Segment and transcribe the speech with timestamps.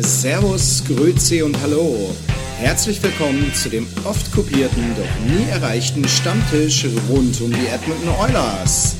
[0.00, 2.14] Servus, Grüezi und Hallo.
[2.58, 8.96] Herzlich willkommen zu dem oft kopierten, doch nie erreichten Stammtisch rund um die Edmonton Oilers.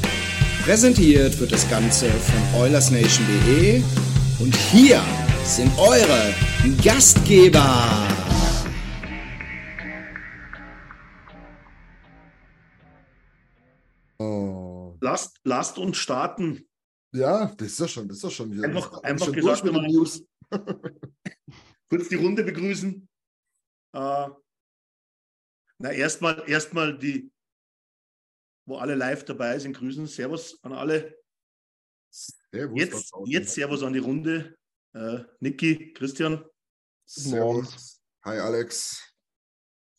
[0.65, 3.83] Präsentiert wird das Ganze von OilersNation.de
[4.41, 5.01] und hier
[5.45, 6.35] sind eure
[6.85, 7.89] Gastgeber.
[14.19, 14.97] Oh.
[15.01, 16.67] Lasst, lasst uns starten.
[17.13, 18.65] Ja, das ist ja schon, das ist ja schon wieder.
[18.65, 20.23] Einfach- einfach schon gesagt, durch mit den mal- News.
[21.89, 23.09] Kurz die Runde begrüßen.
[23.95, 24.29] Äh,
[25.79, 27.31] na, erstmal erstmal die,
[28.67, 30.07] wo alle live dabei sind, grüßen.
[30.07, 31.19] Servus an alle.
[32.11, 34.57] Servus, Jetzt, jetzt Servus an die Runde.
[34.95, 36.45] Äh, Niki, Christian,
[37.05, 38.01] Servus.
[38.25, 39.15] Hi Alex.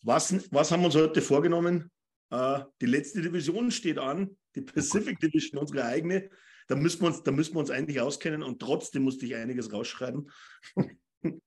[0.01, 1.91] was, was haben wir uns heute vorgenommen?
[2.31, 6.29] Äh, die letzte Division steht an, die Pacific Division, unsere eigene.
[6.67, 9.71] Da müssen, wir uns, da müssen wir uns eigentlich auskennen und trotzdem musste ich einiges
[9.71, 10.29] rausschreiben.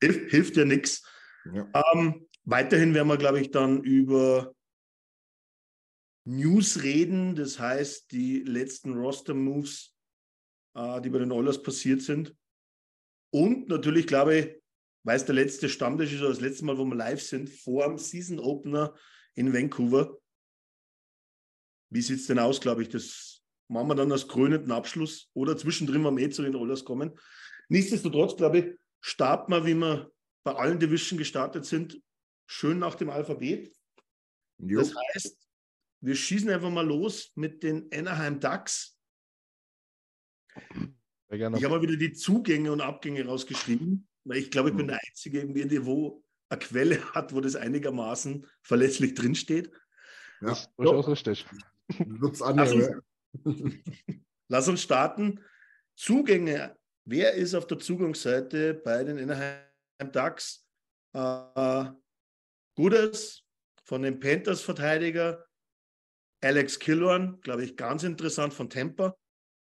[0.00, 1.06] Hilf, hilft ja nichts.
[1.52, 1.70] Ja.
[1.92, 4.54] Ähm, weiterhin werden wir, glaube ich, dann über
[6.26, 9.94] News reden, das heißt die letzten Roster-Moves,
[10.74, 12.34] äh, die bei den Oilers passiert sind.
[13.30, 14.62] Und natürlich, glaube ich,
[15.02, 17.86] weil es der letzte Stammtisch ist oder das letzte Mal, wo wir live sind, vor
[17.86, 18.94] dem Season Opener
[19.34, 20.18] in Vancouver.
[21.90, 22.88] Wie sieht es denn aus, glaube ich?
[22.88, 23.33] Das
[23.68, 27.18] machen wir dann als krönenden Abschluss oder zwischendrin, wir eh zu den Oilers kommen.
[27.68, 30.12] Nichtsdestotrotz, glaube ich, starten wir, wie wir
[30.44, 32.00] bei allen Division gestartet sind,
[32.46, 33.74] schön nach dem Alphabet.
[34.58, 34.80] Jo.
[34.80, 35.38] Das heißt,
[36.00, 38.98] wir schießen einfach mal los mit den Anaheim Ducks.
[41.30, 45.00] Ich habe mal wieder die Zugänge und Abgänge rausgeschrieben, weil ich glaube, ich bin der
[45.02, 49.72] Einzige, irgendwie, wo eine Quelle hat, wo das einigermaßen verlässlich drinsteht.
[50.42, 50.56] ja.
[50.76, 51.46] Durchaus richtig.
[51.98, 53.02] Wird's Lass andere.
[54.48, 55.40] Lass uns starten.
[55.96, 56.76] Zugänge.
[57.04, 60.66] Wer ist auf der Zugangsseite bei den Anaheim Ducks?
[61.12, 61.90] Äh,
[62.74, 63.44] Gutes
[63.84, 65.46] von den Panthers Verteidiger.
[66.42, 69.16] Alex Killorn, glaube ich, ganz interessant von Tampa.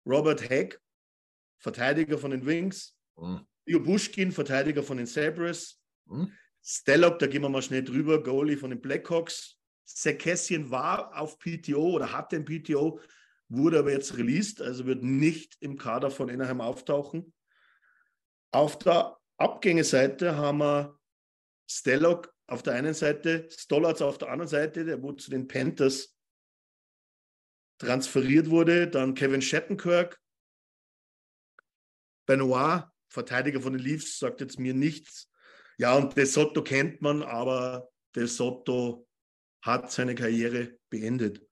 [0.06, 0.80] Robert Hack,
[1.58, 2.96] Verteidiger von den Wings.
[3.18, 3.46] Hm.
[3.66, 5.80] Leo Buschkin, Verteidiger von den Sabres.
[6.08, 6.32] Hm.
[6.62, 9.58] Stellop, da gehen wir mal schnell drüber, Goalie von den Blackhawks.
[9.84, 13.00] Sekessian war auf PTO oder hatte ein PTO,
[13.48, 17.32] wurde aber jetzt released, also wird nicht im Kader von Anaheim auftauchen.
[18.52, 20.98] Auf der Abgängeseite haben wir
[21.68, 26.16] Stellok auf der einen Seite, Stollards auf der anderen Seite, der wo zu den Panthers
[27.78, 28.88] transferiert wurde.
[28.88, 30.20] Dann Kevin Shattenkirk,
[32.26, 35.30] Benoit, Verteidiger von den Leafs, sagt jetzt mir nichts.
[35.78, 39.06] Ja, und De Soto kennt man, aber De Soto
[39.62, 41.46] hat seine Karriere beendet.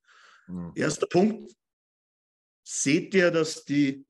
[0.47, 0.72] Hm.
[0.75, 1.53] Erster Punkt.
[2.67, 4.07] Seht ihr, dass die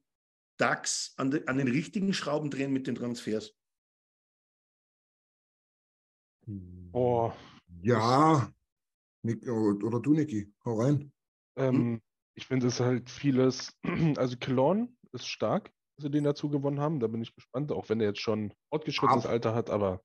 [0.59, 3.57] DAX an, de, an den richtigen Schrauben drehen mit den Transfers?
[6.93, 7.33] Oh,
[7.83, 8.53] Ja.
[9.23, 11.11] Nick, oder du, Niki, hau rein.
[11.57, 12.03] ähm,
[12.35, 13.73] ich finde es halt vieles.
[14.17, 17.01] Also Cologne ist stark, dass sie den dazu gewonnen haben.
[17.01, 20.03] Da bin ich gespannt, auch wenn er jetzt schon fortgeschrittenes Alter hat, aber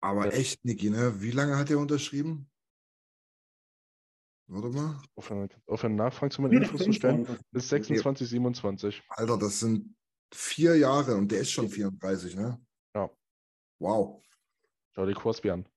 [0.00, 0.32] Aber Ja.
[0.32, 1.20] echt, Niki, ne?
[1.20, 2.49] Wie lange hat er unterschrieben?
[4.52, 5.00] Warte mal.
[5.14, 7.24] aufhören, aufhören Nachfragen zu meinen Infos zu stellen.
[7.52, 9.02] Bis 26, 27.
[9.08, 9.94] Alter, das sind
[10.34, 12.60] vier Jahre und der ist schon 34, ne?
[12.96, 13.10] Ja.
[13.80, 14.22] Wow.
[14.94, 15.68] Schau dir Crosby an.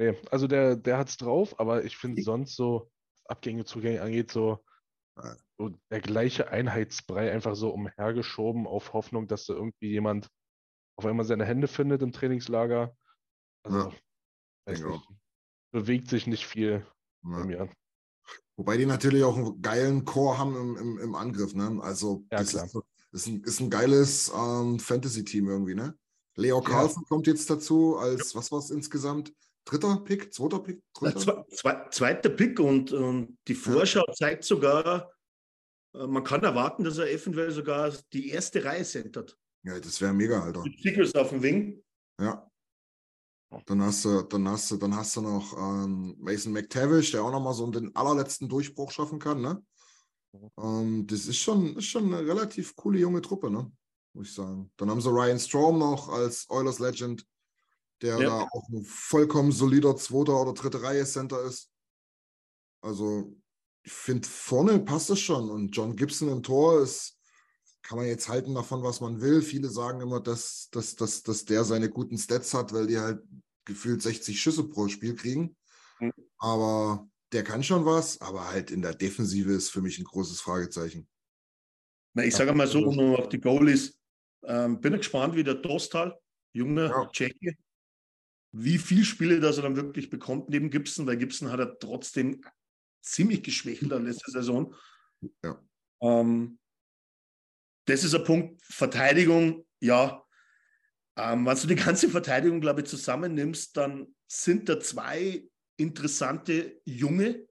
[0.00, 4.30] Nee, also der, der hat's drauf, aber ich finde sonst so, was Abgänge, Zugänge angeht,
[4.30, 4.64] so,
[5.18, 5.36] Ja.
[5.58, 10.28] so der gleiche Einheitsbrei einfach so umhergeschoben auf Hoffnung, dass da irgendwie jemand
[10.96, 12.96] auf einmal seine Hände findet im Trainingslager.
[13.64, 13.92] Also, Ja,
[14.66, 15.08] weiß denke nicht,
[15.72, 16.86] bewegt sich nicht viel
[17.22, 17.44] bei Ja.
[17.44, 17.68] mir.
[18.58, 21.78] Wobei die natürlich auch einen geilen Core haben im, im, im Angriff, ne?
[21.80, 22.74] Also Ja, das ist,
[23.12, 25.96] ist, ein, ist ein geiles ähm, Fantasy-Team irgendwie, ne?
[26.34, 29.32] Leo Carlson kommt jetzt dazu als, was war es insgesamt?
[29.64, 30.34] Dritter Pick?
[30.34, 30.82] Zweiter Pick?
[30.92, 31.20] Dritter?
[31.20, 35.12] zwe- zwe- zweiter Pick und, und die Vorschau zeigt sogar,
[35.94, 39.38] äh, man kann erwarten, dass er eventuell sogar die erste Reihe centert.
[39.62, 40.62] Ja, das wäre mega, Alter.
[40.62, 41.82] Mit Secrets auf dem Wing.
[42.20, 42.50] Ja.
[43.64, 47.30] Dann hast du, dann hast du, dann hast du noch ähm, Mason McTavish, der auch
[47.30, 49.62] nochmal so den allerletzten Durchbruch schaffen kann, ne?
[50.58, 53.70] Ähm, das ist schon, ist schon eine relativ coole junge Truppe, ne?
[54.12, 54.70] Muss ich sagen.
[54.76, 57.26] Dann haben sie Ryan Strom noch als Oilers Legend,
[58.02, 58.28] der Ja.
[58.28, 61.70] da auch ein vollkommen solider zweiter oder dritte Reihe Center ist.
[62.82, 63.34] Also,
[63.82, 65.48] ich finde, vorne passt es schon.
[65.50, 67.17] Und John Gibson im Tor ist,
[67.82, 69.42] kann man jetzt halten davon, was man will.
[69.42, 73.22] Viele sagen immer, dass, dass, dass, dass der seine guten Stats hat, weil die halt
[73.64, 75.56] gefühlt 60 Schüsse pro Spiel kriegen.
[76.00, 76.12] Mhm.
[76.38, 80.40] Aber der kann schon was, aber halt in der Defensive ist für mich ein großes
[80.40, 81.08] Fragezeichen.
[82.14, 83.98] Na, Ich sage mal so, nur auf die Goalies.
[84.44, 86.18] Ähm, bin gespannt, wie der Dostal,
[86.52, 87.08] junger Ja.
[87.10, 87.56] Tscheche,
[88.52, 92.42] wie viele Spiele das er dann wirklich bekommt neben Gibson, weil Gibson hat er trotzdem
[93.02, 94.74] ziemlich geschwächelt an letzter Saison.
[95.42, 95.62] Ja.
[96.00, 96.58] Ähm,
[97.88, 98.62] das ist ein Punkt.
[98.62, 100.24] Verteidigung, ja.
[101.16, 107.48] Ähm, wenn du die ganze Verteidigung, glaube ich, zusammennimmst, dann sind da zwei interessante Junge,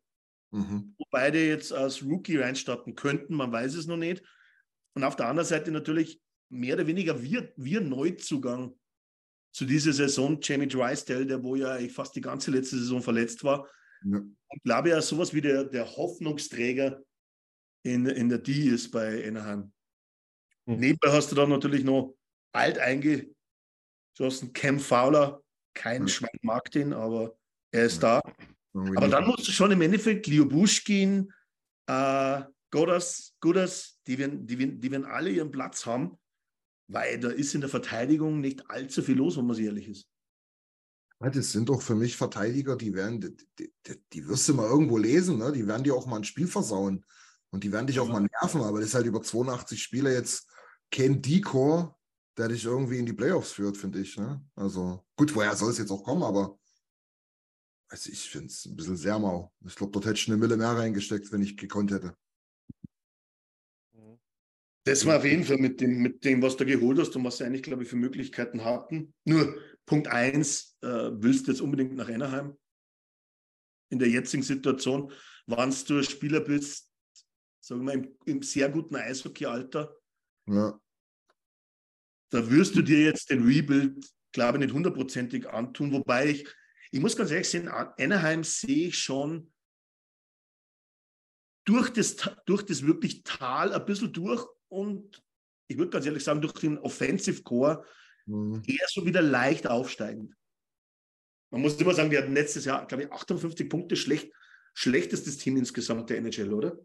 [0.51, 0.95] Mhm.
[0.97, 4.23] wo beide jetzt als Rookie reinstarten könnten, man weiß es noch nicht.
[4.95, 8.73] Und auf der anderen Seite natürlich mehr oder weniger wir, wir Neuzugang
[9.53, 13.43] zu dieser Saison, Jamie Drysdale, der wo ja eigentlich fast die ganze letzte Saison verletzt
[13.43, 13.67] war.
[14.05, 14.19] Ja.
[14.19, 17.03] Und glaube ja, sowas wie der, der Hoffnungsträger
[17.83, 19.73] in, in der D ist bei Anaheim.
[20.67, 20.79] Hm.
[20.79, 22.15] Nebenbei hast du dann natürlich noch
[22.53, 25.41] alt eingeschossen, Cam Fowler.
[25.73, 26.07] Kein Ja.
[26.07, 27.37] Schwein mag den, aber
[27.71, 28.21] er ist da.
[28.73, 31.31] Irgendwie Aber dann musst du schon im Endeffekt Liobuschkin,
[31.87, 32.41] äh,
[32.71, 36.17] Godas, Gudas, die werden, die, werden, die werden alle ihren Platz haben,
[36.89, 40.09] weil da ist in der Verteidigung nicht allzu viel los, wenn man ehrlich ist.
[41.19, 44.97] Das sind doch für mich Verteidiger, die werden, die, die, die- wirst du mal irgendwo
[44.97, 45.51] lesen, ne?
[45.51, 47.05] Die werden dir auch mal ein Spiel versauen.
[47.49, 50.47] Und die werden dich auch mal nerven, aber das ist halt über 82 Spiele jetzt
[50.91, 51.97] kein Decor,
[52.37, 54.17] der dich irgendwie in die Playoffs führt, finde ich.
[54.17, 54.43] Ne?
[54.55, 56.57] Also gut, woher soll es jetzt auch kommen, aber
[57.89, 59.53] also ich finde es ein bisschen sehr mau.
[59.65, 62.15] Ich glaube, dort hätte ich eine Mille mehr reingesteckt, wenn ich gekonnt hätte.
[64.83, 67.37] Das war auf jeden Fall mit dem, mit dem, was du geholt hast und was
[67.37, 69.13] sie eigentlich, glaube ich, für Möglichkeiten hatten.
[69.25, 72.57] Nur Punkt eins, äh, willst du jetzt unbedingt nach Anaheim?
[73.89, 75.11] In der jetzigen Situation,
[75.45, 76.89] wann du ein Spieler bist,
[77.59, 79.93] sagen wir mal, im, im sehr guten Eishockey-Alter,
[80.49, 80.79] Ja,
[82.31, 85.91] da wirst du dir jetzt den Rebuild, glaube ich, nicht hundertprozentig antun.
[85.91, 86.47] Wobei ich,
[86.91, 89.53] ich muss ganz ehrlich sehen, An- Anaheim sehe ich schon
[91.65, 92.15] durch das,
[92.45, 95.21] durch das wirklich Tal ein bisschen durch und
[95.69, 97.85] ich würde ganz ehrlich sagen, durch den Offensive Core
[98.25, 98.63] mhm.
[98.65, 100.33] eher so wieder leicht aufsteigend.
[101.51, 104.31] Man muss immer sagen, wir hatten letztes Jahr, glaube ich, 58 Punkte, schlecht,
[104.73, 106.77] schlechtestes Team insgesamt der NHL, oder?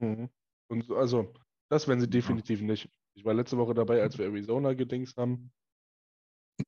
[0.00, 0.28] Mhm.
[0.70, 1.34] Und so- also,
[1.70, 2.90] das werden sie definitiv nicht.
[3.14, 5.52] Ich war letzte Woche dabei, als wir Arizona gedingst haben.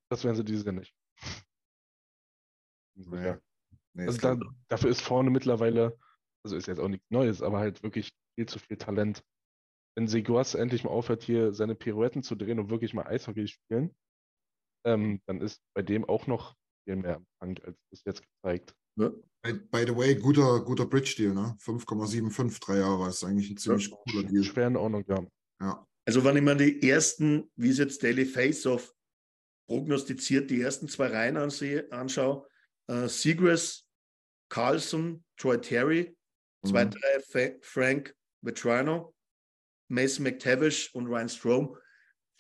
[0.08, 0.94] Das werden sie dieses Jahr nicht.
[2.96, 3.24] Nee.
[3.24, 3.40] Ja.
[3.94, 4.38] Nee, Also da,
[4.68, 5.98] dafür ist vorne mittlerweile,
[6.44, 9.24] also ist jetzt auch nichts Neues, aber halt wirklich viel zu viel Talent.
[9.96, 13.94] Wenn Seguas endlich mal aufhört, hier seine Pirouetten zu drehen und wirklich mal Eishockey spielen,
[14.86, 18.74] ähm, dann ist bei dem auch noch viel mehr am Tank, als bis jetzt gezeigt.
[19.42, 21.56] By, by the way, guter, guter Bridge-Deal, ne?
[21.60, 24.44] 5,75, drei Jahre ist eigentlich ein ziemlich cooler Deal.
[24.44, 25.26] Schwer in Ordnung, ja.
[25.60, 25.86] Ja.
[26.06, 28.94] Also wenn ich mir die ersten, wie es jetzt Daily Face-Off
[29.66, 32.46] prognostiziert, die ersten zwei Reihen ansehe, anschaue,
[32.88, 33.86] äh, Seagrass,
[34.50, 36.16] Carlson, Troy Terry,
[36.66, 37.04] zweite Mhm.
[37.04, 39.14] Reihe Fa Frank Vetrano,
[39.88, 41.76] Mason McTavish und Ryan Strom.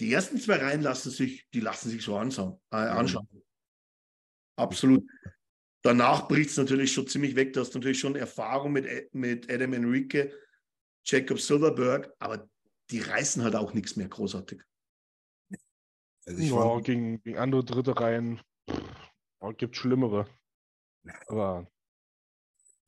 [0.00, 2.60] Die ersten zwei Reihen lassen sich, die lassen sich so anschauen.
[2.70, 3.28] Äh, anschauen.
[4.56, 5.04] Absolut.
[5.82, 7.52] Danach bricht es natürlich schon ziemlich weg.
[7.52, 10.32] Du hast natürlich schon Erfahrung mit, mit Adam Enrique,
[11.04, 12.48] Jacob Silverberg, aber
[12.90, 14.62] die reißen halt auch nichts mehr großartig.
[16.26, 18.40] Also ich Ja, war, gegen, gegen andere dritte Reihen
[19.42, 20.26] ja, gibt schlimmere.
[21.28, 21.66] Aber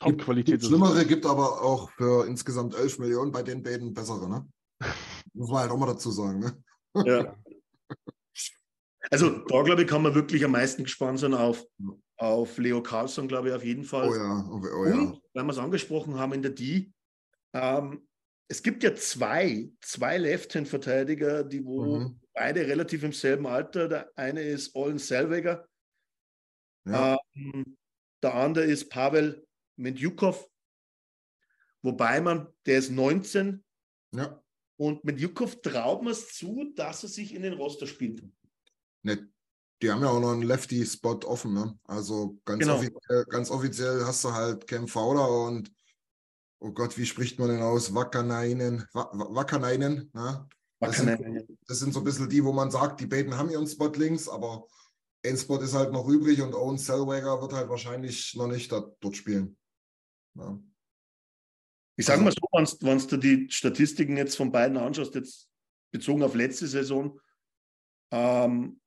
[0.01, 3.95] gibt, Top-Qualität gibt ist Schlimmere, gibt aber auch für insgesamt 11 Millionen bei den beiden
[3.95, 4.47] bessere, ne?
[5.35, 6.63] Muss man halt auch mal dazu sagen, ne?
[7.07, 7.37] Ja.
[9.11, 11.65] Also da, glaube ich, kann man wirklich am meisten gespannt sein auf,
[12.23, 14.09] auf Leo Carlson, glaube ich, auf jeden Fall.
[14.09, 14.95] Oh ja, oh, oh ja.
[14.95, 16.93] Und, weil wir es angesprochen haben in der D,
[17.53, 18.07] ähm,
[18.49, 22.21] es gibt ja zwei, zwei Left-Hand-Verteidiger, die wo Mhm.
[22.33, 23.89] beide relativ im selben Alter.
[23.89, 25.67] Der eine ist Olin Selweger,
[26.87, 27.19] ja.
[27.35, 27.77] ähm,
[28.23, 29.45] der andere ist Pavel
[29.77, 30.49] Mendjukov.
[31.83, 33.65] Wobei man, der ist 19
[34.15, 34.41] Ja.
[34.77, 38.23] und mit Jukov traut man es zu, dass er sich in den Roster spielt.
[39.03, 39.29] Ne,
[39.83, 41.79] die haben ja auch noch einen Lefty-Spot offen, ne?
[41.85, 42.77] Also ganz, Genau.
[42.77, 45.73] offiziell, ganz offiziell hast du halt Cam Fowler und
[46.61, 47.93] oh Gott, wie spricht man denn aus?
[47.93, 50.49] Wakanainen, Wa- Wa- Wakanainen, ne?
[50.79, 53.67] Das sind, das sind so ein bisschen die, wo man sagt, die beiden haben ihren
[53.69, 54.67] Spot links, aber
[55.25, 59.17] ein Spot ist halt noch übrig und Owen Zellweger wird halt wahrscheinlich noch nicht dort
[59.17, 59.57] spielen.
[60.35, 60.59] Ja.
[61.97, 65.49] Ich sage mal so, wenn du die Statistiken jetzt von beiden anschaust, jetzt
[65.93, 67.21] bezogen auf letzte Saison,
[68.11, 68.81] ähm,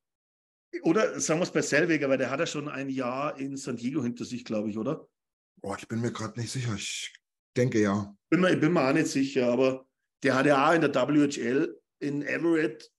[0.82, 3.76] oder sagen wir es bei Selweger, weil der hat ja schon ein Jahr in San
[3.76, 5.08] Diego hinter sich, glaube ich, oder?
[5.56, 6.74] Boah, ich bin mir gerade nicht sicher.
[6.74, 7.14] Ich
[7.56, 8.16] denke ja.
[8.28, 9.86] Bin mir, ich bin mir auch nicht sicher, aber
[10.22, 12.90] der hat ja auch in der WHL in Everett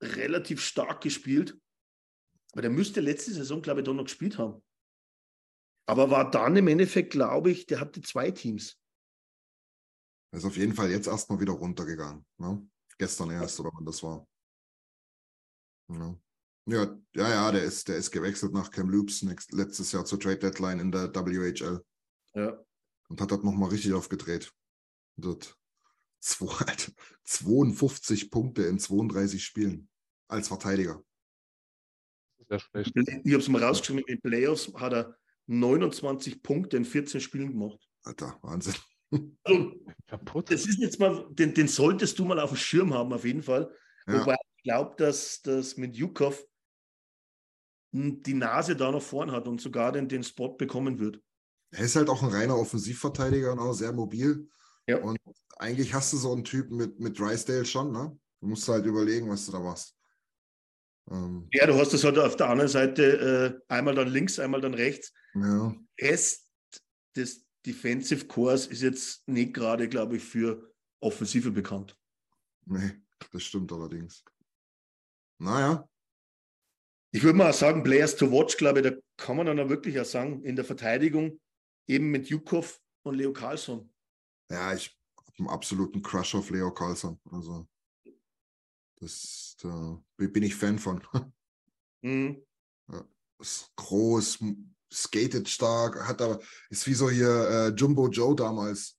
[0.00, 1.58] relativ stark gespielt.
[2.52, 4.62] Aber der müsste letzte Saison, glaube ich, da noch gespielt haben.
[5.86, 8.78] Aber war dann im Endeffekt, glaube ich, der hatte zwei Teams.
[10.32, 12.24] Er ist auf jeden Fall jetzt erstmal wieder runtergegangen.
[12.38, 12.68] Ne?
[12.98, 14.26] Gestern erst, oder wann das war.
[15.88, 16.16] Ja.
[16.70, 20.38] Ja, ja, ja, der ist, der ist gewechselt nach Cam Loops letztes Jahr zur Trade
[20.38, 21.82] Deadline in der WHL
[22.34, 22.58] Ja.
[23.08, 24.52] und hat dort nochmal richtig aufgedreht.
[25.16, 25.56] Dort
[26.20, 26.92] zwei, Alter,
[27.24, 29.88] 52 Punkte in 32 Spielen
[30.28, 31.02] als Verteidiger.
[32.48, 32.92] Sehr schlecht.
[32.96, 37.48] Ich habe es mal rausgeschrieben, in den Playoffs hat er 29 Punkte in 14 Spielen
[37.52, 37.78] gemacht.
[38.02, 38.74] Alter, Wahnsinn.
[39.44, 39.72] Also,
[40.06, 40.50] Kaputt.
[40.50, 43.42] das ist jetzt mal, den, den solltest du mal auf dem Schirm haben, auf jeden
[43.42, 43.72] Fall.
[44.06, 44.20] Ja.
[44.20, 46.44] Wobei ich glaube, dass das mit Jukov
[47.92, 51.20] die Nase da noch vorn hat und sogar den, den Spot bekommen wird.
[51.72, 54.48] Er ist halt auch ein reiner Offensivverteidiger und auch sehr mobil.
[54.86, 54.98] Ja.
[54.98, 55.18] Und
[55.58, 58.16] eigentlich hast du so einen Typ mit, mit Drysdale schon, ne?
[58.40, 59.94] Du musst halt überlegen, was du da machst.
[61.10, 64.60] Ähm, Ja, du hast das halt auf der anderen Seite äh, einmal dann links, einmal
[64.60, 65.12] dann rechts.
[65.34, 65.74] ja.
[66.00, 66.48] Rest
[67.16, 71.96] des Defensive Cores ist jetzt nicht gerade, glaube ich, für Offensive bekannt.
[72.64, 72.92] Nee,
[73.32, 74.24] das stimmt allerdings.
[75.38, 75.88] Naja,
[77.12, 79.98] Ich würde mal sagen, Players to watch, glaube ich, da kann man dann auch wirklich
[79.98, 81.40] auch sagen, in der Verteidigung
[81.88, 83.92] eben mit Jukov und Leo Carlsson.
[84.50, 87.18] ja, ich habe einen absoluten Crush auf Leo Carlson.
[87.30, 87.66] Also,
[89.00, 91.02] das da bin ich Fan von.
[92.02, 92.42] Mhm.
[93.38, 94.38] ist groß,
[94.90, 96.40] skatet stark, hat aber,
[96.70, 98.98] ist wie so hier äh, Jumbo Joe damals.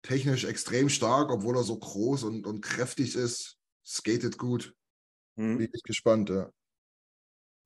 [0.00, 3.58] Technisch extrem stark, obwohl er so groß und, und kräftig ist.
[3.84, 4.74] Skatet gut.
[5.36, 5.58] Mhm.
[5.58, 6.50] Bin ich gespannt, ja.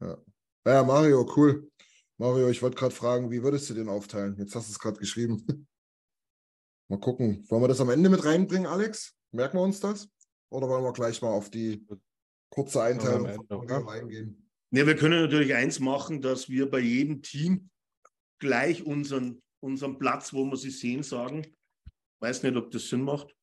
[0.00, 0.18] Ja,
[0.66, 1.70] ja Mario, cool.
[2.18, 4.36] Mario, ich wollte gerade fragen, wie würdest du den aufteilen?
[4.38, 5.44] Jetzt hast du es gerade geschrieben.
[6.88, 7.44] mal gucken.
[7.48, 9.14] Wollen wir das am Ende mit reinbringen, Alex?
[9.32, 10.08] Merken wir uns das?
[10.50, 11.86] Oder wollen wir gleich mal auf die
[12.50, 13.46] kurze Einteilung?
[13.48, 14.50] Mario eingehen?
[14.70, 17.70] Ja, wir können natürlich eins machen, dass wir bei jedem Team
[18.38, 21.46] gleich unseren, unseren Platz, wo wir sie sehen, sagen.
[22.20, 23.34] Weiß nicht, ob das Sinn macht.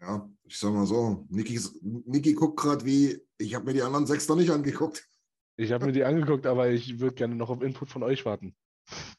[0.00, 4.06] Ja, ich sag mal so, Niki, Niki guckt gerade wie, ich habe mir die anderen
[4.06, 5.08] sechs noch nicht angeguckt.
[5.56, 8.56] Ich habe mir die angeguckt, aber ich würde gerne noch auf Input von euch warten.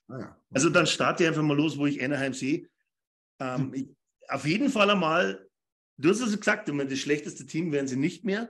[0.08, 2.70] Naja, Also dann starte ich einfach mal los, wo ich Anaheim sehe.
[3.40, 3.90] Ähm, ich,
[4.28, 5.48] auf jeden Fall einmal,
[5.98, 8.50] du hast es gesagt, ich meine, das schlechteste Team werden sie nicht mehr.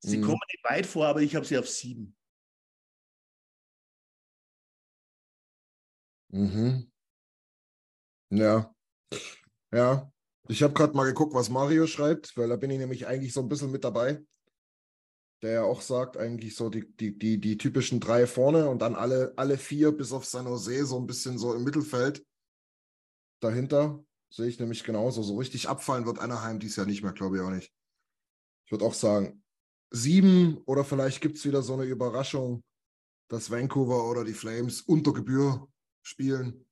[0.00, 0.22] Sie Mhm.
[0.22, 2.16] kommen nicht weit vor, aber ich habe sie auf sieben.
[6.32, 6.90] Mhm.
[8.30, 8.74] Ja.
[9.72, 10.10] Ja.
[10.48, 13.40] Ich habe gerade mal geguckt, was Mario schreibt, weil da bin ich nämlich eigentlich so
[13.40, 14.22] ein bisschen mit dabei.
[15.44, 18.94] Der ja auch sagt, eigentlich so die, die, die, die typischen drei vorne und dann
[18.94, 22.24] alle, alle vier bis auf San Jose so ein bisschen so im Mittelfeld.
[23.40, 25.22] Dahinter sehe ich nämlich genauso.
[25.22, 27.70] So richtig abfallen wird Anaheim dies Jahr nicht mehr, glaube ich auch nicht.
[28.64, 29.44] Ich würde auch sagen,
[29.90, 32.64] sieben oder vielleicht gibt es wieder so eine Überraschung,
[33.28, 35.68] dass Vancouver oder die Flames unter Gebühr
[36.00, 36.64] spielen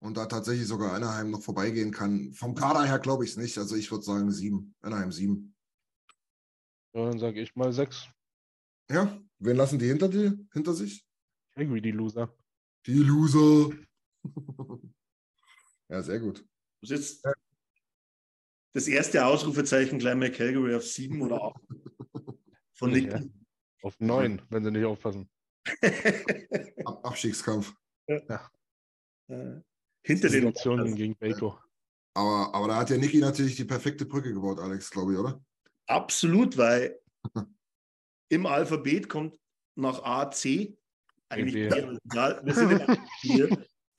[0.00, 2.32] und da tatsächlich sogar Anaheim noch vorbeigehen kann.
[2.32, 3.58] Vom Kader her glaube ich es nicht.
[3.58, 4.74] Also ich würde sagen sieben.
[4.80, 5.54] Anaheim sieben.
[6.94, 8.08] Ja, dann sage ich mal sechs.
[8.90, 11.06] Ja, wen lassen die hinter, die, hinter sich?
[11.54, 12.34] Calgary, die Loser.
[12.86, 13.76] Die Loser.
[15.88, 16.44] ja, sehr gut.
[16.80, 17.36] Das ist jetzt
[18.72, 21.60] das erste Ausrufezeichen gleich mal Calgary auf sieben oder acht.
[22.74, 23.12] Von Nick.
[23.12, 23.20] Ja.
[23.82, 25.28] Auf neun, wenn sie nicht aufpassen.
[26.84, 27.74] Ab Abstiegskampf.
[28.06, 28.28] Äh,
[30.02, 31.58] Hinter den Situationen gegen Baco.
[32.14, 35.44] Aber, aber da hat ja Niki natürlich die perfekte Brücke gebaut, Alex, glaube ich, oder?
[35.88, 37.00] Absolut, weil
[38.28, 39.38] im Alphabet kommt
[39.74, 40.76] nach A, C.
[41.30, 43.48] Eigentlich egal, wir sind in hier.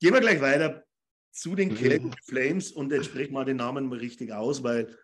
[0.00, 0.84] Gehen wir gleich weiter
[1.30, 1.76] zu den Mhm.
[1.76, 4.96] Calgary Flames und jetzt sprechen wir den Namen mal richtig aus, weil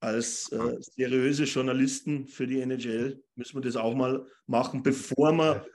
[0.00, 5.66] als äh, seriöse Journalisten für die NHL müssen wir das auch mal machen, bevor wir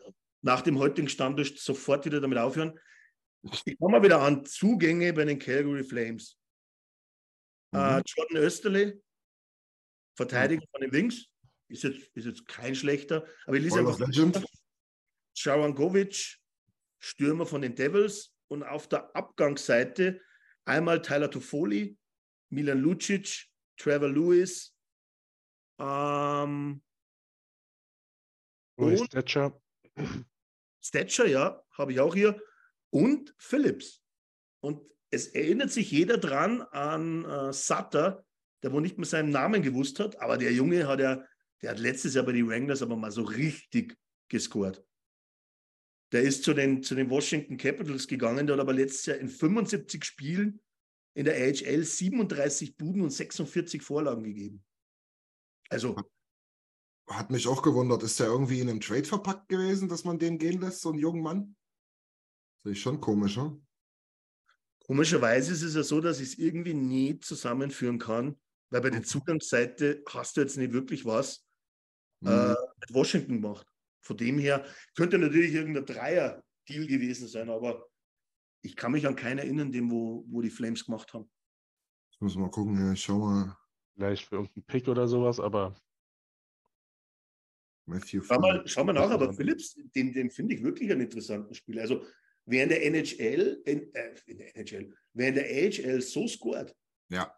[0.41, 2.79] nach dem heutigen Standort sofort wieder damit aufhören.
[3.65, 6.37] Ich komme mal wieder an Zugänge bei den Calgary Flames.
[7.73, 7.79] Mhm.
[7.79, 9.01] Äh, Jordan Österle,
[10.15, 10.69] Verteidiger mhm.
[10.71, 11.25] von den Wings,
[11.67, 13.99] ist jetzt, ist jetzt kein schlechter, aber ich lese einfach
[15.35, 16.37] Sharangovic,
[16.99, 20.21] Stürmer von den Devils und auf der Abgangsseite
[20.65, 21.97] einmal Tyler Toffoli,
[22.49, 24.73] Milan Lucic, Trevor Lewis,
[25.79, 26.83] ähm,
[28.75, 29.59] und Stetcher.
[30.81, 32.41] Stetcher, ja, habe ich auch hier.
[32.89, 34.01] Und Phillips.
[34.61, 38.25] Und es erinnert sich jeder dran an äh, Sutter,
[38.63, 41.23] der wohl nicht mehr seinen Namen gewusst hat, aber der Junge hat ja,
[41.61, 43.95] der hat letztes Jahr bei den Wranglers aber mal so richtig
[44.29, 44.83] gescored.
[46.11, 49.29] Der ist zu den, zu den Washington Capitals gegangen, der hat aber letztes Jahr in
[49.29, 50.59] 75 Spielen
[51.15, 54.63] in der AHL 37 Buden und 46 Vorlagen gegeben.
[55.69, 55.95] Also.
[57.07, 60.37] Hat mich auch gewundert, ist der irgendwie in einem Trade verpackt gewesen, dass man den
[60.37, 61.55] gehen lässt, so einen jungen Mann?
[62.63, 63.61] Das ist schon komisch, ne?
[64.85, 68.37] Komischerweise ist es ja so, dass ich es irgendwie nie zusammenführen kann,
[68.69, 71.45] weil bei der Zugangsseite hast du jetzt nicht wirklich was
[72.19, 72.29] mhm.
[72.29, 73.65] äh, mit Washington gemacht.
[74.01, 77.87] Von dem her könnte natürlich irgendein Dreier-Deal gewesen sein, aber
[78.61, 81.29] ich kann mich an keinen erinnern, dem, wo, wo die Flames gemacht haben.
[82.11, 83.57] Ich muss mal gucken, ja, ich schau mal.
[83.95, 85.75] Vielleicht für irgendeinen Pick oder sowas, aber.
[87.85, 91.53] Matthew schau, mal, schau mal nach, aber Phillips, den, den finde ich wirklich einen interessanten
[91.53, 91.81] Spieler.
[91.81, 92.03] Also,
[92.45, 96.75] wer in der NHL, in, äh, in der NHL, wer in der AHL so scored,
[97.09, 97.35] ja.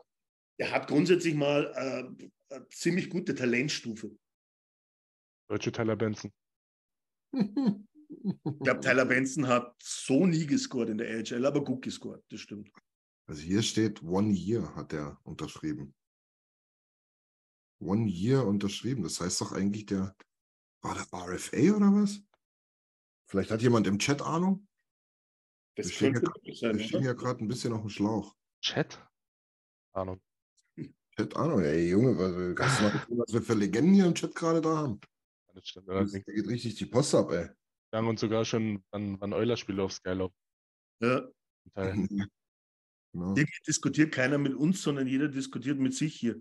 [0.59, 4.17] der hat grundsätzlich mal äh, eine ziemlich gute Talentstufe.
[5.49, 6.31] Deutsche Tyler Benson.
[7.31, 12.39] Ich glaube, Tyler Benson hat so nie gescored in der AHL, aber gut gescored, das
[12.39, 12.71] stimmt.
[13.27, 15.95] Also hier steht One Year hat er unterschrieben.
[17.79, 19.03] One Year unterschrieben.
[19.03, 20.15] Das heißt doch eigentlich, der
[20.81, 22.21] war der RFA oder was?
[23.27, 24.67] Vielleicht hat jemand im Chat Ahnung?
[25.75, 28.33] Das wir stehen hier, sein, wir stehen hier gerade ein bisschen auf dem Schlauch.
[28.61, 28.99] Chat?
[29.93, 30.21] Ahnung.
[31.15, 34.99] Chat Ahnung, ey Junge, was, was wir für Legenden hier im Chat gerade da haben.
[35.53, 35.87] Das stimmt.
[35.87, 37.49] Da geht richtig die Post ab, ey.
[37.91, 40.33] Wir haben uns sogar schon an, an Euler-Spiele auf Skylab.
[41.01, 41.27] Ja.
[43.11, 43.33] Genau.
[43.35, 46.39] Hier diskutiert keiner mit uns, sondern jeder diskutiert mit sich hier.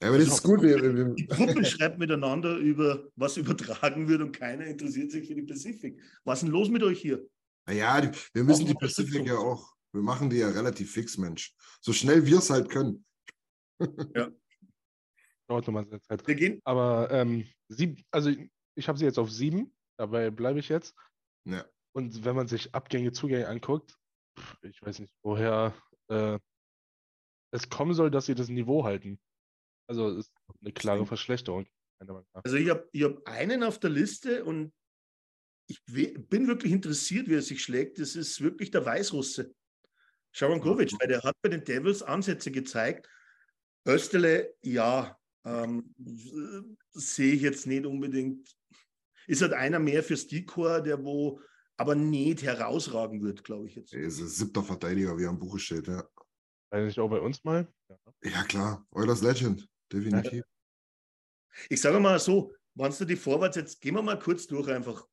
[0.00, 0.60] Ja, aber das ist gut.
[0.60, 0.76] Wir,
[1.14, 6.00] die Gruppe schreibt miteinander über, was übertragen wird und keiner interessiert sich für die Pazifik.
[6.24, 7.26] Was ist denn los mit euch hier?
[7.66, 11.54] Naja, wir müssen die Pazifik ja auch, wir machen die ja relativ fix, Mensch.
[11.80, 13.04] So schnell wir es halt können.
[14.14, 14.30] Ja.
[15.48, 16.26] Dauert nochmal seine Zeit.
[16.26, 16.60] Wir gehen.
[16.64, 18.30] Aber ähm, sieb, also
[18.74, 20.94] ich habe sie jetzt auf sieben dabei bleibe ich jetzt.
[21.44, 21.64] Ja.
[21.94, 23.96] Und wenn man sich Abgänge, Zugänge anguckt,
[24.62, 25.74] ich weiß nicht, woher
[26.08, 26.38] äh,
[27.52, 29.18] es kommen soll, dass sie das Niveau halten.
[29.88, 31.66] Also es ist eine klare Verschlechterung.
[32.44, 34.74] Also ich habe ich hab einen auf der Liste und
[35.66, 37.98] ich bin wirklich interessiert, wie er sich schlägt.
[37.98, 39.52] Das ist wirklich der Weißrusse.
[40.32, 43.08] Sharon Govic, weil der hat bei den Devils Ansätze gezeigt.
[43.86, 45.94] Österle, ja, ähm,
[46.92, 48.56] sehe ich jetzt nicht unbedingt
[49.26, 51.40] ist halt einer mehr fürs Decor, der wo
[51.76, 53.92] aber nicht herausragen wird, glaube ich jetzt.
[53.92, 56.08] Er ist ein siebter Verteidiger, wie am Buche steht, ja.
[56.70, 57.68] Eigentlich auch bei uns mal?
[57.88, 58.86] Ja, ja klar.
[58.92, 60.42] Eulers Legend, definitiv.
[61.68, 65.06] Ich sage mal so, wenn du die Vorwärts jetzt, gehen wir mal kurz durch einfach.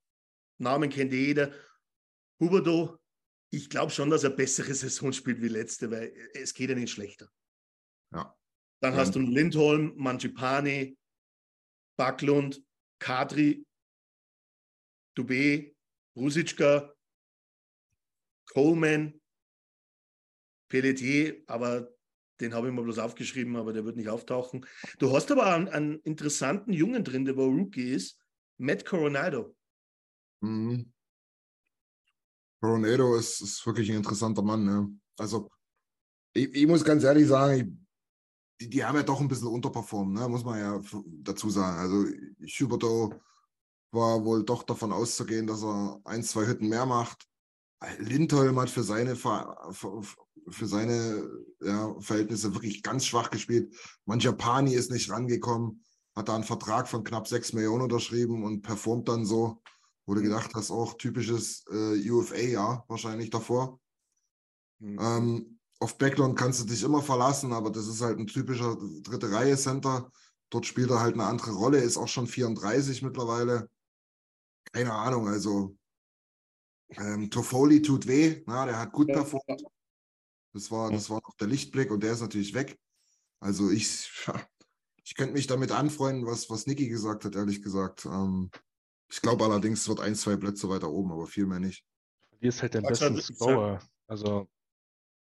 [0.57, 1.53] Namen kennt jeder.
[2.39, 2.99] Huberdo,
[3.51, 6.91] ich glaube schon, dass er bessere Saison spielt wie letzte, weil es geht ja nicht
[6.91, 7.29] schlechter.
[8.11, 8.35] Ja.
[8.81, 8.99] Dann ja.
[8.99, 10.97] hast du Lindholm, Mancipani,
[11.97, 12.63] Backlund,
[12.99, 13.65] Kadri,
[15.15, 15.75] Dubé,
[16.15, 16.93] Rusitschka,
[18.47, 19.21] Coleman,
[20.69, 21.93] Pelletier, aber
[22.39, 24.65] den habe ich mal bloß aufgeschrieben, aber der wird nicht auftauchen.
[24.97, 28.19] Du hast aber einen, einen interessanten Jungen drin, der wo Rookie ist,
[28.57, 29.55] Matt Coronado.
[30.43, 30.91] Mhm.
[32.61, 34.65] Coronado ist, ist, wirklich ein interessanter Mann.
[34.65, 34.89] Ne?
[35.17, 35.49] Also,
[36.33, 37.53] ich, ich, muss ganz ehrlich sagen,
[38.59, 40.27] ich, die, die, haben ja doch ein bisschen unterperformt, ne?
[40.27, 41.77] muss man ja dazu sagen.
[41.77, 42.05] Also,
[42.45, 43.13] Schuberto
[43.91, 47.25] war wohl doch davon auszugehen, dass er ein, zwei Hütten mehr macht.
[47.99, 51.29] Lindholm hat für seine, für seine
[51.61, 53.75] ja, Verhältnisse wirklich ganz schwach gespielt.
[54.05, 55.83] Manjapani ist nicht rangekommen,
[56.15, 59.61] hat da einen Vertrag von knapp 6 Millionen unterschrieben und performt dann so,
[60.05, 60.25] wo du mhm.
[60.25, 63.79] gedacht hast, auch typisches äh, UFA-Jahr wahrscheinlich davor.
[64.79, 64.99] Mhm.
[64.99, 69.31] Ähm, auf Backlund kannst du dich immer verlassen, aber das ist halt ein typischer dritte
[69.31, 70.11] Reihe-Center.
[70.49, 73.69] Dort spielt er halt eine andere Rolle, ist auch schon 34 mittlerweile
[74.73, 75.77] keine Ahnung, also
[76.89, 79.15] ähm, Toffoli tut weh, na, der hat gut ja.
[79.15, 79.63] performt.
[80.53, 82.79] Das war, das war noch der Lichtblick und der ist natürlich weg.
[83.39, 84.09] Also ich,
[85.03, 88.05] ich könnte mich damit anfreunden, was, was Niki gesagt hat, ehrlich gesagt.
[88.05, 88.51] Ähm,
[89.13, 91.85] Ich glaube allerdings, es wird ein, zwei Plätze weiter oben, aber viel mehr nicht.
[92.39, 93.89] Hier ist halt der Sag's beste halt, ich Scorer.
[94.07, 94.49] Also,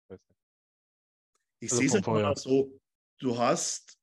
[0.07, 0.39] weiß nicht.
[1.59, 2.81] Ich Also sehe es halt mal so,
[3.19, 3.99] du hast,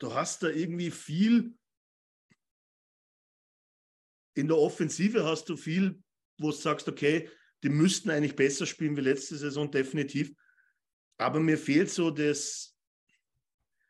[0.00, 1.56] du hast da irgendwie viel,
[4.34, 6.02] in der Offensive hast du viel,
[6.36, 7.30] wo du sagst, okay,
[7.62, 10.34] die müssten eigentlich besser spielen wie letzte Saison, definitiv.
[11.16, 12.76] Aber mir fehlt so das,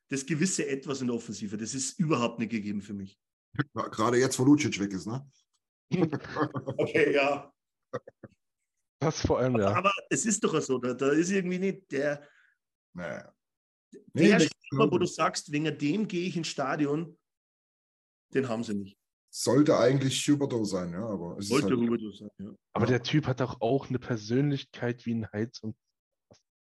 [0.08, 1.56] das gewisse Etwas in der Offensive.
[1.56, 3.18] Das ist überhaupt nicht gegeben für mich.
[3.74, 5.26] Ja, Gerade jetzt, wo Lucic weg ist, ne?
[6.78, 7.52] Okay, ja.
[8.98, 9.74] das vor allem, ja.
[9.74, 12.26] Aber es ist doch so, da, da ist irgendwie nicht der,
[12.94, 13.32] Naja.
[14.14, 17.18] der das- Spieler, wo du sagst, wegen dem gehe ich ins Stadion,
[18.32, 18.98] den haben sie nicht.
[19.30, 22.50] sollte eigentlich Huberto sein, ja, aber es Sollte ist halt, Hubertus sein, ja.
[22.72, 22.90] Aber Ja.
[22.92, 25.76] der Typ hat doch auch eine Persönlichkeit wie ein Heizung.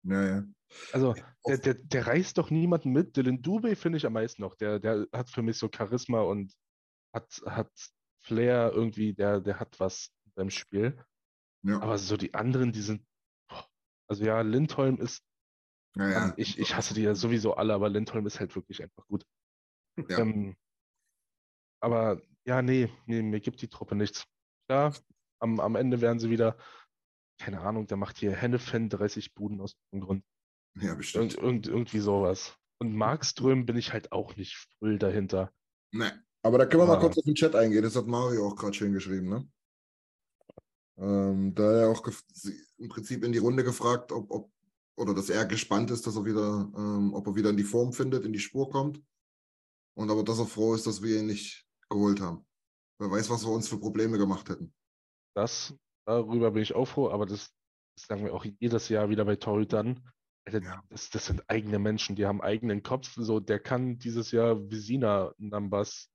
[0.03, 0.43] ja, ja.
[0.91, 1.15] Also,
[1.47, 3.17] der, der, der reißt doch niemanden mit.
[3.17, 4.53] Dylan Dubé finde ich am meisten noch.
[4.55, 6.53] Der, der hat für mich so Charisma und
[7.13, 7.71] hat, hat
[8.21, 10.97] Flair irgendwie, der, der hat was beim Spiel.
[11.63, 11.79] ja.
[11.81, 13.05] Aber so die anderen, die sind.
[14.07, 15.23] Also ja, Lindholm ist.
[15.95, 16.33] ja, ja.
[16.37, 19.23] Ich, ich hasse die ja sowieso alle, aber Lindholm ist halt wirklich einfach gut.
[20.09, 20.55] Ähm,
[21.81, 24.25] aber ja, nee, nee, mir gibt die Truppe nichts.
[24.67, 24.95] Klar,
[25.39, 26.57] am, am Ende werden sie wieder,
[27.39, 30.25] keine Ahnung, der macht hier Hennefan 30 Buden aus dem Grund.
[30.75, 31.35] ja, Irgend, bestimmt.
[31.35, 32.57] irgend, irgendwie sowas.
[32.81, 35.51] Und Markström bin ich halt auch nicht voll dahinter.
[35.91, 36.11] Nee.
[36.41, 37.83] Aber da können wir mal Aber- kurz auf den Chat eingehen.
[37.83, 39.47] Das hat Mario auch gerade schön geschrieben, ne?
[40.97, 42.05] Ähm, da hat er auch
[42.77, 44.51] im Prinzip in die Runde gefragt, ob, ob
[44.97, 47.93] oder dass er gespannt ist, dass er wieder, ähm, ob er wieder in die Form
[47.93, 49.01] findet, in die Spur kommt.
[49.95, 52.45] Und aber dass er froh ist, dass wir ihn nicht geholt haben.
[52.99, 54.73] Wer weiß, was wir uns für Probleme gemacht hätten.
[55.35, 55.73] Das,
[56.05, 57.53] darüber bin ich auch froh, aber das,
[57.95, 60.05] das sagen wir auch jedes Jahr wieder bei Torhütern.
[60.51, 60.83] Ja.
[60.89, 63.13] das, das sind eigene Menschen, die haben eigenen Kopf.
[63.15, 66.09] So, der kann dieses Jahr Visina-Numbers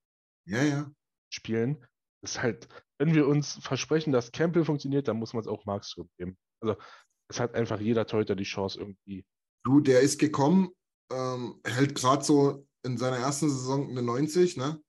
[0.47, 0.91] Ja, ja.
[1.33, 1.85] spielen.
[2.23, 6.09] Ist halt, wenn wir uns versprechen, dass Campbell funktioniert, dann muss man es auch Markström
[6.19, 6.39] geben.
[6.63, 6.81] Also,
[7.31, 9.27] es hat einfach jeder Torhüter die Chance irgendwie.
[9.65, 10.71] Du, der ist gekommen,
[11.13, 14.83] ähm, hält gerade so in seiner ersten Saison eine 90, ne?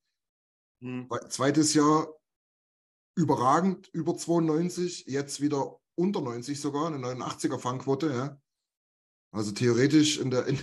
[0.82, 1.08] Hm.
[1.10, 2.14] Zwe- Zweites Jahr
[3.18, 8.42] überragend, über 92, jetzt wieder unter 90 sogar, eine 89er Fangquote, ja.
[9.36, 10.58] Also theoretisch in, der, in,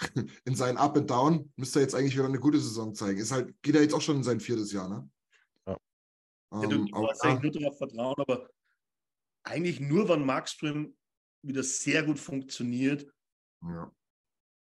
[0.44, 3.18] in seinen Up and Down müsste er jetzt eigentlich wieder eine gute Saison zeigen.
[3.18, 5.10] Ist halt, geht er jetzt auch schon in sein viertes Jahr, ne?
[5.66, 5.78] Ja.
[6.52, 8.50] Ja, du, Ähm, du aber eigentlich nur darauf vertrauen, aber
[9.44, 10.94] eigentlich nur, wenn Markström
[11.42, 13.10] wieder sehr gut funktioniert,
[13.62, 13.90] ja,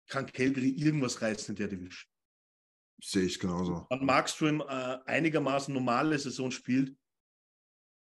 [0.08, 2.10] kann Calgary irgendwas reißen in der Division.
[3.04, 3.86] sehe ich genauso.
[3.90, 6.96] Wenn Markström äh, einigermaßen normale Saison spielt,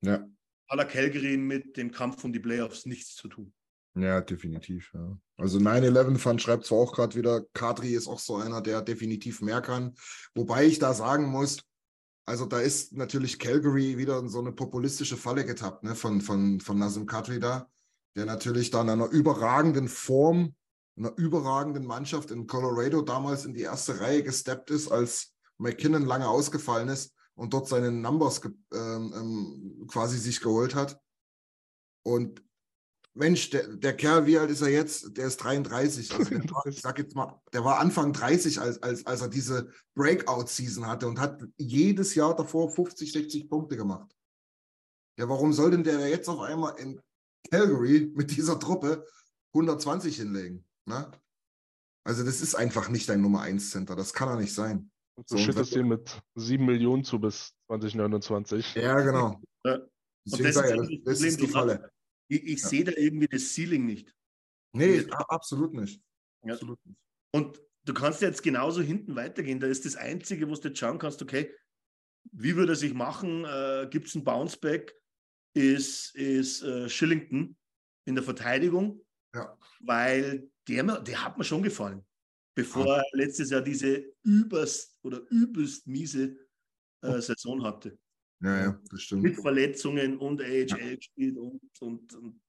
[0.01, 0.27] Ja.
[0.69, 3.53] hat er Calgary mit dem Kampf um die Playoffs nichts zu tun.
[3.95, 4.91] Ja, definitiv.
[4.93, 5.17] Ja.
[5.37, 9.61] Also 9-11-Fan schreibt zwar auch gerade wieder, Kadri ist auch so einer, der definitiv mehr
[9.61, 9.95] kann.
[10.33, 11.61] Wobei ich da sagen muss,
[12.25, 16.59] also da ist natürlich Calgary wieder in so eine populistische Falle getappt, ne, von, von,
[16.59, 17.69] von Nazem Kadri da,
[18.15, 20.55] der natürlich da in einer überragenden Form,
[20.97, 26.27] einer überragenden Mannschaft in Colorado damals in die erste Reihe gesteppt ist, als McKinnon lange
[26.27, 30.99] ausgefallen ist und dort seine Numbers ähm, ähm, quasi sich geholt hat.
[32.03, 32.44] Und
[33.15, 35.17] Mensch, der, der Kerl, wie alt ist er jetzt?
[35.17, 36.11] Der ist 33.
[36.13, 39.29] Also der war, ich sag jetzt mal, der war Anfang 30, als, als, als er
[39.29, 44.13] diese Breakout-Season hatte und hat jedes Jahr davor 50, 60 Punkte gemacht.
[45.17, 47.01] Ja, warum soll denn der jetzt auf einmal in
[47.49, 49.05] Calgary mit dieser Truppe
[49.53, 50.65] 120 hinlegen?
[50.85, 51.09] Ne?
[52.03, 53.95] Also, das ist einfach nicht dein Nummer 1 Center.
[53.95, 54.91] Das kann er nicht sein.
[55.15, 58.75] Du So, und schüttest ihn mit 7 Millionen zu bis 2029.
[58.75, 59.39] Ja, genau.
[59.63, 59.75] Ja.
[59.75, 59.89] Und
[60.25, 61.91] Deswegen das ist das, das ist die du Falle.
[62.27, 62.67] Ich, ich Ja.
[62.67, 64.13] sehe da irgendwie das Ceiling nicht.
[64.73, 66.01] Nee, a- absolut nicht.
[66.43, 66.53] Ja.
[66.53, 66.97] Absolut nicht.
[67.33, 69.59] Und du kannst jetzt genauso hinten weitergehen.
[69.59, 71.53] Da ist das Einzige, wo du jetzt schauen kannst, okay,
[72.31, 73.45] wie würde er sich machen?
[73.45, 74.95] Äh, Gibt es einen Bounceback?
[75.53, 77.55] Ist, ist äh, Shillington
[78.05, 79.05] in der Verteidigung?
[79.33, 79.57] Ja.
[79.79, 82.05] Weil der, der hat mir schon gefallen.
[82.57, 86.37] Bevor er letztes Jahr diese überst oder übelst miese
[87.01, 87.97] äh, Saison hatte.
[88.45, 89.23] Ja, ja, das stimmt.
[89.23, 92.41] Mit Verletzungen und AHL gespielt und, und, und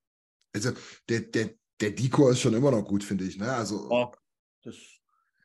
[0.52, 0.72] Also
[1.08, 3.38] der, der, der Diko ist schon immer noch gut, finde ich.
[3.38, 3.50] Ne?
[3.50, 4.12] Also ja,
[4.62, 4.76] das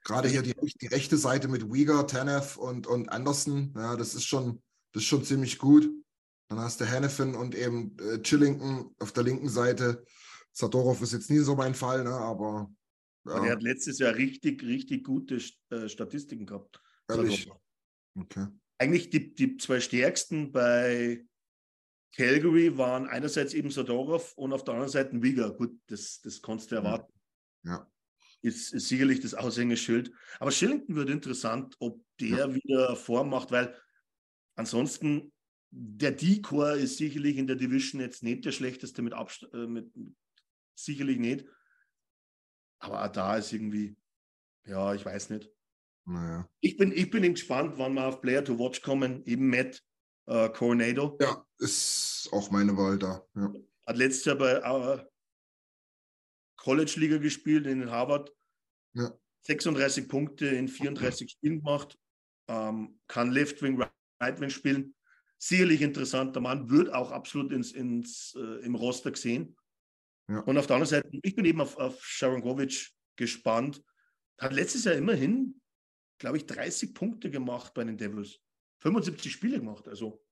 [0.04, 4.26] gerade hier die, die rechte Seite mit Uyghur, Tanev und, und Anderson, ja, das ist
[4.26, 4.62] schon,
[4.92, 5.90] das ist schon ziemlich gut.
[6.50, 10.04] Dann hast du Hannafin und eben äh, Chillington auf der linken Seite.
[10.52, 12.12] Sadorov ist jetzt nie so mein Fall, ne?
[12.12, 12.70] aber
[13.26, 16.82] der ja, hat letztes Jahr richtig, richtig gute äh, Statistiken gehabt.
[17.08, 17.50] ehrlich.
[18.20, 18.48] Okay.
[18.82, 21.24] Eigentlich die, die zwei stärksten bei
[22.15, 25.52] Calgary waren einerseits eben Sadorov und auf der anderen Seite ein Wieger.
[25.52, 27.13] Gut, das, das kannst du erwarten.
[27.63, 27.88] Ja.
[28.41, 30.12] Ist, ist sicherlich das Aushängeschild.
[30.39, 33.80] Aber Shillington wird interessant, ob der wieder Form macht, weil
[34.56, 35.32] ansonsten,
[35.70, 39.94] der D-Core ist sicherlich in der Division jetzt nicht der schlechteste mit Abstand, äh, mit,
[40.74, 41.46] sicherlich nicht.
[42.80, 43.96] Aber auch da ist irgendwie,
[44.65, 45.52] ja, ich weiß nicht.
[46.06, 46.50] Naja.
[46.60, 49.24] Ich bin, ich bin gespannt, wann wir auf Player to Watch kommen.
[49.26, 49.84] Eben Matt
[50.28, 51.18] äh, Coronado.
[51.22, 53.26] Ja, ist auch meine Wahl da.
[53.36, 53.54] Ja.
[53.86, 55.06] Hat letztes Jahr bei äh,
[56.58, 58.34] College-Liga gespielt in Harvard.
[58.94, 59.12] Ja.
[59.44, 61.98] 36 Punkte in 34 Spielen gemacht.
[62.48, 63.82] Ähm, kann Left Wing,
[64.22, 64.96] Right Wing spielen.
[65.38, 69.56] Sicherlich interessanter Mann, wird auch absolut ins, ins, äh, im Roster gesehen.
[70.28, 70.40] Ja.
[70.42, 73.84] Und auf der anderen Seite, ich bin eben auf, auf Sharonkovic gespannt.
[74.40, 75.61] Hat letztes Jahr immerhin,
[76.22, 78.40] glaube ich, 30 Punkte gemacht bei den Devils.
[78.84, 79.88] 75 Spiele gemacht.
[79.88, 80.24] Also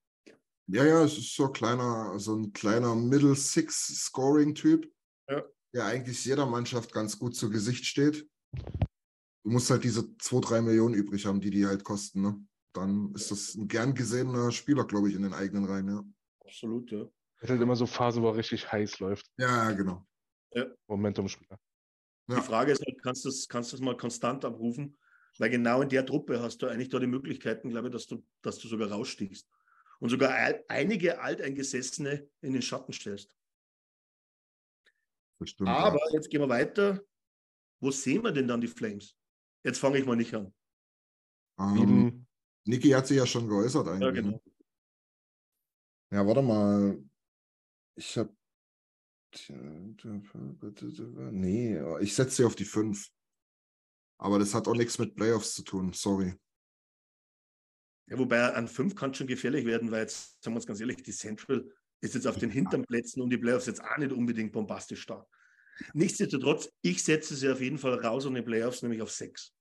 [0.67, 4.87] Ja, ja, es ist so ein kleiner, so ein kleiner Middle Six Scoring Typ,
[5.27, 5.43] Ja.
[5.73, 8.27] der eigentlich jeder Mannschaft ganz gut zu Gesicht steht.
[9.43, 12.21] Du musst halt diese 2, 3 Millionen übrig haben, die die halt kosten.
[12.21, 12.45] Ne?
[12.73, 15.87] Dann ist das ein gern gesehener Spieler, glaube ich, in den eigenen Reihen.
[15.89, 16.03] Ja,
[16.45, 17.01] absolut, ja.
[17.37, 19.25] Es ist halt immer so Phase, wo er richtig heiß läuft.
[19.37, 20.05] ja genau.
[20.87, 21.59] Momentum-Spieler.
[22.29, 22.35] Ja.
[22.35, 24.95] Die Frage ist halt, kannst du das, kannst du das mal konstant abrufen?
[25.39, 28.23] Weil genau in der Truppe hast du eigentlich da die Möglichkeiten, glaube ich, dass du,
[28.41, 29.49] dass du sogar rausstiegst.
[29.99, 30.31] Und sogar
[30.67, 33.33] einige Alteingesessene in den Schatten stellst.
[35.43, 37.01] Stimmt, Aber jetzt gehen wir weiter.
[37.79, 39.15] Wo sehen wir denn dann die Flames?
[39.63, 40.53] Jetzt fange ich mal nicht an.
[41.57, 41.73] ja.
[41.83, 42.25] ähm,
[42.65, 44.01] Niki hat sich ja schon geäußert eigentlich.
[44.01, 44.21] Ja, ne?
[44.21, 44.43] genau.
[46.11, 47.01] Ja, warte mal.
[47.95, 48.35] Ich habe.
[51.31, 53.09] Nee, ich setze sie auf die 5.
[54.19, 56.35] Aber das hat auch nichts mit Playoffs zu tun, sorry.
[58.07, 60.97] Ja, wobei an fünf kann schon gefährlich werden, weil jetzt, sagen wir uns ganz ehrlich,
[60.97, 64.51] die Central ist jetzt auf den hinteren Plätzen und die Playoffs jetzt auch nicht unbedingt
[64.51, 65.27] bombastisch stark.
[65.93, 69.53] Nichtsdestotrotz, ich setze sie auf jeden Fall raus und die Playoffs, nämlich auf sechs.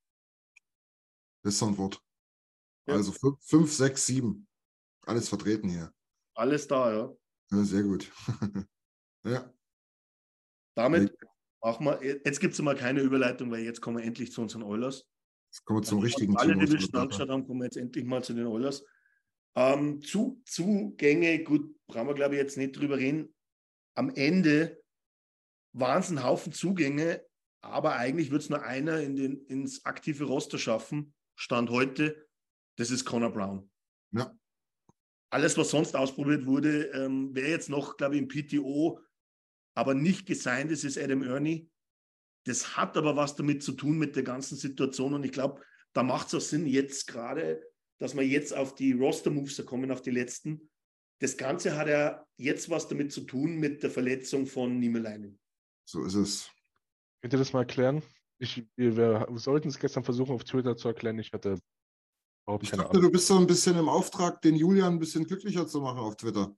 [1.42, 2.02] Das ist so ein Wort.
[2.86, 2.94] Ja.
[2.94, 4.48] Also 5, 6, 7.
[5.02, 5.92] Alles vertreten hier.
[6.34, 7.16] Alles da, ja.
[7.50, 8.10] Ja, sehr gut.
[9.24, 9.52] ja,
[10.74, 11.16] Damit
[11.62, 14.62] machen wir, jetzt gibt es mal keine Überleitung, weil jetzt kommen wir endlich zu unseren
[14.62, 15.08] Oilers.
[15.50, 16.66] jetzt kommen wir zum wir richtigen alle Thema.
[16.66, 18.84] Division angeschaut haben, kommen wir jetzt endlich mal zu den Oilers.
[19.56, 23.34] Ähm, zu, Zugänge, gut, brauchen wir glaube ich jetzt nicht drüber reden.
[23.96, 24.80] Am Ende
[25.72, 27.24] waren es ein Haufen Zugänge,
[27.60, 32.28] aber eigentlich wird es nur einer in den, ins aktive Roster schaffen, Stand heute.
[32.76, 33.70] Das ist Connor Brown.
[34.12, 34.32] Ja.
[35.30, 39.00] Alles, was sonst ausprobiert wurde, ähm, wäre jetzt noch, glaube ich, im PTO,
[39.78, 41.70] aber nicht gesigned ist, ist Adam Ernie.
[42.44, 45.62] Das hat aber was damit zu tun mit der ganzen Situation und ich glaube,
[45.92, 47.62] da macht es auch Sinn, jetzt gerade,
[47.98, 50.68] dass wir jetzt auf die Roster-Moves kommen, auf die letzten.
[51.20, 55.38] Das Ganze hat ja jetzt was damit zu tun mit der Verletzung von Niemeleinen.
[55.88, 56.50] So ist es.
[57.22, 58.02] könnt ihr das mal erklären?
[58.40, 61.18] Ich, wir, wir sollten es gestern versuchen, auf Twitter zu erklären.
[61.18, 61.58] Ich hatte
[62.46, 63.02] überhaupt Ich keine dachte, Ahnung.
[63.02, 66.16] du bist so ein bisschen im Auftrag, den Julian ein bisschen glücklicher zu machen auf
[66.16, 66.56] Twitter.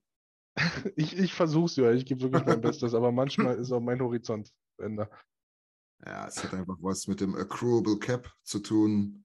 [0.97, 4.01] Ich, ich versuche es ja, ich gebe wirklich mein Bestes, aber manchmal ist auch mein
[4.01, 5.09] Horizont Ende.
[6.05, 9.25] Ja, es hat einfach was mit dem Accruable Cap zu tun,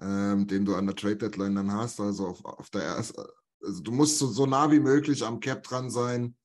[0.00, 2.00] ähm, den du an der Trade Deadline dann hast.
[2.00, 3.22] Also auf, auf der ersten,
[3.62, 6.36] also du musst so, so nah wie möglich am Cap dran sein,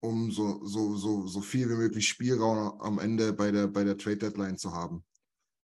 [0.00, 3.96] um so, so, so, so viel wie möglich Spielraum am Ende bei der, bei der
[3.96, 5.04] Trade Deadline zu haben.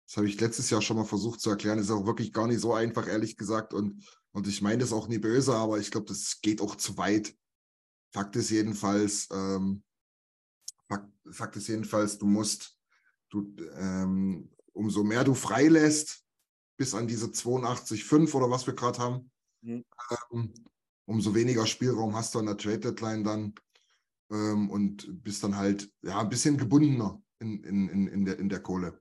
[0.07, 1.79] Das habe ich letztes Jahr schon mal versucht zu erklären.
[1.79, 3.73] Ist auch wirklich gar nicht so einfach, ehrlich gesagt.
[3.73, 6.97] Und, und ich meine das auch nie böse, aber ich glaube, das geht auch zu
[6.97, 7.34] weit.
[8.12, 9.84] Fakt ist jedenfalls, ähm,
[10.88, 12.78] Fakt, Fakt ist jedenfalls, du musst,
[13.30, 16.26] du, ähm, umso mehr du freilässt,
[16.78, 19.32] bis an diese 82,5 oder was wir gerade haben,
[19.63, 19.86] Mhm.
[20.32, 20.54] ähm,
[21.06, 23.54] umso weniger Spielraum hast du an der Trade Deadline dann
[24.32, 28.50] ähm, und bist dann halt ja ein bisschen gebundener in, in, in, in, der, in
[28.50, 29.00] der Kohle.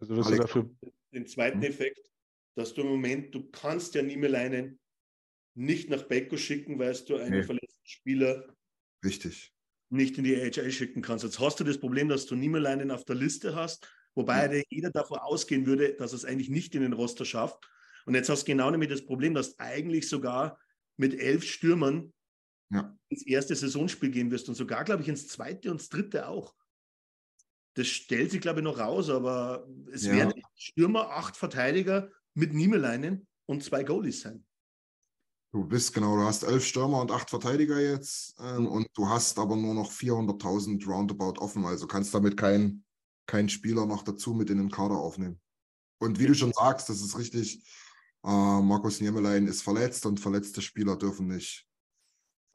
[0.00, 0.42] Also du Alex.
[0.46, 0.70] dafür,
[1.12, 1.64] Den zweiten Mhm.
[1.64, 2.10] Effekt,
[2.56, 4.79] dass du im Moment, du kannst ja Niemeleinen
[5.54, 7.42] nicht nach Becko schicken, weil du einen Nee.
[7.42, 8.54] verletzten Spieler
[9.04, 9.52] Richtig.
[9.90, 11.24] nicht in die AHL schicken kannst.
[11.24, 14.90] Jetzt hast du das Problem, dass du Niemeleinen auf der Liste hast, wobei der jeder
[14.90, 17.68] davon ausgehen würde, dass er es eigentlich nicht in den Roster schafft.
[18.06, 20.58] Und jetzt hast du genau nämlich das Problem, dass du eigentlich sogar
[20.96, 22.12] mit elf Stürmern
[22.70, 22.96] Ja.
[23.08, 26.54] ins erste Saisonspiel gehen wirst und sogar, glaube ich, ins zweite und das dritte auch.
[27.74, 30.14] Das stellt sich, glaube ich, noch raus, aber es Ja.
[30.14, 34.44] werden Stürmer, acht Verteidiger mit Niemeleinen und zwei Goalies sein.
[35.52, 39.36] Du bist genau, du hast elf Stürmer und acht Verteidiger jetzt ähm, und du hast
[39.38, 42.84] aber nur noch 400.000 Roundabout offen, also kannst damit keinen
[43.26, 45.40] kein Spieler noch dazu mit in den Kader aufnehmen.
[46.00, 47.62] Und wie du schon sagst, das ist richtig,
[48.24, 51.66] äh, Markus Niemelein ist verletzt und verletzte Spieler dürfen nicht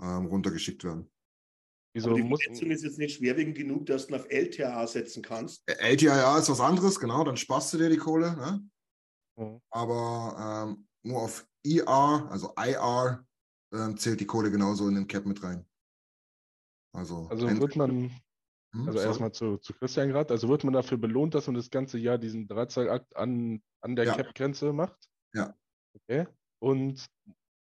[0.01, 1.09] ähm, runtergeschickt werden.
[1.93, 5.21] wieso Aber die Verletzung ist jetzt nicht schwerwiegend genug, dass du ihn auf LTA setzen
[5.21, 5.63] kannst.
[5.67, 8.69] LTIA ist was anderes, genau, dann sparst du dir die Kohle, ne?
[9.37, 9.61] Mhm.
[9.69, 13.25] aber ähm, nur auf ER, also IR,
[13.73, 15.65] ähm, zählt die Kohle genauso in den Cap mit rein.
[16.93, 18.11] Also, Also wird man,
[18.71, 19.07] Hm, also sorry.
[19.07, 22.17] erstmal zu, zu Christian gerade, also wird man dafür belohnt, dass man das ganze Jahr
[22.17, 24.15] diesen Drahtseilakt an, an der Ja.
[24.15, 25.09] Cap-Grenze macht?
[25.33, 25.55] Ja.
[25.93, 26.27] Okay.
[26.59, 27.05] Und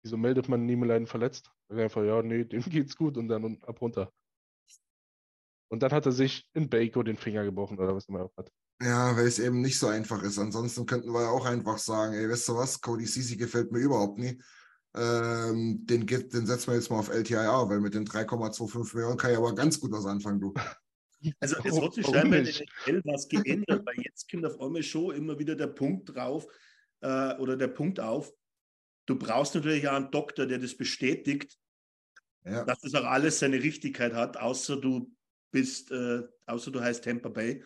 [0.03, 1.51] wieso meldet man Niemeleiden verletzt?
[1.71, 4.13] Er Einfach, ja, nee, dem geht's gut und dann ab runter.
[5.71, 8.51] Und dann hat er sich in Baco den Finger gebrochen oder was immer er hat.
[8.83, 10.39] Ja, weil es eben nicht so einfach ist.
[10.39, 13.79] Ansonsten könnten wir ja auch einfach sagen, ey, weißt du was, Cody Sisi gefällt mir
[13.79, 14.41] überhaupt nie.
[14.97, 19.17] Ähm, den, geht- den setzen wir jetzt mal auf LTIR, weil mit den 3,25 Millionen
[19.17, 20.53] kann ich aber ganz gut was anfangen, du.
[21.41, 25.15] Also es hat sich scheinbar in der was geändert, weil jetzt kommt auf einmal schon
[25.15, 26.47] immer wieder der Punkt drauf
[27.01, 28.31] äh, oder der Punkt auf,
[29.07, 31.59] du brauchst natürlich auch einen Doktor, der das bestätigt,
[32.45, 35.13] Ja, dass das auch alles seine Richtigkeit hat, außer du
[35.51, 37.65] bist, äh, außer du heißt Tampa Bay.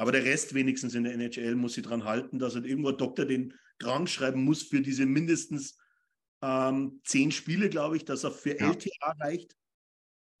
[0.00, 2.96] Aber der Rest wenigstens in der NHL muss sich dran halten, dass halt irgendwo ein
[2.96, 5.76] Doktor den krank schreiben muss für diese mindestens
[6.40, 8.70] ähm, zehn Spiele, glaube ich, dass er für Ja.
[8.70, 9.54] LTA reicht.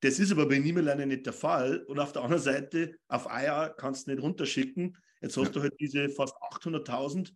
[0.00, 1.84] Das ist aber bei Niemeleiner nicht der Fall.
[1.84, 4.96] Und auf der anderen Seite, auf IR kannst du nicht runterschicken.
[5.20, 5.52] Jetzt hast Ja.
[5.52, 7.34] du halt diese fast 800.000,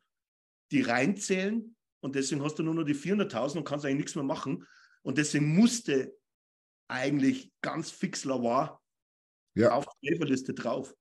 [0.72, 1.76] die reinzählen.
[2.00, 4.66] Und deswegen hast du nur noch die 400.000 und kannst eigentlich nichts mehr machen.
[5.02, 6.16] Und deswegen musste
[6.88, 8.78] eigentlich ganz fix Lavoie
[9.54, 10.94] ja, auf die Leverliste drauf.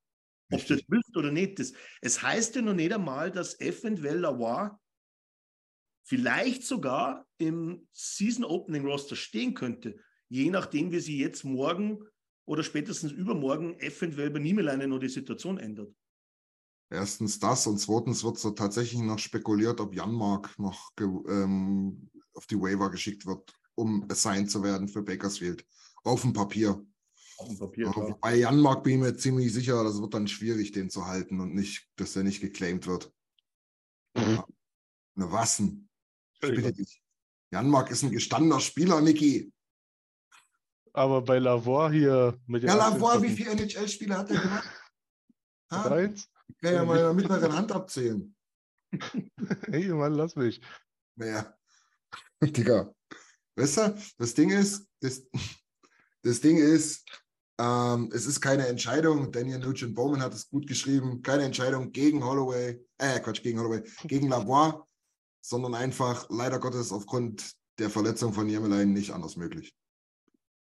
[0.54, 0.82] Ob Richtig.
[0.82, 1.60] das willst oder nicht.
[1.60, 4.78] Das, es heißt ja noch nicht einmal, dass eventuell Lavoie
[6.04, 9.98] vielleicht sogar im Season Opening Roster stehen könnte.
[10.30, 12.04] Je nachdem, wie sie jetzt morgen
[12.46, 15.94] oder spätestens übermorgen eventuell bei Niemeleinen noch die Situation ändert.
[16.90, 22.60] erstens das und zweitens wird so tatsächlich noch spekuliert, ob Janmark noch ähm, auf die
[22.60, 25.66] Waiver geschickt wird, um assigned zu werden für Bakersfield.
[26.04, 26.86] Auf dem Papier.
[27.38, 30.72] Auf dem Papier, Ja, bei Janmark bin ich mir ziemlich sicher, das wird dann schwierig,
[30.72, 33.14] den zu halten und nicht, dass der nicht geclaimed wird.
[34.16, 34.44] Mhm.
[35.16, 35.90] Na was denn?
[36.40, 37.02] Bitte dich.
[37.52, 39.52] Janmark ist ein gestandener Spieler, Niki.
[40.94, 44.70] Aber bei Lavor hier mit Ja, Lavoie, 18 wie viele NHL-Spiele hat er gemacht?
[45.72, 45.90] Ha?
[45.90, 46.30] Eins?
[46.50, 48.36] Ich kann ja mal in der mittleren Hand abzählen.
[49.72, 50.62] Hey, Mann, lass mich.
[51.16, 51.58] Naja.
[52.44, 52.94] Digga.
[53.56, 55.24] Weißt du, das Ding ist, das,
[56.22, 57.06] das Ding ist,
[57.60, 62.24] ähm, es ist keine Entscheidung, Daniel Nugent Bowman hat es gut geschrieben, keine Entscheidung gegen
[62.24, 64.84] Holloway, äh, Quatsch, gegen Holloway, gegen Lavoie,
[65.42, 69.76] sondern einfach leider Gottes aufgrund der Verletzung von Jemelein nicht anders möglich.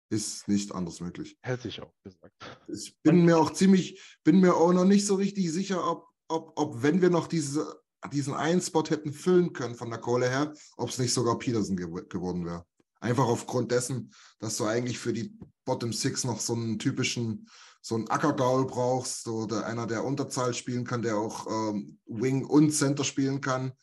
[0.10, 1.38] Ist nicht anders möglich.
[1.42, 2.34] Hätte ich auch gesagt.
[2.68, 6.54] Ich bin mir auch ziemlich, bin mir auch noch nicht so richtig sicher, ob, ob,
[6.56, 10.54] ob wenn wir noch diese, diesen einen Spot hätten füllen können von der Kohle her,
[10.78, 12.66] ob es nicht sogar Peterson gew geworden wäre.
[13.04, 17.50] Einfach aufgrund dessen, dass du eigentlich für die Bottom Six noch so einen typischen,
[17.82, 22.72] so einen Ackergaul brauchst oder einer, der Unterzahl spielen kann, der auch ähm, Wing und
[22.72, 23.74] Center spielen kann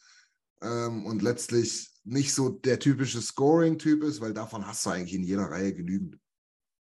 [0.62, 5.22] ähm, und letztlich nicht so der typische Scoring-Typ ist, weil davon hast du eigentlich in
[5.22, 6.18] jeder Reihe genügend.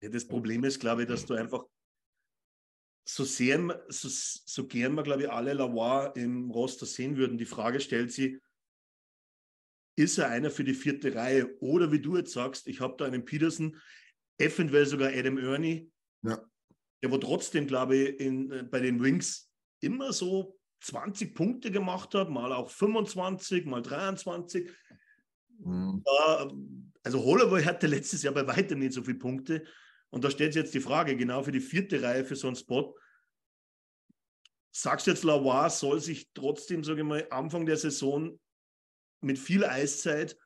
[0.00, 1.66] Ja, das Problem ist, glaube ich, dass du einfach
[3.06, 7.36] so sehr, so, so gern wir, glaube ich, alle Lavoie im Roster sehen würden.
[7.36, 8.40] Die Frage stellt sie,
[9.96, 11.56] ist er einer für die vierte Reihe?
[11.60, 13.76] Oder wie du jetzt sagst, ich habe da einen Peterson,
[14.38, 15.90] eventuell sogar Adam Ernie,
[16.22, 16.42] Ja.
[17.02, 22.14] der wo trotzdem, glaube ich, in, äh, bei den Wings immer so 20 Punkte gemacht
[22.14, 24.70] hat, mal auch 25, mal 23.
[25.58, 26.02] Mhm.
[27.02, 29.64] Also Holloway hatte letztes Jahr bei weitem nicht so viele Punkte.
[30.10, 32.56] Und da stellt sich jetzt die Frage, genau für die vierte Reihe, für so einen
[32.56, 32.96] Spot.
[34.72, 38.38] Sagst du jetzt, Lavoie soll sich trotzdem, sage ich mal, Anfang der Saison
[39.24, 40.38] mit viel Eiszeit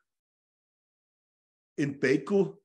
[1.77, 2.61] in Baco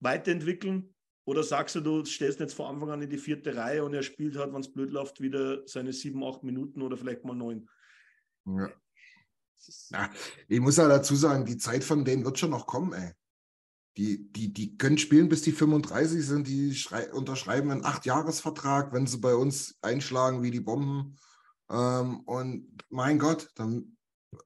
[0.00, 0.94] weiterentwickeln?
[1.24, 3.94] Oder sagst du, du stellst ihn jetzt von Anfang an in die vierte Reihe und
[3.94, 7.34] er spielt halt, wenn es blöd läuft, wieder seine sieben, acht Minuten oder vielleicht mal
[7.36, 7.68] neun?
[8.44, 8.70] Ja.
[9.90, 10.10] Ja,
[10.48, 13.12] ich muss ja dazu sagen, die Zeit von denen wird schon noch kommen, ey.
[13.96, 19.06] Die, die, die können spielen, bis die 35 sind, die schrei- unterschreiben einen Acht-Jahres-Vertrag, wenn
[19.06, 21.18] sie bei uns einschlagen wie die Bomben.
[21.70, 23.96] Ähm, und mein Gott, dann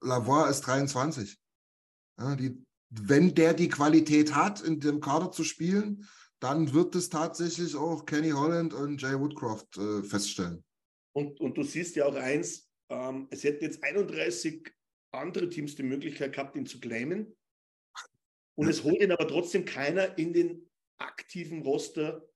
[0.01, 1.37] Lavoie ist 23.
[2.19, 6.07] Ja, die, wenn der die Qualität hat, in dem Kader zu spielen,
[6.39, 10.63] dann wird es tatsächlich auch Kenny Holland und Jay Woodcroft äh, feststellen.
[11.15, 14.71] Und, und du siehst ja auch eins, ähm, es hätten jetzt 31
[15.11, 17.35] andere Teams die Möglichkeit gehabt, ihn zu claimen.
[18.55, 22.27] Und es holt ihn aber trotzdem keiner in den aktiven Roster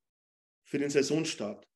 [0.67, 1.67] für den Saisonstart.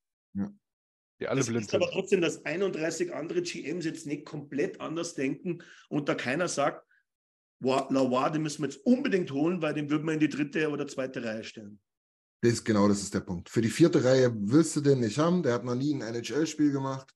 [1.20, 1.94] Die alle das blind ist aber sind.
[1.94, 6.86] trotzdem, dass 31 andere GMs jetzt nicht komplett anders denken und da keiner sagt,
[7.60, 10.70] wow, Lavoie, den müssen wir jetzt unbedingt holen, weil den würden wir in die dritte
[10.70, 11.80] oder zweite Reihe stellen.
[12.42, 13.50] Das ist genau das ist der Punkt.
[13.50, 15.42] Für die vierte Reihe willst du den nicht haben.
[15.42, 17.12] Der hat noch nie ein NHL-Spiel gemacht.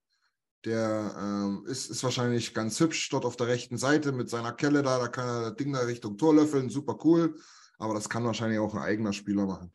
[0.66, 4.82] Der ähm, ist, ist wahrscheinlich ganz hübsch dort auf der rechten Seite mit seiner Kelle
[4.82, 4.98] da.
[4.98, 6.70] Da kann er das Ding da Richtung Tor löffeln.
[6.70, 7.36] Super cool.
[7.78, 9.72] Aber das kann wahrscheinlich auch ein eigener Spieler machen.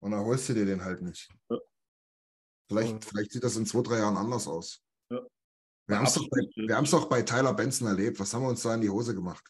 [0.00, 1.28] Und da holst du dir den halt nicht.
[1.50, 1.58] Ja.
[2.68, 3.10] Vielleicht, Ja.
[3.10, 4.82] vielleicht sieht das in zwei, drei Jahren anders aus.
[5.10, 5.20] Ja.
[5.86, 8.20] Wir haben es doch, bei- doch bei Tyler Benson erlebt.
[8.20, 9.44] Was haben wir uns da in die Hose gemacht?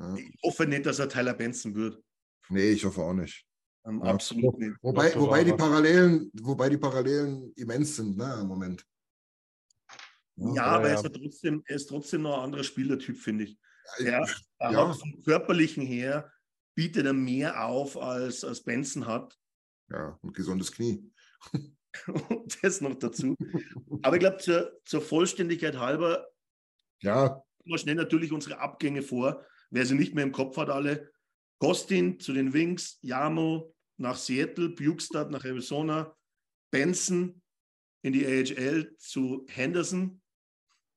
[0.00, 0.14] Ja.
[0.16, 2.02] Ich hoffe nicht, dass er Tyler Benson wird.
[2.48, 3.46] Nee, ich hoffe auch nicht.
[3.84, 4.12] Ähm, Ja.
[4.12, 4.76] Absolut nicht.
[4.82, 5.52] Wobei, wobei, die.
[5.52, 8.84] Parallelen, wobei die Parallelen immens sind, ne, im Moment.
[10.36, 10.94] Ja, Ja, aber ja.
[10.94, 13.58] Er, ist ja trotzdem, er ist trotzdem noch ein anderer Spielertyp, finde ich.
[13.98, 14.26] Er,
[14.58, 14.88] er Ja.
[14.88, 16.32] hat vom Körperlichen her,
[16.74, 19.38] bietet er mehr auf, als, als Benson hat.
[19.90, 21.11] ja, ein gesundes Knie.
[22.06, 23.36] Und das noch dazu.
[24.02, 26.26] Aber ich glaube, zur, zur Vollständigkeit halber
[27.00, 29.44] Ja, mal schnell natürlich unsere Abgänge vor.
[29.70, 31.10] Wer sie nicht mehr im Kopf hat, alle.
[31.58, 36.16] Gostin zu den Wings, Yamo nach Seattle, Bukestad nach Arizona,
[36.70, 37.40] Benson
[38.02, 40.20] in die AHL zu Henderson,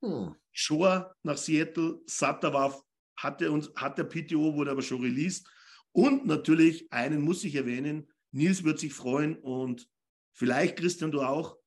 [0.02, 0.36] hm.
[0.52, 2.84] Shore nach Seattle, Sutter war,
[3.18, 5.48] hatte, uns, hat der PTO, wurde aber schon released.
[5.91, 9.88] Und natürlich, einen muss ich erwähnen, Nils wird sich freuen und
[10.36, 11.58] vielleicht, Christian, du auch,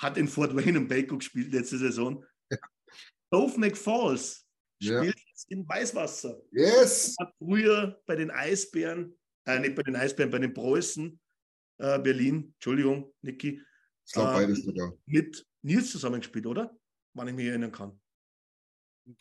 [0.00, 2.24] hat in Fort Wayne und Baco gespielt letzte Saison.
[3.30, 4.46] Dove McFalls
[4.80, 4.98] Ja.
[5.02, 6.40] spielt jetzt in Weißwasser.
[6.50, 7.14] yes.
[7.20, 9.16] Hat früher bei den Eisbären,
[9.46, 11.18] äh, nicht bei den Eisbären, bei den Preußen
[11.78, 13.60] äh, Berlin, Entschuldigung, Niki,
[14.06, 14.92] Ich glaube Ähm, beides sogar.
[15.06, 16.76] mit Nils zusammengespielt, oder?
[17.14, 18.00] Wann ich mich erinnern kann.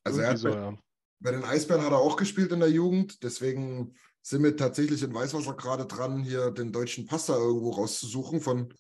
[0.03, 0.78] Also er hat so, ja.
[1.20, 5.13] Bei den Eisbären hat er auch gespielt in der Jugend, deswegen sind wir tatsächlich in
[5.13, 8.39] Weißwasser gerade dran, hier den deutschen Pass da irgendwo rauszusuchen.
[8.39, 8.74] Von,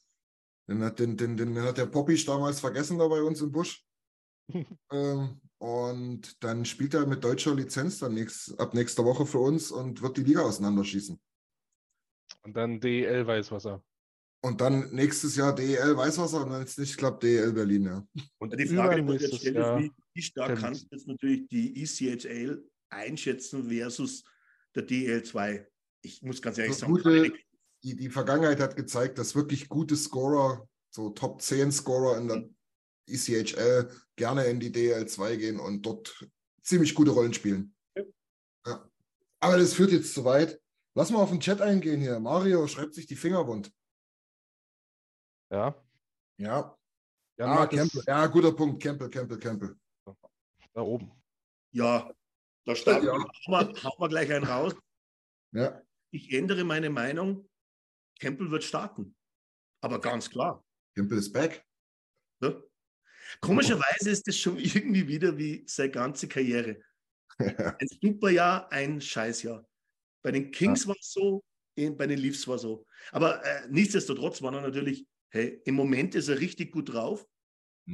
[0.69, 3.85] den, hat, den, den, den hat der Poppy damals vergessen da bei uns im Busch.
[4.91, 9.69] ähm, und dann spielt er mit deutscher Lizenz dann nächst, ab nächster Woche für uns
[9.71, 11.19] und wird die Liga auseinanderschießen.
[12.43, 13.83] Und dann DEL Weißwasser.
[14.41, 18.07] Und dann nächstes Jahr DEL Weißwasser und dann ist nicht, ich glaube, DEL Berlin, ja.
[18.39, 21.47] Und Die Frage, die man jetzt stellt, ist, wie, wie stark kannst du jetzt natürlich
[21.47, 24.23] die ECHL einschätzen versus
[24.75, 25.65] der DL2?
[26.01, 27.33] Ich muss ganz ehrlich Das sagen, Gute,
[27.83, 32.49] die, die Vergangenheit hat gezeigt, dass wirklich gute Scorer, so Top 10 Scorer in der
[33.07, 36.27] ECHL, gerne in die DL2 gehen und dort
[36.61, 37.75] ziemlich gute Rollen spielen.
[37.95, 38.03] Ja.
[38.65, 38.89] Ja.
[39.39, 40.59] Aber das führt jetzt zu weit.
[40.95, 42.19] Lass mal auf den Chat eingehen hier.
[42.19, 43.73] Mario schreibt sich die Finger wund.
[45.51, 45.75] Ja.
[46.37, 46.77] Ja.
[47.37, 48.03] Jan ah, Campbell.
[48.07, 48.81] Ja, guter Punkt.
[48.81, 49.75] Campbell, Campbell, Campbell.
[50.73, 51.11] da oben.
[51.71, 52.11] ja,
[52.65, 53.13] da starten Ja.
[53.13, 53.23] wir.
[53.47, 54.75] Hauen wir, hauen wir gleich einen raus.
[55.51, 55.81] Ja.
[56.11, 57.49] Ich ändere meine Meinung.
[58.19, 59.15] Campbell wird starten.
[59.81, 60.63] Aber ganz klar.
[60.95, 61.65] Campbell ist back.
[62.41, 62.63] Ne?
[63.41, 66.81] Komischerweise ist das schon irgendwie wieder wie seine ganze Karriere.
[67.39, 69.67] Ein super Jahr, ein Scheißjahr.
[70.23, 71.43] Bei den Kings war es so,
[71.75, 72.85] in- bei den Leafs war es so.
[73.11, 77.27] Aber äh, nichtsdestotrotz war er natürlich, hey, im Moment ist er richtig gut drauf.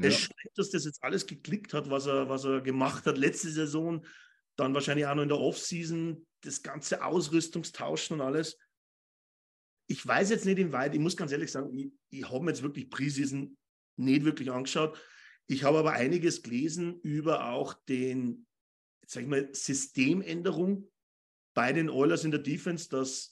[0.01, 3.49] Es scheint, dass das jetzt alles geklickt hat, was er, was er gemacht hat letzte
[3.49, 4.05] Saison,
[4.59, 8.57] dann wahrscheinlich auch noch in der Offseason, das ganze Ausrüstungstauschen und alles.
[9.87, 12.63] Ich weiß jetzt nicht, inwieweit, ich muss ganz ehrlich sagen, ich, ich habe mir jetzt
[12.63, 13.57] wirklich Preseason
[13.97, 14.97] nicht wirklich angeschaut.
[15.47, 18.45] Ich habe aber einiges gelesen über auch den,
[19.05, 20.89] sag ich mal, Systemänderung
[21.55, 23.31] bei den Oilers in der Defense, dass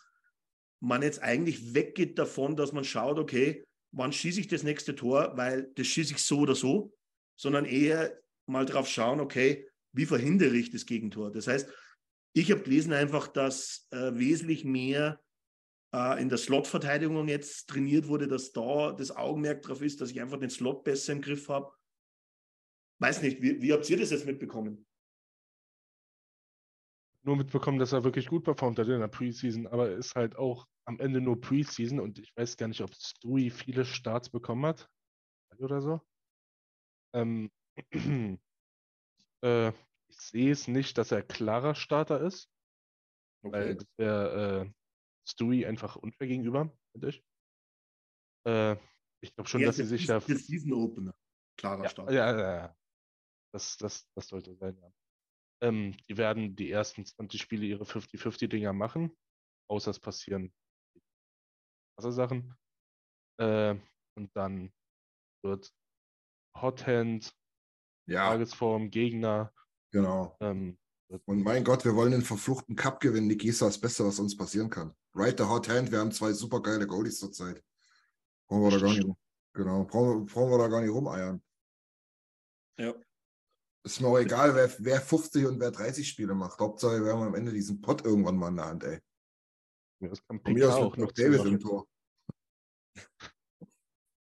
[0.79, 5.37] man jetzt eigentlich weggeht davon, dass man schaut, okay, wann schieße ich das nächste Tor,
[5.37, 6.93] weil das schieße ich so oder so,
[7.35, 11.31] sondern eher mal drauf schauen, okay, wie verhindere ich das Gegentor?
[11.31, 11.69] Das heißt,
[12.33, 15.19] ich habe gelesen einfach, dass äh, wesentlich mehr
[15.93, 20.21] äh, in der Slot-Verteidigung jetzt trainiert wurde, dass da das Augenmerk drauf ist, dass ich
[20.21, 21.71] einfach den Slot besser im Griff habe.
[22.99, 24.85] Weiß nicht, wie, wie habt ihr das jetzt mitbekommen?
[27.23, 30.35] Nur mitbekommen, dass er wirklich gut performt hat in der Preseason, aber er ist halt
[30.35, 34.65] auch am Ende nur Preseason und ich weiß gar nicht, ob Stewie viele Starts bekommen
[34.65, 34.89] hat.
[35.57, 36.01] Oder so.
[37.13, 37.51] Ähm,
[39.41, 39.71] äh,
[40.09, 42.49] ich sehe es nicht, dass er klarer Starter ist,
[43.43, 44.73] weil das wäre äh,
[45.27, 47.25] Stewie einfach unfair gegenüber, finde ich.
[48.47, 48.77] Äh,
[49.21, 50.19] ich glaube schon, Er dass sie sich ja.
[50.19, 51.15] Der Season Opener.
[51.57, 52.11] Klarer Ja, Start.
[52.11, 52.77] ja, ja, ja.
[53.53, 54.91] Das, das, das sollte sein, ja.
[55.63, 59.17] Ähm, die werden die ersten 20 Spiele ihre 50-50-Dinger machen,
[59.69, 60.53] außer es passieren
[61.99, 62.55] Sachen.
[63.39, 63.75] Äh,
[64.15, 64.71] und dann
[65.43, 65.73] wird
[66.55, 67.35] Hothand,
[68.07, 69.51] Ja, Tagesform, Gegner,
[69.91, 70.35] genau.
[70.39, 70.77] ähm,
[71.25, 73.27] Und mein Gott, wir wollen den verfluchten Cup gewinnen.
[73.27, 74.95] Niki ist das Beste, was uns passieren kann.
[75.13, 75.91] Right the hot hand.
[75.91, 77.63] Wir haben zwei super geile Goalies zurzeit.
[78.47, 79.09] Brauchen wir da gar nicht.
[79.53, 81.41] Genau, brauchen, wir- brauchen wir da gar nicht rumeiern.
[82.79, 82.93] Ja.
[83.83, 86.59] Ist mir auch egal, wer, wer 50 und wer 30 Spiele macht.
[86.59, 88.99] Hauptsache, wir haben am Ende diesen Pot irgendwann mal in der Hand, ey.
[90.01, 91.87] das kann Von mir aus auch noch zu im Tor.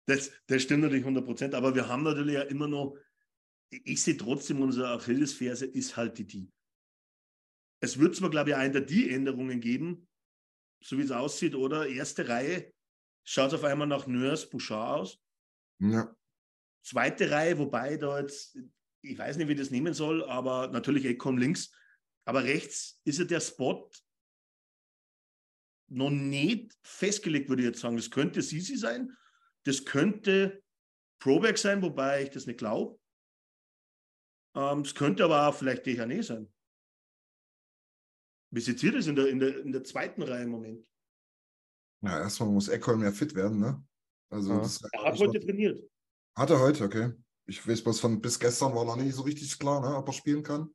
[0.07, 2.95] Das, das stimmt natürlich 100 Prozent, aber wir haben natürlich ja immer noch,
[3.69, 6.51] ich sehe trotzdem, unsere Achillesferse ist halt die die.
[7.81, 10.07] Es wird zwar, glaube ich, eine der die Änderungen geben,
[10.83, 11.87] so wie es aussieht, oder?
[11.87, 12.73] Erste Reihe
[13.23, 15.21] schaut auf einmal nach Nurse Bouchard aus.
[15.79, 16.15] Ja.
[16.83, 18.57] Zweite Reihe, wobei da jetzt,
[19.01, 21.71] ich weiß nicht, wie das nehmen soll, aber natürlich Ecom links.
[22.25, 23.89] Aber rechts ist ja der Spot
[25.91, 27.97] noch nicht festgelegt, würde ich jetzt sagen.
[27.97, 29.15] Das könnte Sisi sein,
[29.65, 30.63] das könnte
[31.19, 32.98] Proback sein, wobei ich das nicht glaube.
[34.55, 36.53] Ähm, es könnte aber auch vielleicht DHN sein.
[38.51, 40.85] Wie seht ihr das in der, in, der, in der zweiten Reihe im Moment?
[42.01, 43.85] Ja, erstmal muss Eckholm ja fit werden, ne?
[44.31, 44.59] Also Ja.
[44.59, 45.83] das Er hat heute trainiert.
[46.35, 47.13] Hat er heute, okay.
[47.45, 50.13] Ich weiß bloß von bis gestern war noch nicht so richtig klar, ne, ob er
[50.13, 50.73] spielen kann.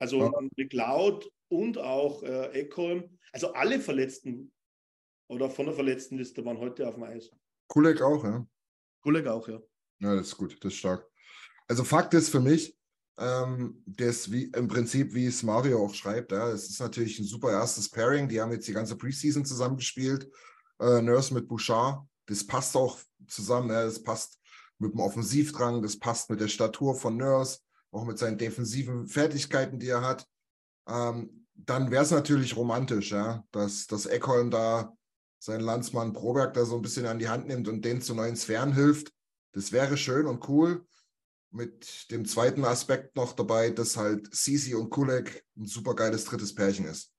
[0.00, 0.32] Also Ja.
[0.56, 3.18] McLeod und auch äh, Eckholm.
[3.32, 4.52] Also alle Verletzten
[5.28, 7.30] oder von der Verletztenliste waren heute auf dem Eis.
[7.68, 8.46] Kulek auch, ja.
[9.02, 9.60] Kulek auch, ja.
[10.00, 11.09] Ja, das ist gut, das ist stark.
[11.70, 12.76] Also Fakt ist für mich,
[13.16, 17.24] ähm, das wie im Prinzip, wie es Mario auch schreibt, ja, es ist natürlich ein
[17.24, 18.28] super erstes Pairing.
[18.28, 20.28] Die haben jetzt die ganze Preseason zusammengespielt.
[20.80, 22.98] Äh, Nurse mit Bouchard, das passt auch
[23.28, 24.40] zusammen, ja, das passt
[24.78, 27.60] mit dem Offensivdrang, das passt mit der Statur von Nurse,
[27.92, 30.26] auch mit seinen defensiven Fertigkeiten, die er hat.
[30.88, 34.92] Ähm, dann wäre es natürlich romantisch, ja, dass, dass Eckholm da
[35.38, 38.34] seinen Landsmann Proberg da so ein bisschen an die Hand nimmt und den zu neuen
[38.34, 39.12] Sphären hilft.
[39.52, 40.84] Das wäre schön und cool.
[41.52, 46.54] Mit dem zweiten Aspekt noch dabei, dass halt Sisi und Kulek ein super geiles drittes
[46.54, 47.12] Pärchen ist.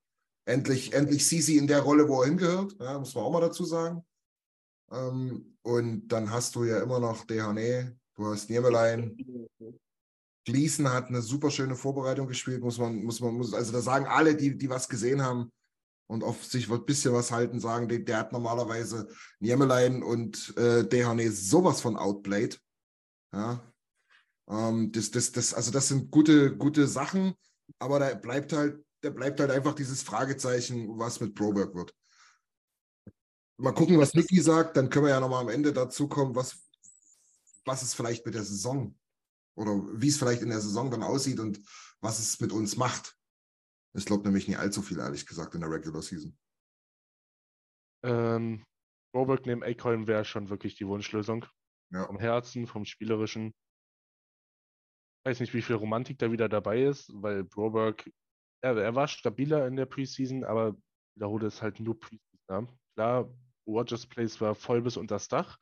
[0.46, 3.66] Endlich, endlich Sisi in der Rolle, wo er hingehört, ja, muss man auch mal dazu
[3.66, 4.06] sagen.
[4.92, 9.18] Ähm, und dann hast du ja immer noch Dehane, du hast Niemelein,
[10.46, 14.06] Gleason hat eine super schöne Vorbereitung gespielt, muss man, muss man, muss, also da sagen
[14.08, 15.52] alle, die, die was gesehen haben
[16.08, 19.08] und auf sich ein bisschen was halten, sagen, der, der hat normalerweise
[19.40, 22.60] Niemelein und äh, Dehane sowas von outplayed.
[23.34, 23.71] Ja.
[24.52, 27.34] Ähm, das, das, das, also das sind gute, gute Sachen,
[27.80, 31.96] aber da bleibt halt, da bleibt halt einfach dieses Fragezeichen, was mit Broberg wird.
[33.58, 36.68] Mal gucken, was Niki sagt, dann können wir ja nochmal am Ende dazu kommen, was,
[37.66, 38.98] was es vielleicht mit der Saison
[39.56, 41.62] oder wie es vielleicht in der Saison dann aussieht und
[42.02, 43.16] was es mit uns macht.
[43.94, 46.38] Ich glaube nämlich nicht allzu viel, ehrlich gesagt, in der Regular Season.
[48.04, 48.64] Ähm,
[49.14, 51.46] Broberg neben Eckholm wäre schon wirklich die Wunschlösung.
[51.92, 52.06] Ja.
[52.06, 53.54] Vom Herzen, vom Spielerischen.
[55.22, 58.10] Ich weiß nicht, wie viel Romantik da wieder dabei ist, weil Broberg,
[58.62, 60.76] er, er war stabiler in der Preseason, aber
[61.16, 62.40] wiederhole es halt nur Preseason.
[62.50, 62.68] Ja.
[62.96, 65.60] Klar, Rogers Place war voll bis unter das Dach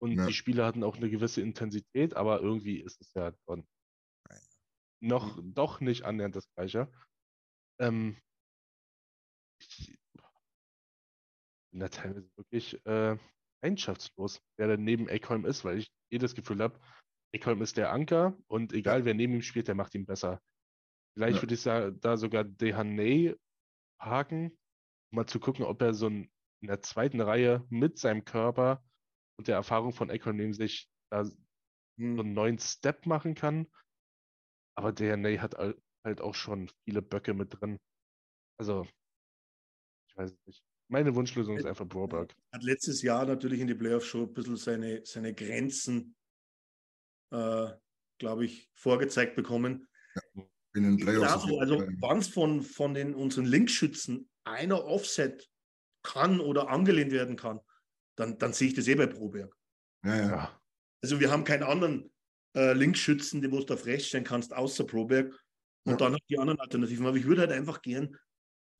[0.00, 0.26] und Ja.
[0.26, 3.64] die Spiele hatten auch eine gewisse Intensität, aber irgendwie ist es ja dann
[5.00, 6.90] noch doch nicht annähernd das Gleiche.
[7.80, 8.16] Ähm,
[9.60, 9.96] ich
[11.70, 13.16] bin da teilweise wirklich äh,
[13.62, 16.80] leidenschaftslos, wer da neben Eckholm ist, weil ich eh das Gefühl habe,
[17.32, 20.40] Eckholm ist der Anker und egal wer neben ihm spielt, der macht ihn besser.
[21.16, 21.42] Vielleicht Ja.
[21.42, 23.36] würde ich sa- da sogar Dehaney
[24.00, 24.58] haken,
[25.12, 26.30] um mal zu gucken, ob er so in
[26.62, 28.82] der zweiten Reihe mit seinem Körper
[29.38, 31.36] und der Erfahrung von Eckholm neben sich da so
[32.00, 32.20] Hm.
[32.20, 33.66] einen neuen Step machen kann.
[34.76, 37.78] Aber Dehaney hat al- halt auch schon viele Böcke mit drin.
[38.58, 38.86] Also,
[40.08, 40.62] ich weiß es nicht.
[40.90, 42.34] Meine Wunschlösung ist einfach Broberg.
[42.52, 46.14] Hat letztes Jahr natürlich in die Playoffs schon ein bisschen seine, seine Grenzen,
[47.30, 47.68] äh,
[48.18, 49.88] glaube ich, vorgezeigt bekommen.
[50.74, 51.32] In den Playoffs.
[51.32, 51.88] also Fall.
[52.00, 55.48] wenn es von, von den, unseren Linkschützen einer Offset
[56.02, 57.60] kann oder angelehnt werden kann,
[58.16, 59.54] dann, dann sehe ich das eh bei Proberg.
[60.04, 60.26] ja, ja.
[60.28, 60.60] Ja,
[61.02, 62.12] Also wir haben keinen anderen
[62.56, 65.32] äh, Linksschützen, den du auf rechts stellen kannst, außer Proberg.
[65.84, 65.96] Und Ja.
[65.96, 67.06] dann noch die anderen Alternativen.
[67.06, 68.16] Aber ich würde halt einfach gern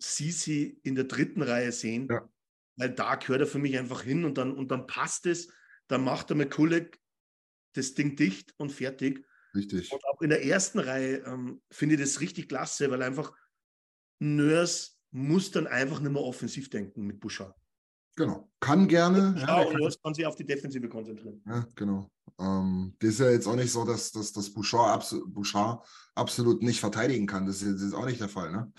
[0.00, 2.28] Sisi in der dritten Reihe sehen, Ja.
[2.76, 5.48] weil da gehört er für mich einfach hin und dann, und dann passt es.
[5.88, 6.98] Dann macht er mit Kulek
[7.74, 9.24] das Ding dicht und fertig.
[9.54, 9.92] Richtig.
[9.92, 13.32] Und auch in der ersten Reihe ähm, finde ich das richtig klasse, weil einfach
[14.20, 17.54] Nurse muss dann einfach nicht mehr offensiv denken mit Bouchard.
[18.16, 18.50] Genau.
[18.60, 19.34] Kann gerne.
[19.38, 21.42] Ja, und kann, Nurse kann sich auf die Defensive konzentrieren.
[21.46, 22.10] ja genau.
[22.38, 26.62] Ähm, das ist ja jetzt auch nicht so, dass, dass, dass Bouchard, abso Bouchard absolut
[26.62, 27.46] nicht verteidigen kann.
[27.46, 28.52] Das ist, das ist auch nicht der Fall.
[28.52, 28.72] Ne?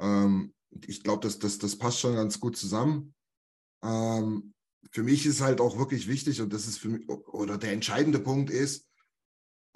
[0.00, 0.54] Ähm,
[0.86, 3.14] ich glaube, das, das, das passt schon ganz gut zusammen.
[3.82, 4.54] Ähm,
[4.90, 8.18] für mich ist halt auch wirklich wichtig und das ist für mich, oder der entscheidende
[8.18, 8.86] Punkt ist,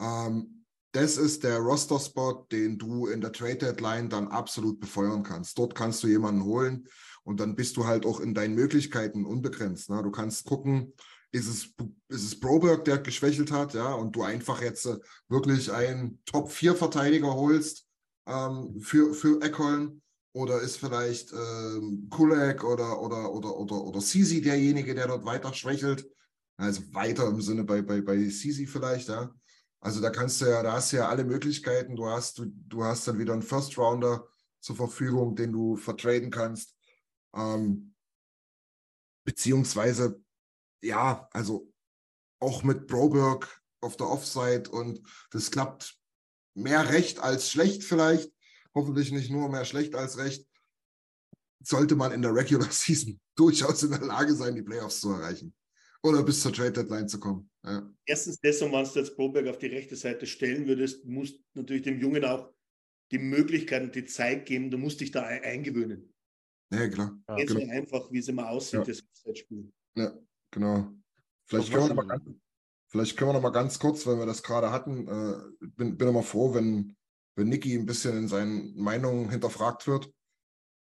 [0.01, 5.59] ähm, das ist der Roster-Spot, den du in der Trade-Deadline dann absolut befeuern kannst.
[5.59, 6.87] Dort kannst du jemanden holen
[7.25, 9.91] und dann bist du halt auch in deinen Möglichkeiten unbegrenzt.
[9.91, 10.03] Ne?
[10.05, 10.93] Du kannst gucken,
[11.33, 11.65] ist es,
[12.09, 14.99] ist es Broberg, der geschwächelt hat, ja, und du einfach jetzt äh,
[15.29, 17.89] wirklich einen Top-4-Verteidiger holst
[18.27, 20.01] ähm, für, für Eckholm
[20.35, 25.55] oder ist vielleicht ähm, Kulek oder, oder, oder, oder, oder Sisi derjenige, der dort weiter
[25.55, 26.11] schwächelt.
[26.57, 29.32] Also weiter im Sinne bei, bei, bei Sisi vielleicht, ja.
[29.80, 31.95] Also da kannst du ja, da hast du ja alle Möglichkeiten.
[31.95, 34.26] Du hast, du, du hast dann wieder einen First Rounder
[34.61, 36.74] zur Verfügung, den du vertraden kannst.
[37.35, 37.95] Ähm,
[39.24, 40.20] beziehungsweise,
[40.82, 41.72] ja, also
[42.41, 45.97] auch mit Broberg auf der Offside und das klappt
[46.55, 48.34] mehr recht als schlecht vielleicht.
[48.75, 50.47] Hoffentlich nicht nur mehr schlecht als recht.
[51.62, 55.55] Sollte man in der Regular Season durchaus in der Lage sein, die Playoffs zu erreichen.
[56.03, 57.51] Oder bis zur Trade Deadline zu kommen.
[57.64, 57.91] Ja.
[58.05, 61.83] Erstens das, und wenn du jetzt Broberg auf die rechte Seite stellen würdest, musst natürlich
[61.83, 62.53] dem Jungen auch
[63.11, 66.12] die Möglichkeit und die Zeit geben, du musst dich da eingewöhnen.
[66.70, 67.18] Ja, klar.
[67.29, 67.61] Ja, genau.
[67.61, 68.85] so einfach, wie es immer aussieht, Ja.
[68.85, 69.72] das Offside-Spiel.
[69.97, 70.18] Ja,
[70.51, 70.93] genau.
[71.47, 72.25] Vielleicht können, wir noch mal ganz,
[72.89, 76.09] vielleicht können wir noch mal ganz kurz, weil wir das gerade hatten, äh, bin, bin
[76.09, 76.97] immer froh, wenn,
[77.37, 80.12] wenn Niki ein bisschen in seinen Meinungen hinterfragt wird.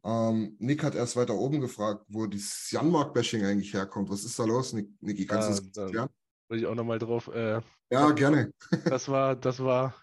[0.05, 4.11] Ähm, Nick hat erst weiter oben gefragt, wo dieses Janmark-Bashing eigentlich herkommt.
[4.11, 5.27] Was ist da los, Nick- Niki?
[5.27, 6.09] Kannst du Ja, das da- erklären?
[6.49, 7.29] Will ich auch nochmal drauf.
[7.29, 8.53] Äh, Ja, gerne.
[8.85, 9.95] das war, das war,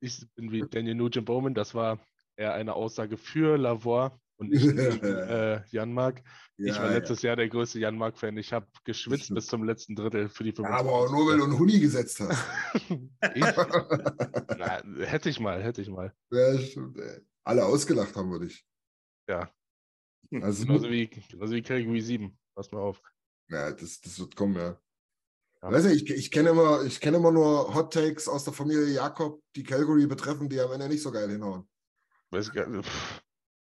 [0.00, 1.98] ich bin wie Daniel Nugent Bowman, das war
[2.36, 6.22] eher eine Aussage für Lavor und gegen äh, Janmark.
[6.62, 6.96] ich Ja, war ja.
[6.98, 8.36] letztes Jahr der größte Janmark-Fan.
[8.38, 11.12] Ich habe geschwitzt bis zum letzten Drittel für die Ja, aber auch 25.
[11.12, 12.44] nur, weil du einen Huni gesetzt hast.
[13.34, 13.44] ich?
[14.58, 16.14] Na, hätte ich mal, hätte ich mal.
[16.30, 16.98] ja, stimmt.
[17.44, 18.66] Alle ausgelacht haben wir dich.
[19.28, 19.50] Ja,
[20.40, 22.38] Also, genauso wie, genauso wie Calgary 7.
[22.54, 23.02] Pass mal auf.
[23.50, 24.80] ja, das, das wird kommen, ja.
[25.62, 25.72] Ja.
[25.72, 28.86] Weiß nicht, ich, ich kenne immer, ich kenne immer nur Hot Takes aus der Familie
[28.92, 31.66] Jakob, die Calgary betreffen, die am Ende nicht so geil hinhauen.
[32.30, 32.88] Weiß gar nicht.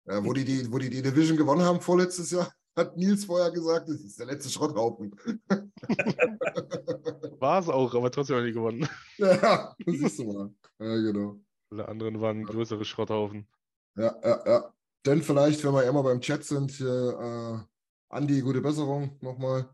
[0.07, 3.51] Ja, wo, die, die, wo die die Division gewonnen haben vorletztes Jahr, hat Nils vorher
[3.51, 5.15] gesagt, das ist der letzte Schrotthaufen.
[7.41, 8.89] War es auch, aber trotzdem haben die gewonnen.
[9.19, 10.53] ja, das siehst du mal.
[10.79, 11.39] Ja, genau.
[11.71, 13.49] Alle anderen waren größere Schrotthaufen.
[13.97, 14.75] Ja, ja, ja.
[15.07, 17.59] Denn vielleicht, wenn wir immer beim Chat sind, hier, äh,
[18.15, 19.69] Andi, gute Besserung nochmal.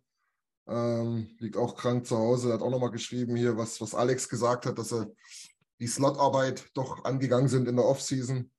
[0.68, 4.66] Ähm, liegt auch krank zu Hause, hat auch nochmal geschrieben hier, was, was Alex gesagt
[4.66, 5.10] hat, dass er
[5.80, 8.50] die Slotarbeit doch angegangen sind in der Offseason.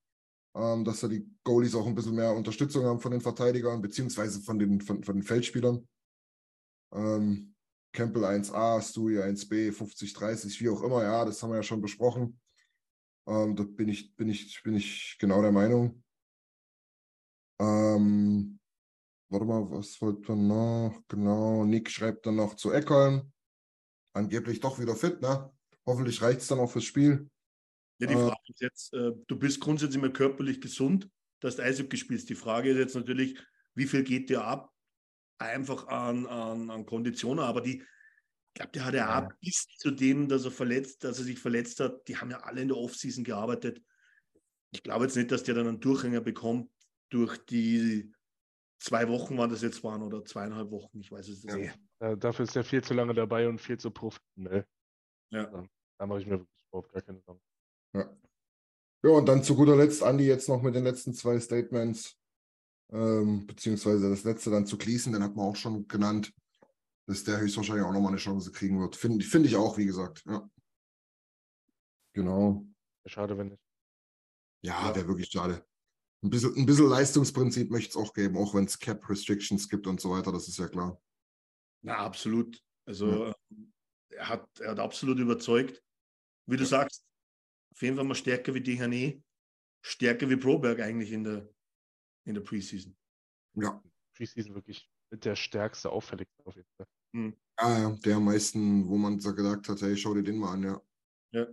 [0.60, 4.42] Ähm, dass da die Goalies auch ein bisschen mehr Unterstützung haben von den Verteidigern, beziehungsweise
[4.42, 5.88] von den, von, von den Feldspielern.
[6.94, 7.56] Ähm,
[7.94, 12.42] Campbell 1a, Stewie 1b, 50-30, wie auch immer, ja, das haben wir ja schon besprochen.
[13.26, 16.04] Ähm, da bin ich, bin, ich, bin ich genau der Meinung.
[17.62, 18.60] Ähm,
[19.30, 21.02] warte mal, was wollte man noch?
[21.08, 23.32] Genau, Nick schreibt dann noch zu Eckholm.
[24.14, 25.50] Angeblich doch wieder fit, ne?
[25.86, 27.30] Hoffentlich reicht es dann auch fürs Spiel.
[28.00, 31.60] Ja, die Äh, Frage ist jetzt, äh, du bist grundsätzlich mal körperlich gesund, du hast
[31.60, 32.28] Eishockey gespielt.
[32.30, 33.40] Die Frage ist jetzt natürlich,
[33.76, 34.72] wie viel geht dir ab?
[35.38, 39.92] Einfach an, an, an Konditionen, aber die, ich glaube, der hat ja auch bis zu
[39.92, 42.78] dem, dass er verletzt, dass er sich verletzt hat, die haben ja alle in der
[42.78, 43.82] Offseason gearbeitet.
[44.72, 46.72] Ich glaube jetzt nicht, dass der dann einen Durchhänger bekommt
[47.10, 48.14] durch die
[48.82, 51.56] zwei Wochen, wann das jetzt waren, oder zweieinhalb Wochen, ich weiß es Ja.
[51.56, 51.80] nicht.
[52.00, 54.66] Äh, dafür ist er viel zu lange dabei und viel zu professionell.
[55.32, 55.68] Ja.
[55.98, 57.42] Da mache ich mir wirklich überhaupt gar keine Sorgen.
[57.94, 58.18] Ja.
[59.04, 62.18] Ja, und dann zu guter Letzt Andi jetzt noch mit den letzten zwei Statements,
[62.92, 66.34] ähm, beziehungsweise das letzte dann zu Gleason, den hat man auch schon genannt,
[67.08, 68.96] dass der höchstwahrscheinlich auch nochmal eine Chance kriegen wird.
[68.96, 70.24] Finde find ich auch, wie gesagt.
[70.26, 70.50] Ja.
[72.14, 72.66] Genau.
[73.06, 73.62] Schade, wenn nicht.
[74.62, 74.96] Ja, Ja.
[74.96, 75.66] wäre wirklich schade.
[76.22, 80.02] Ein bisschen, ein bisschen Leistungsprinzip möchte es auch geben, auch wenn es Cap-Restrictions gibt und
[80.02, 81.02] so weiter, das ist ja klar.
[81.82, 82.62] Na, absolut.
[82.86, 83.74] Also ähm,
[84.10, 85.82] er, hat, er hat absolut überzeugt.
[86.46, 87.06] Wie du sagst,
[87.80, 89.24] auf jeden Fall mal stärker wie Dehane,
[89.86, 91.50] stärker wie Broberg eigentlich in der,
[92.28, 92.94] in der Preseason.
[93.56, 93.82] Ja,
[94.18, 97.34] Preseason wirklich mit der stärkste, auffälligste auf jeden Fall.
[97.58, 100.54] ja, ja, der am meisten, wo man so gedacht hat, hey, schau dir den mal
[100.56, 100.82] an, ja.
[101.32, 101.48] Ja.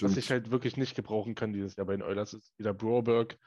[0.00, 3.38] Was ich halt wirklich nicht gebrauchen kann dieses Jahr bei den Oilers ist wieder Broberg.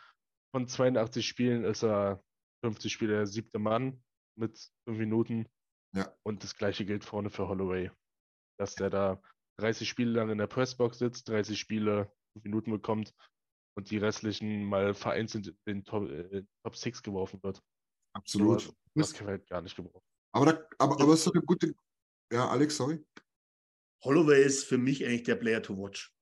[0.55, 2.23] Von 82 Spielen ist er
[2.63, 4.01] 50 Spiele der siebte Mann
[4.39, 5.45] mit 5 Minuten.
[5.93, 6.15] Ja.
[6.23, 7.91] Und das gleiche gilt vorne für Holloway.
[8.57, 9.21] Dass der da
[9.61, 13.13] 30 Spiele lang in der Pressbox sitzt, 30 Spiele, 5 Minuten bekommt
[13.77, 17.61] und die restlichen mal vereinzelt in den Top, äh, Top 6 geworfen wird.
[18.15, 18.61] Absolut.
[18.61, 20.03] Sowas, das kann man halt gar nicht gebrauchen.
[20.33, 21.73] Aber, da, aber, aber es ist doch eine gute.
[22.31, 23.03] Ja, Alex, sorry.
[24.03, 26.13] Holloway ist für mich eigentlich der Player to watch.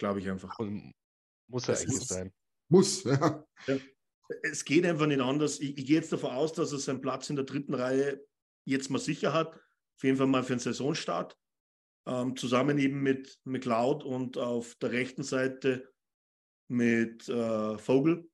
[0.00, 0.58] Glaube ich einfach.
[0.58, 0.92] Und
[1.50, 2.32] muss er Das eigentlich ist- sein.
[2.72, 3.44] Muss, ja.
[4.42, 5.58] Es geht einfach nicht anders.
[5.58, 8.24] Ich, ich gehe jetzt davon aus, dass er seinen Platz in der dritten Reihe
[8.64, 9.54] jetzt mal sicher hat.
[9.56, 11.36] Auf jeden Fall mal für den Saisonstart.
[12.06, 15.92] Ähm, zusammen eben mit McLeod und auf der rechten Seite
[16.68, 18.28] mit äh, Vogel.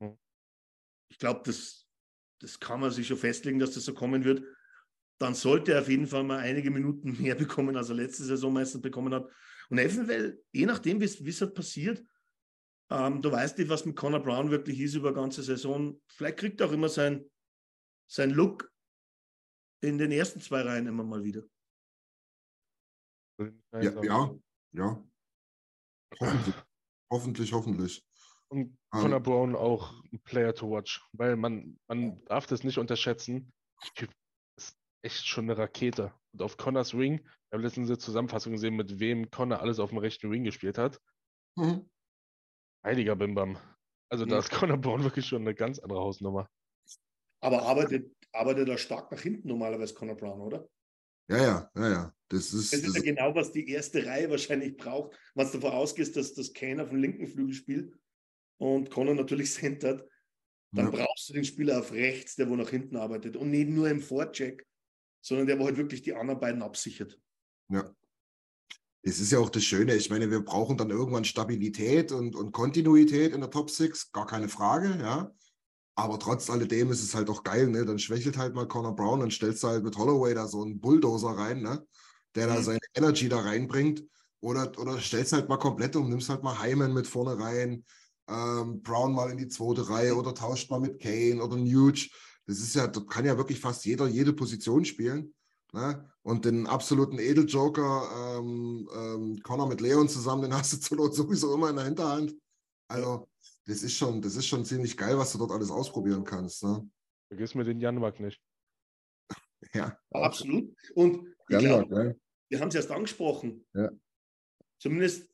[0.00, 0.16] Mhm.
[1.10, 1.86] Ich glaube, das,
[2.40, 4.44] das kann man sich schon festlegen, dass das so kommen wird.
[5.18, 8.52] Dann sollte er auf jeden Fall mal einige Minuten mehr bekommen, als er letzte Saison
[8.52, 9.28] meistens bekommen hat.
[9.70, 12.02] Und eventuell, je nachdem, wie es halt passiert,
[12.90, 16.00] ähm, du weißt nicht, was mit Connor Brown wirklich ist über die ganze Saison.
[16.08, 17.24] Vielleicht kriegt er auch immer sein,
[18.08, 18.70] sein Look.
[19.82, 21.42] in den ersten zwei Reihen immer mal wieder.
[23.72, 24.34] Ja, ja,
[24.72, 25.04] ja.
[26.20, 26.54] Hoffentlich,
[27.12, 28.04] hoffentlich, hoffentlich.
[28.48, 29.02] Und Ah.
[29.02, 33.52] Connor Brown auch ein Player to watch, weil man, man darf das nicht unterschätzen.
[33.84, 34.10] Der Typ
[34.58, 36.12] ist echt schon eine Rakete.
[36.32, 39.90] Und auf Connors Ring, wir haben letztens eine Zusammenfassung gesehen, mit wem Connor alles auf
[39.90, 41.00] dem rechten Ring gespielt hat.
[41.56, 41.88] Mhm.
[42.84, 43.58] Heiliger Bimbam.
[44.10, 44.38] Also da Ja.
[44.40, 46.50] ist Connor Brown wirklich schon eine ganz andere Hausnummer.
[47.42, 50.68] Aber arbeitet, arbeitet er stark nach hinten normalerweise Conor Brown, oder?
[51.30, 52.14] Ja, ja, ja, ja.
[52.28, 55.52] Das ist, Das ist das ja genau, was die erste Reihe wahrscheinlich braucht, wenn du
[55.58, 57.94] davon ausgehst, dass das Kane auf dem linken Flügel spielt
[58.58, 60.08] und Conor natürlich centert,
[60.72, 60.90] dann Ja.
[60.90, 64.00] brauchst du den Spieler auf rechts, der wo nach hinten arbeitet und nicht nur im
[64.00, 64.66] Vorcheck,
[65.20, 67.20] sondern der wo halt wirklich die anderen beiden absichert.
[67.68, 67.94] Ja.
[69.02, 69.94] Es ist ja auch das Schöne.
[69.94, 74.26] Ich meine, wir brauchen dann irgendwann Stabilität und, und Kontinuität in der Top Six, gar
[74.26, 75.34] keine Frage, ja.
[76.02, 77.84] Aber trotz alledem ist es halt auch geil, ne?
[77.84, 80.80] Dann schwächelt halt mal Connor Brown und stellst du halt mit Holloway da so einen
[80.80, 81.86] Bulldozer rein, ne?
[82.34, 82.62] Der da Mhm.
[82.64, 84.04] seine Energy da reinbringt.
[84.40, 87.84] Oder, oder stellst halt mal komplett um, nimmst halt mal Hyman mit vorne rein,
[88.28, 92.08] ähm, Brown mal in die zweite Reihe oder tauscht mal mit Kane oder Nuge.
[92.46, 95.34] Das ist ja, da kann ja wirklich fast jeder jede Position spielen.
[95.72, 96.10] Ne?
[96.22, 101.14] Und den absoluten Edeljoker, ähm, ähm, Connor mit Leon zusammen, den hast du zur Not
[101.14, 102.34] sowieso immer in der Hinterhand.
[102.88, 103.29] Also,
[103.66, 106.62] das ist schon, das ist schon ziemlich geil, was du dort alles ausprobieren kannst.
[106.64, 106.88] Ne?
[107.28, 108.40] Vergiss mir den Janmark nicht.
[109.74, 110.74] Ja, Absolut.
[110.94, 112.20] Und Gerne, glaube, ne?
[112.50, 113.66] wir haben es erst angesprochen.
[113.74, 113.90] Ja.
[114.80, 115.30] Zumindest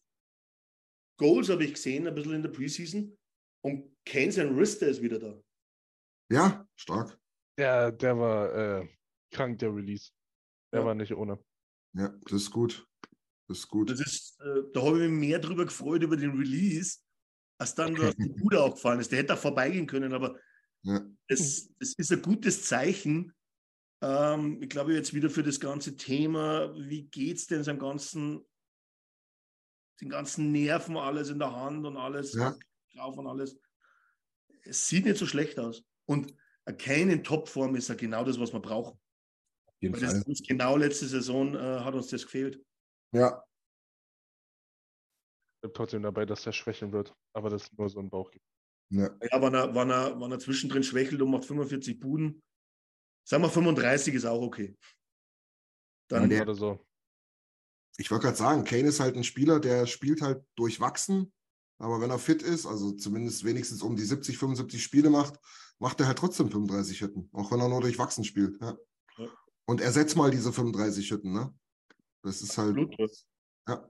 [1.19, 3.17] Goals habe ich gesehen, ein bisschen in der Preseason.
[3.65, 5.41] Und Kane sein Wrister ist wieder da.
[6.31, 7.19] ja, stark.
[7.59, 8.89] Der, der war äh,
[9.33, 10.11] krank, der Release.
[10.73, 10.87] Der Ja.
[10.87, 11.43] war nicht ohne.
[11.95, 12.85] Ja, das ist gut.
[13.49, 13.89] Das ist gut.
[13.91, 16.99] Das ist, äh, da habe ich mich mehr drüber gefreut über den Release,
[17.59, 19.11] als dann, die Bude aufgefallen ist.
[19.11, 20.39] Der hätte auch vorbeigehen können, aber
[20.83, 21.01] Ja.
[21.29, 23.33] es, es ist ein gutes Zeichen.
[24.03, 28.45] Ähm, ich glaube jetzt wieder für das ganze Thema, wie geht es denn seinem ganzen,
[30.01, 32.57] den ganzen Nerven, alles in der Hand und alles Ja.
[32.93, 33.59] drauf und alles.
[34.65, 35.85] Es sieht nicht so schlecht aus.
[36.05, 36.35] Und
[36.89, 38.99] in Topform ist ja genau das, was wir brauchen.
[39.81, 42.61] Weil das genau letzte Saison äh, hat uns das gefehlt.
[43.13, 43.46] Ja,
[45.67, 47.15] bin trotzdem dabei, dass der schwächeln wird.
[47.35, 48.41] Aber das ist nur so ein Bauchgefühl.
[48.91, 49.11] ja.
[49.31, 52.43] Ja, wenn er, wenn er, wenn er zwischendrin schwächelt und macht 45 Buden,
[53.29, 54.77] sagen wir 35 ist auch okay.
[56.09, 56.87] Dann, der- Oder so.
[57.99, 61.33] Ich wollte gerade sagen, Kane ist halt ein Spieler, der spielt halt durchwachsen,
[61.79, 65.41] aber wenn er fit ist, also zumindest wenigstens um die 70, 75 Spiele macht,
[65.79, 68.61] macht er halt trotzdem 35 Hütten, auch wenn er nur durchwachsen spielt.
[68.61, 68.77] Ja.
[69.17, 69.29] Ja.
[69.67, 71.55] Und ersetzt mal diese 35 Hütten, ne?
[72.23, 72.77] Das ist halt.
[72.77, 73.25] Absolut.
[73.69, 73.89] Ja.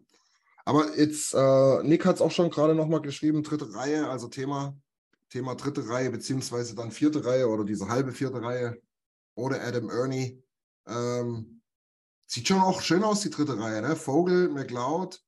[0.68, 4.76] Aber jetzt, äh, Nick hat es auch schon gerade nochmal geschrieben, dritte Reihe, also Thema,
[5.28, 8.82] Thema dritte Reihe, beziehungsweise dann vierte Reihe oder diese halbe vierte Reihe
[9.36, 10.42] ohne Adam Ernie.
[10.88, 11.62] Ähm,
[12.26, 13.94] sieht schon auch schön aus, die dritte Reihe, ne?
[13.94, 15.24] Vogel, McLeod,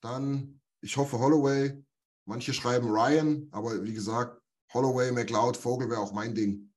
[0.00, 1.84] dann, ich hoffe, Holloway.
[2.24, 4.40] Manche schreiben Ryan, aber wie gesagt,
[4.72, 6.72] Holloway, McLeod, Vogel wäre auch mein Ding.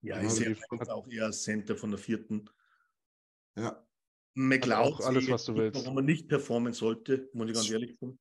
[0.00, 2.48] ja, Ja, ich sehe die- jetzt auch eher Center von der vierten.
[3.56, 3.84] Ja,
[4.34, 5.80] McLeod, auch alles, was du willst.
[5.80, 8.18] Warum man nicht performen sollte, muss ich ganz ehrlich sein.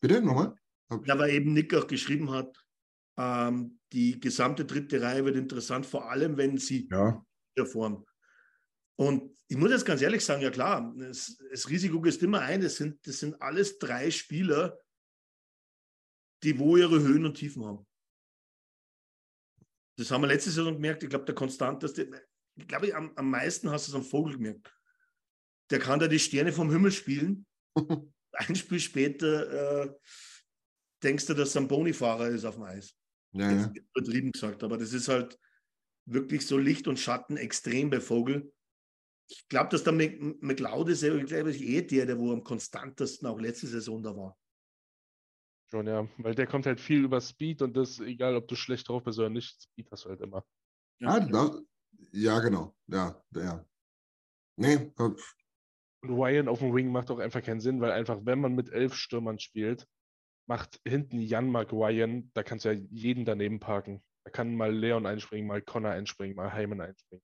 [0.00, 0.54] bitte nochmal?
[1.04, 2.56] Ja, weil eben Nick auch geschrieben hat,
[3.18, 7.24] ähm, die gesamte dritte Reihe wird interessant, vor allem wenn sie Ja,
[7.56, 8.04] performen.
[8.98, 12.60] Und ich muss jetzt ganz ehrlich sagen, ja klar, das, das Risiko ist immer ein,
[12.60, 14.78] das sind, das sind alles drei Spieler,
[16.42, 17.86] die wo ihre Höhen und Tiefen haben.
[19.98, 21.02] Das haben wir letzte Saison gemerkt.
[21.02, 22.10] Ich glaube, der konstanteste,
[22.56, 24.72] ich glaube, am, am meisten hast du es am Vogel gemerkt.
[25.70, 27.46] Der kann da die Sterne vom Himmel spielen.
[28.32, 29.94] Ein Spiel später äh,
[31.02, 32.94] denkst du, dass er ein Boni-Fahrer ist auf dem Eis.
[33.32, 33.72] ja, ja.
[33.74, 35.38] Jetzt übertrieben gesagt, aber das ist halt
[36.06, 38.52] wirklich so Licht und Schatten extrem bei Vogel.
[39.28, 43.26] Ich glaube, dass der Mc- McLeod ist glaube ich, eh der, der wo am konstantesten
[43.26, 44.38] auch letzte Saison da war.
[45.70, 46.06] Schon, ja.
[46.18, 49.18] Weil der kommt halt viel über Speed und das, egal ob du schlecht drauf bist
[49.18, 50.44] oder nicht, Speed hast du halt immer.
[51.00, 51.58] Ja, da,
[52.12, 52.74] ja, genau.
[52.86, 53.64] Ja, ja.
[54.56, 55.20] Nee, Und
[56.04, 58.94] Ryan auf dem Wing macht auch einfach keinen Sinn, weil einfach, wenn man mit elf
[58.94, 59.86] Stürmern spielt,
[60.48, 64.02] macht hinten Jan-Mark Ryan, da kannst du ja jeden daneben parken.
[64.24, 67.22] Da kann mal Leon einspringen, mal Connor einspringen, mal Hyman einspringen.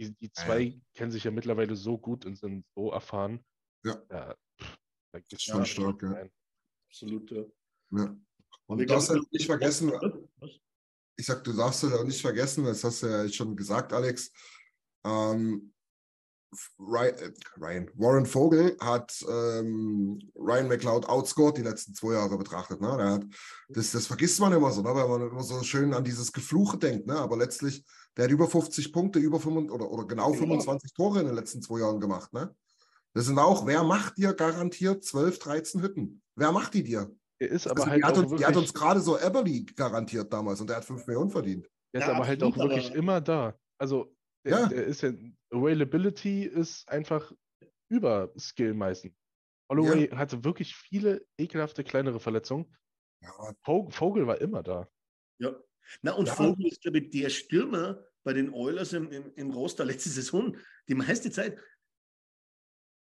[0.00, 3.44] Die, die Ja, zwei kennen sich ja mittlerweile so gut und sind so erfahren.
[3.84, 4.00] Ja.
[4.10, 4.78] Ja, pff,
[5.12, 6.28] da gibt's Schon stark, ja.
[6.88, 7.44] Absolut, ja.
[7.92, 8.16] ja.
[8.66, 9.90] Und darfst glaub, halt nicht vergessen,
[10.40, 10.60] Was?
[11.18, 14.30] Ich sag, du darfst halt auch nicht vergessen, das hast du ja schon gesagt, Alex.
[15.04, 15.72] Ähm,
[16.78, 22.80] Ryan, äh, Ryan, Warren Vogel hat ähm, Ryan McLeod outscored die letzten zwei Jahre betrachtet.
[22.80, 22.88] Ne?
[22.88, 23.24] Hat,
[23.68, 24.94] das, das vergisst man immer so, ne?
[24.94, 27.06] weil man immer so schön an dieses Gefluche denkt.
[27.06, 27.18] Ne?
[27.18, 27.84] Aber letztlich,
[28.16, 31.60] Der hat über 50 Punkte, über 25, oder, oder genau 25 Tore in den letzten
[31.60, 32.32] zwei Jahren gemacht.
[32.32, 32.54] Ne?
[33.12, 36.22] Das sind auch, wer macht dir garantiert 12, 13 Hütten?
[36.34, 37.10] Wer macht die dir?
[37.40, 39.64] Er ist aber Also halt die, hat uns, die hat wirklich, uns gerade so Eberly
[39.64, 41.68] garantiert damals und der hat 5 Millionen verdient.
[41.94, 43.58] der ist Ja, aber halt auch wirklich aber- immer da.
[43.80, 44.14] Also
[44.44, 44.68] der, Ja.
[44.68, 45.12] der ist ja,
[45.52, 47.32] Availability ist einfach
[47.90, 49.14] über Skill meistens.
[49.70, 52.74] Holloway hatte wirklich viele ekelhafte kleinere Verletzungen.
[53.22, 54.88] Ja, Vogel, Vogel war immer da.
[55.40, 55.54] Ja.
[56.02, 56.34] Na, und Ja.
[56.34, 60.56] Vogel ist, glaube ich, der Stürmer bei den Oilers im, im, im Roster letzte Saison,
[60.88, 61.58] die meiste Zeit,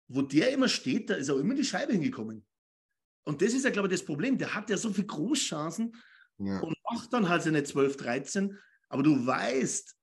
[0.10, 2.46] wo der immer steht, da ist auch immer die Scheibe hingekommen.
[3.28, 4.38] Und das ist ja, glaube ich, das Problem.
[4.38, 5.94] Der hat ja so viele Großchancen
[6.38, 6.62] ja.
[6.62, 8.58] und macht dann halt seine 12, 13.
[8.88, 9.98] Aber du weißt,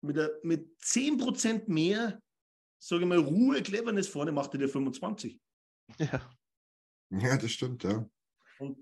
[0.00, 2.22] mit, der, mit 10% mehr,
[2.78, 5.38] sage ich mal, Ruhe, Cleverness vorne macht er dir 25.
[5.98, 6.30] Ja.
[7.10, 8.08] ja, das stimmt, ja.
[8.58, 8.78] Und,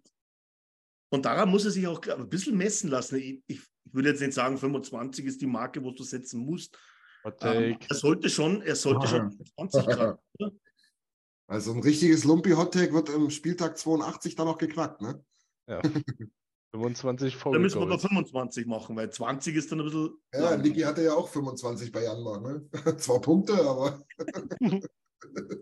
[1.09, 3.17] und daran muss er sich auch ein bisschen messen lassen.
[3.17, 6.79] Ich, ich, ich würde jetzt nicht sagen, 25 ist die Marke, wo du setzen musst.
[7.41, 10.21] Ähm, er sollte schon, er sollte schon 20 Grad.
[11.49, 15.25] Also ein richtiges Lumpy-Hottake wird im Spieltag 82 dann noch geknackt, ne?
[15.67, 15.81] Ja.
[16.73, 17.61] 25 Da Vogel.
[17.61, 18.03] müssen wir aber Goals.
[18.03, 20.11] 25 machen, weil 20 ist dann ein bisschen.
[20.35, 20.57] Ja.
[20.59, 22.69] Niki hatte ja auch 25 bei Janmar, ne?
[22.99, 24.05] Zwar Punkte, aber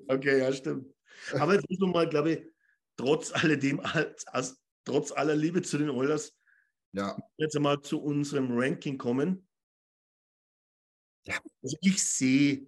[0.08, 0.92] Okay, ja, stimmt.
[1.32, 2.46] Aber jetzt muss man mal, glaube ich,
[2.96, 6.34] trotz alledem, als, als, trotz aller Liebe zu den Oilers,
[6.92, 7.16] ja.
[7.36, 9.48] jetzt einmal zu unserem Ranking kommen.
[11.26, 11.38] Ja.
[11.62, 12.66] Also ich sehe,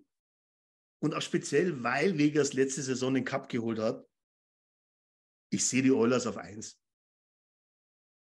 [1.00, 4.06] und auch speziell, weil Vegas letzte Saison den Cup geholt hat,
[5.50, 6.78] ich sehe die Oilers auf 1.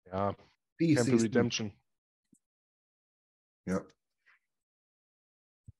[0.08, 0.36] Ja,
[0.80, 1.16] Die du.
[1.16, 1.78] Redemption.
[3.68, 3.86] Ja,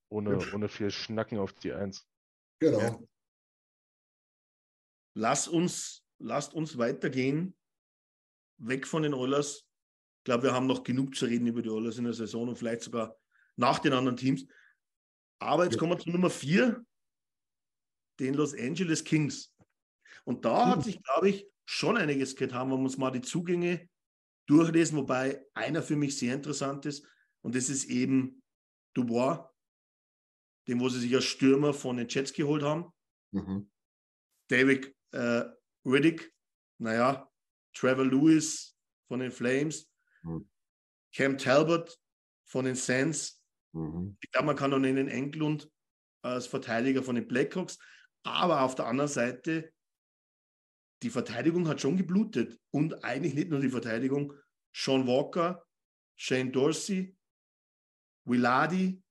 [0.10, 2.08] Ohne, ohne viel Schnacken auf die Eins.
[2.60, 2.80] genau.
[2.80, 3.00] Ja.
[5.14, 7.58] Lass uns, lasst uns weitergehen,
[8.58, 9.68] weg von den Oilers.
[10.20, 12.56] Ich glaube, wir haben noch genug zu reden über die Oilers in der Saison und
[12.56, 13.18] vielleicht sogar
[13.58, 14.46] nach den anderen Teams.
[15.42, 16.86] Aber jetzt kommen wir zu Nummer vier,
[18.20, 19.54] den Los Angeles Kings.
[20.24, 20.84] Und da hat Mhm.
[20.84, 23.90] sich, glaube ich, schon einiges getan, wenn wir uns mal die Zugänge
[24.48, 27.08] durchlesen, wobei einer für mich sehr interessant ist.
[27.42, 28.44] Und das ist eben
[28.94, 29.50] Dubois,
[30.68, 32.92] den, wo sie sich als Stürmer von den Jets geholt haben.
[33.32, 33.72] Mhm.
[34.48, 35.46] David äh,
[35.86, 36.32] Riddick,
[36.78, 37.28] naja,
[37.74, 38.78] Trevor Lewis
[39.08, 39.88] von den Flames,
[40.24, 40.48] Mhm.
[41.16, 42.00] Cam Talbot
[42.46, 43.41] von den Sands.
[43.74, 44.18] Mhm.
[44.22, 45.70] Ich glaube, man kann noch nennen Englund
[46.24, 47.78] als Verteidiger von den Blackhawks.
[48.24, 49.74] Aber auf der anderen Seite,
[51.02, 52.60] die Verteidigung hat schon geblutet.
[52.72, 54.34] Und eigentlich nicht nur die Verteidigung.
[54.76, 55.66] Sean Walker,
[56.16, 57.18] Shane Dorsey,
[58.26, 59.02] Willadi,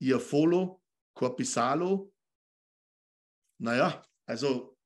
[0.00, 0.82] Iafolo,
[1.14, 2.12] Corpisalo.
[3.58, 4.76] Naja, also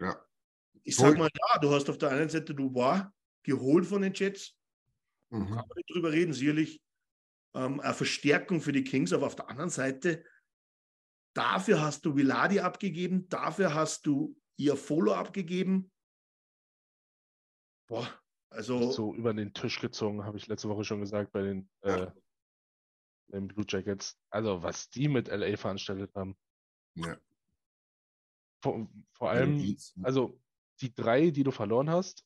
[0.00, 0.24] Ja.
[0.84, 3.10] ich sag mal, ja, du hast auf der einen Seite Dubois
[3.42, 4.56] geholt von den Jets,
[5.30, 5.46] Mhm.
[5.46, 6.80] kann man nicht drüber reden, sicherlich
[7.54, 10.24] ähm, eine Verstärkung für die Kings, aber auf der anderen Seite,
[11.34, 15.90] dafür hast du Viladi abgegeben, dafür hast du Iafolo abgegeben.
[17.88, 18.08] Boah,
[18.50, 22.10] also So über den Tisch gezogen, habe ich letzte Woche schon gesagt, bei den, äh,
[23.28, 24.18] den Blue Jackets.
[24.30, 26.36] Also, was die mit LA veranstaltet haben.
[26.94, 27.18] Ja.
[28.62, 30.40] Vor, vor allem, also
[30.80, 32.24] die drei, die du verloren hast,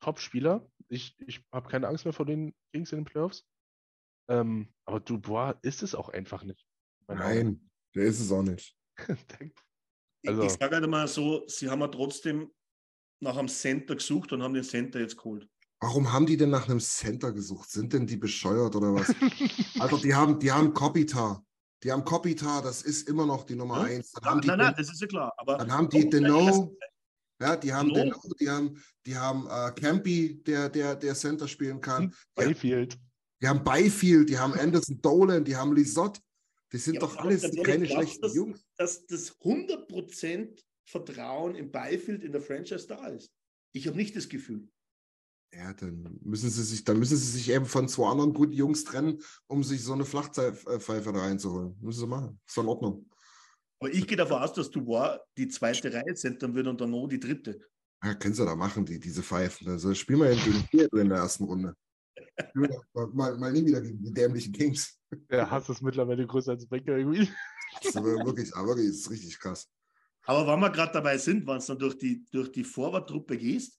[0.00, 0.68] Top-Spieler.
[0.88, 3.46] Ich, ich habe keine Angst mehr vor den Kings in den Playoffs.
[4.28, 6.64] Ähm, aber Dubois ist es auch einfach nicht.
[7.08, 8.76] Nein, der ist es auch nicht.
[10.22, 12.50] ich- also- ich sage halt mal so, sie haben ja trotzdem
[13.20, 15.48] nach einem Center gesucht und haben den Center jetzt geholt.
[15.80, 17.68] Warum haben die denn nach einem Center gesucht?
[17.70, 19.08] Sind denn die bescheuert oder was?
[19.80, 21.44] Alter, die haben, die haben Kopitar.
[21.82, 23.96] Die haben Kopitar, das ist immer noch die Nummer Ja?
[23.96, 24.12] eins.
[24.12, 25.32] Dann Ja, haben die, nein, nein, das ist ja klar.
[25.38, 26.76] Aber dann haben die Deno,
[27.40, 28.16] ja, die haben Deno.
[28.38, 32.10] Die haben, die haben äh, Campy, der, der, der Center spielen kann.
[32.10, 32.96] Die, Bayfield.
[33.42, 36.20] Die haben Byfield, die haben Anderson Dolan, die haben Lisotte.
[36.72, 38.64] Die sind Ja, doch alles keine glaubst du, schlechten dass- Jungs.
[38.78, 43.30] dass das 100% Vertrauen im Byfield in der Franchise da ist.
[43.72, 44.68] Ich habe nicht das Gefühl.
[45.54, 48.84] Ja, dann müssen sie sich, dann müssen sie sich eben von zwei anderen guten Jungs
[48.84, 51.76] trennen, um sich so eine Flachpfeife da reinzuholen.
[51.80, 52.40] Müssen sie machen.
[52.46, 53.10] Ist doch in Ordnung.
[53.78, 57.06] Aber ich gehe davon aus, dass Dubois die zweite Reihe centern wird und dann noch
[57.06, 57.60] die dritte.
[58.02, 59.68] Ja, können sie da machen, die, diese Pfeifen.
[59.68, 61.74] Also spielen wir ja gegen Seattle in der ersten Runde.
[62.54, 64.98] Mal, mal nie wieder gegen die dämlichen Kings.
[65.30, 67.30] Der Hass ist mittlerweile größer als Becker irgendwie.
[67.74, 69.70] Das ist aber wirklich, aber wirklich, das ist richtig krass.
[70.24, 73.78] Aber wenn wir gerade dabei sind, wenn es dann durch die, durch die Vorwarttruppe gehst,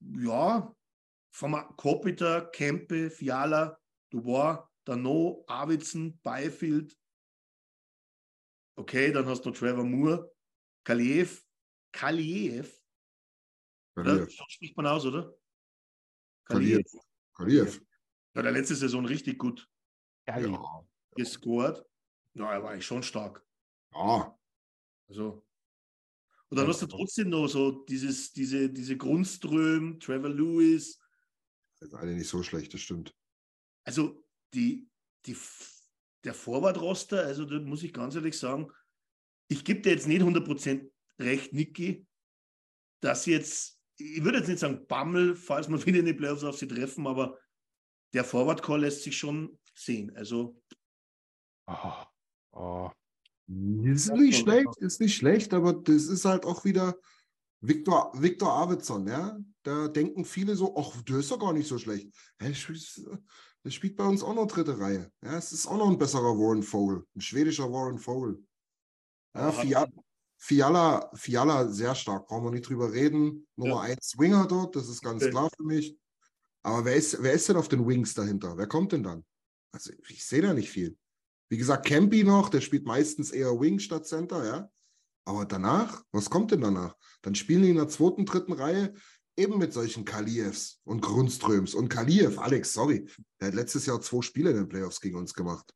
[0.00, 0.74] ja,
[1.30, 3.78] von Kopita, Kempe, Fiala,
[4.10, 6.96] Dubois, Dano, Arvidsson, Byfield.
[8.76, 10.30] Okay, dann hast du noch Trevor Moore,
[10.84, 11.42] Kaliev,
[11.92, 12.82] Kaliev?
[13.94, 14.30] Kaliev.
[14.30, 15.34] So spricht man aus, oder?
[16.44, 16.82] Kaliev.
[16.84, 17.05] Kaliev.
[18.34, 19.68] Ja, der letzte Saison richtig gut.
[20.26, 20.50] Geil.
[20.50, 20.86] Ja.
[21.14, 21.84] gescored.
[22.34, 23.44] Ja, er war eigentlich schon stark.
[23.92, 24.38] ja.
[25.08, 25.46] Also.
[26.48, 31.00] Und dann hast du trotzdem noch so dieses, diese, diese Grundström, Trevor Lewis.
[31.80, 33.14] Das ist alle nicht so schlecht, das stimmt.
[33.84, 34.24] Also
[34.54, 34.88] die,
[35.26, 35.36] die,
[36.24, 38.70] der Vorwart-Roster, also da muss ich ganz ehrlich sagen,
[39.48, 42.06] ich gebe dir jetzt nicht 100% recht, Niki,
[43.00, 46.56] dass jetzt, ich würde jetzt nicht sagen Bammel, falls wir wieder in die Playoffs auf
[46.58, 47.38] sie treffen, aber
[48.14, 50.14] der Forward-Call lässt sich schon sehen.
[50.16, 50.60] Also
[51.68, 52.04] Oh,
[52.52, 52.90] oh.
[53.48, 56.96] Ist nicht schlecht, ist nicht schlecht, aber das ist halt auch wieder
[57.60, 59.38] Viktor, Viktor Arvidsson, ja.
[59.62, 62.08] Da denken viele so, ach, der ist doch gar nicht so schlecht.
[62.40, 63.02] Der spielt,
[63.64, 65.10] der spielt bei uns auch noch dritte Reihe.
[65.22, 68.44] Ja, es ist auch noch ein besserer Warren Vogel, ein schwedischer Warren Vogel.
[69.34, 69.92] Ja, hat-
[70.46, 73.48] Fiala, Fiala, sehr stark, brauchen wir nicht drüber reden.
[73.56, 75.32] Nummer eins Winger dort, das ist ganz Okay.
[75.32, 75.98] klar für mich.
[76.62, 78.56] Aber wer ist, wer ist denn auf den Wings dahinter?
[78.56, 79.24] Wer kommt denn dann?
[79.72, 80.96] Also ich sehe da nicht viel.
[81.48, 84.70] Wie gesagt, Campy noch, der spielt meistens eher Wing statt Center, ja.
[85.24, 86.94] Aber danach, was kommt denn danach?
[87.22, 88.94] Dann spielen die in der zweiten, dritten Reihe
[89.36, 91.74] eben mit solchen Kalievs und Grundströms.
[91.74, 95.34] Und Kaliev, Alex, sorry, der hat letztes Jahr zwei Spiele in den Playoffs gegen uns
[95.34, 95.74] gemacht.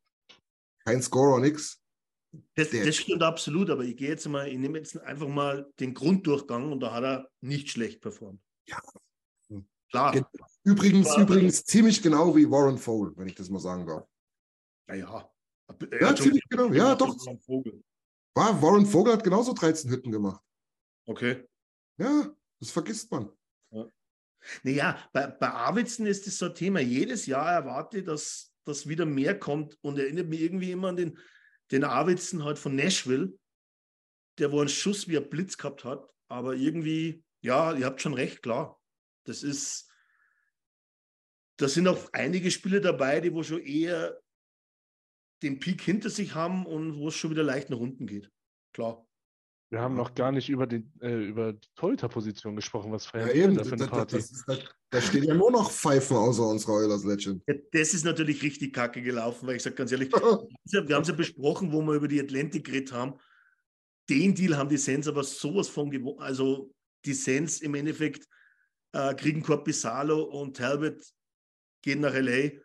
[0.85, 1.80] Kein Scorer, nix.
[2.55, 5.93] Das, das stimmt absolut, aber ich gehe jetzt mal, ich nehme jetzt einfach mal den
[5.93, 8.41] Grunddurchgang und da hat er nicht schlecht performt.
[8.67, 8.81] Ja.
[9.89, 10.23] Klar, Ge-
[10.63, 14.07] Übrigens, übrigens ziemlich genau wie Warren Vogel, wenn ich das mal sagen darf.
[14.87, 15.29] naja.
[15.99, 16.71] Ja, ziemlich genau.
[16.71, 17.15] Ja, doch.
[17.45, 17.83] Vogel.
[18.35, 20.41] War, Warren Vogel hat genauso 13 Hütten gemacht.
[21.05, 21.45] Okay.
[21.97, 23.29] Ja, das vergisst man.
[24.63, 26.79] Naja, bei, bei Arvidsson ist das so ein Thema.
[26.79, 30.95] Jedes Jahr erwarte ich, dass, dass wieder mehr kommt und erinnert mich irgendwie immer an
[30.95, 31.17] den,
[31.71, 33.33] den Arvidsson halt von Nashville,
[34.37, 36.07] der wo einen Schuss wie ein Blitz gehabt hat.
[36.27, 38.79] Aber irgendwie, ja, ihr habt schon recht, klar.
[39.25, 39.91] Das ist,
[41.57, 44.19] da sind auch einige Spiele dabei, die wo schon eher
[45.41, 48.31] den Peak hinter sich haben und wo es schon wieder leicht nach unten geht.
[48.73, 49.05] Klar.
[49.71, 52.91] Wir haben noch gar nicht über, den, äh, über die Torhüter-Position gesprochen.
[52.91, 53.55] Was Ja, feiern wir eben.
[53.55, 54.17] da für eine da, Party?
[54.17, 54.57] das ist, da,
[54.89, 57.41] da steht ja nur noch Pfeifen außer unserer Oilers Legend.
[57.47, 61.07] Ja, Das ist natürlich richtig kacke gelaufen, weil ich sage ganz ehrlich, wir haben es
[61.07, 63.17] ja besprochen, wo wir über die Atlantic geredet haben.
[64.09, 66.19] Den Deal haben die Sens aber sowas von gewonnen.
[66.19, 66.73] Also
[67.05, 68.27] die Sens im Endeffekt
[68.91, 71.01] äh, kriegen Corpisalo und Talbot
[71.81, 72.59] gehen nach LA.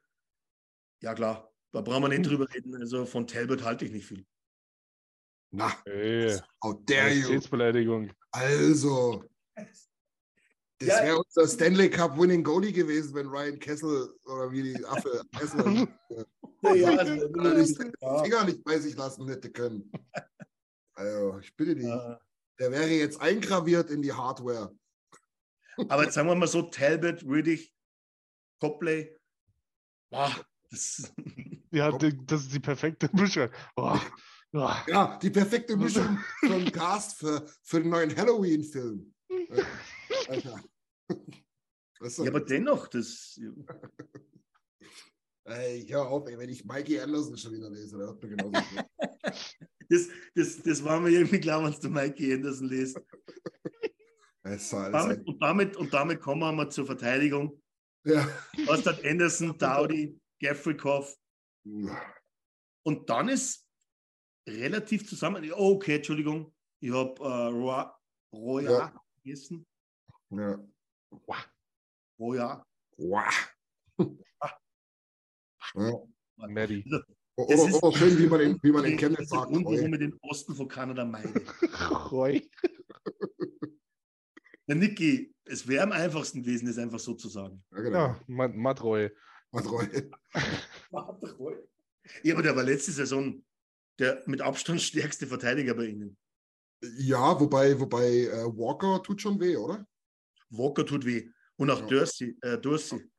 [1.05, 2.75] Ja klar, da brauchen wir nicht drüber reden.
[2.75, 4.27] Also von Talbot halte ich nicht viel.
[5.53, 7.41] Na, Ey, how dare you?
[8.33, 9.25] Also,
[10.79, 14.85] das Ja, wäre unser Stanley Cup Winning Goalie gewesen, wenn Ryan Kessel oder wie die
[14.85, 15.89] Affe Kessel
[16.63, 18.23] Ja, ja, also, den ja.
[18.23, 19.91] Finger nicht bei sich lassen hätte können.
[20.95, 21.87] Also, ich bitte dich.
[21.87, 22.17] Äh,
[22.59, 24.75] Der wäre jetzt eingraviert in die Hardware.
[25.89, 27.73] aber jetzt sagen wir mal so, Talbot, Riddick,
[28.61, 29.17] Copley.
[30.11, 30.35] Boah,
[30.71, 31.13] das,
[31.71, 33.49] Ja, das ist die perfekte Mischung.
[34.59, 34.73] Oh.
[34.87, 39.13] Ja, die perfekte Mischung von Cast für, für den neuen Halloween-Film.
[39.29, 39.63] Äh,
[40.29, 40.65] Alter.
[42.01, 43.39] Ja, aber dennoch, das,
[45.45, 48.53] ey, hör auf, ey, wenn ich Mikey Anderson schon wieder lese, der wird mir genauso
[49.91, 52.99] das, das, das war mir irgendwie klar, wenn du Mikey Anderson liest.
[54.43, 57.61] Damit, und, damit, und damit kommen wir mal zur Verteidigung.
[58.05, 58.27] ja.
[58.65, 61.15] Was hat Anderson, Dowdy, Gavrikov
[62.85, 63.66] und dann ist
[64.49, 65.51] relativ zusammen.
[65.55, 67.99] Oh, okay, Entschuldigung, ich habe äh, Roya,
[68.33, 69.03] Roya Ja.
[69.15, 69.67] vergessen.
[70.31, 70.59] ja.
[72.19, 72.67] Roya.
[72.99, 73.25] Wow.
[75.75, 75.93] Ja.
[76.37, 76.85] Maddie.
[77.37, 79.39] Oder, Es ist- oder schön, wie man in, wie man in Das Chemnitz ist der
[79.41, 79.53] sagt.
[79.53, 81.29] Grund, warum ich den Osten von Kanada meide.
[82.11, 82.49] Roy.
[84.69, 87.63] Der Niki, es wäre am einfachsten gewesen, das einfach so zu sagen.
[87.73, 87.99] Ja, genau.
[87.99, 89.11] Ja, Matt, Matt Roy.
[89.53, 89.65] Was
[91.39, 91.57] Roy.
[92.25, 93.45] Ja, aber der war letzte Saison
[93.99, 96.17] der mit Abstand stärkste Verteidiger bei Ihnen.
[96.99, 99.87] Ja, wobei, wobei äh, Walker tut schon weh, oder?
[100.51, 101.29] Walker tut weh.
[101.57, 101.87] Und auch Ja.
[101.87, 103.11] Dursey, äh, Dursey.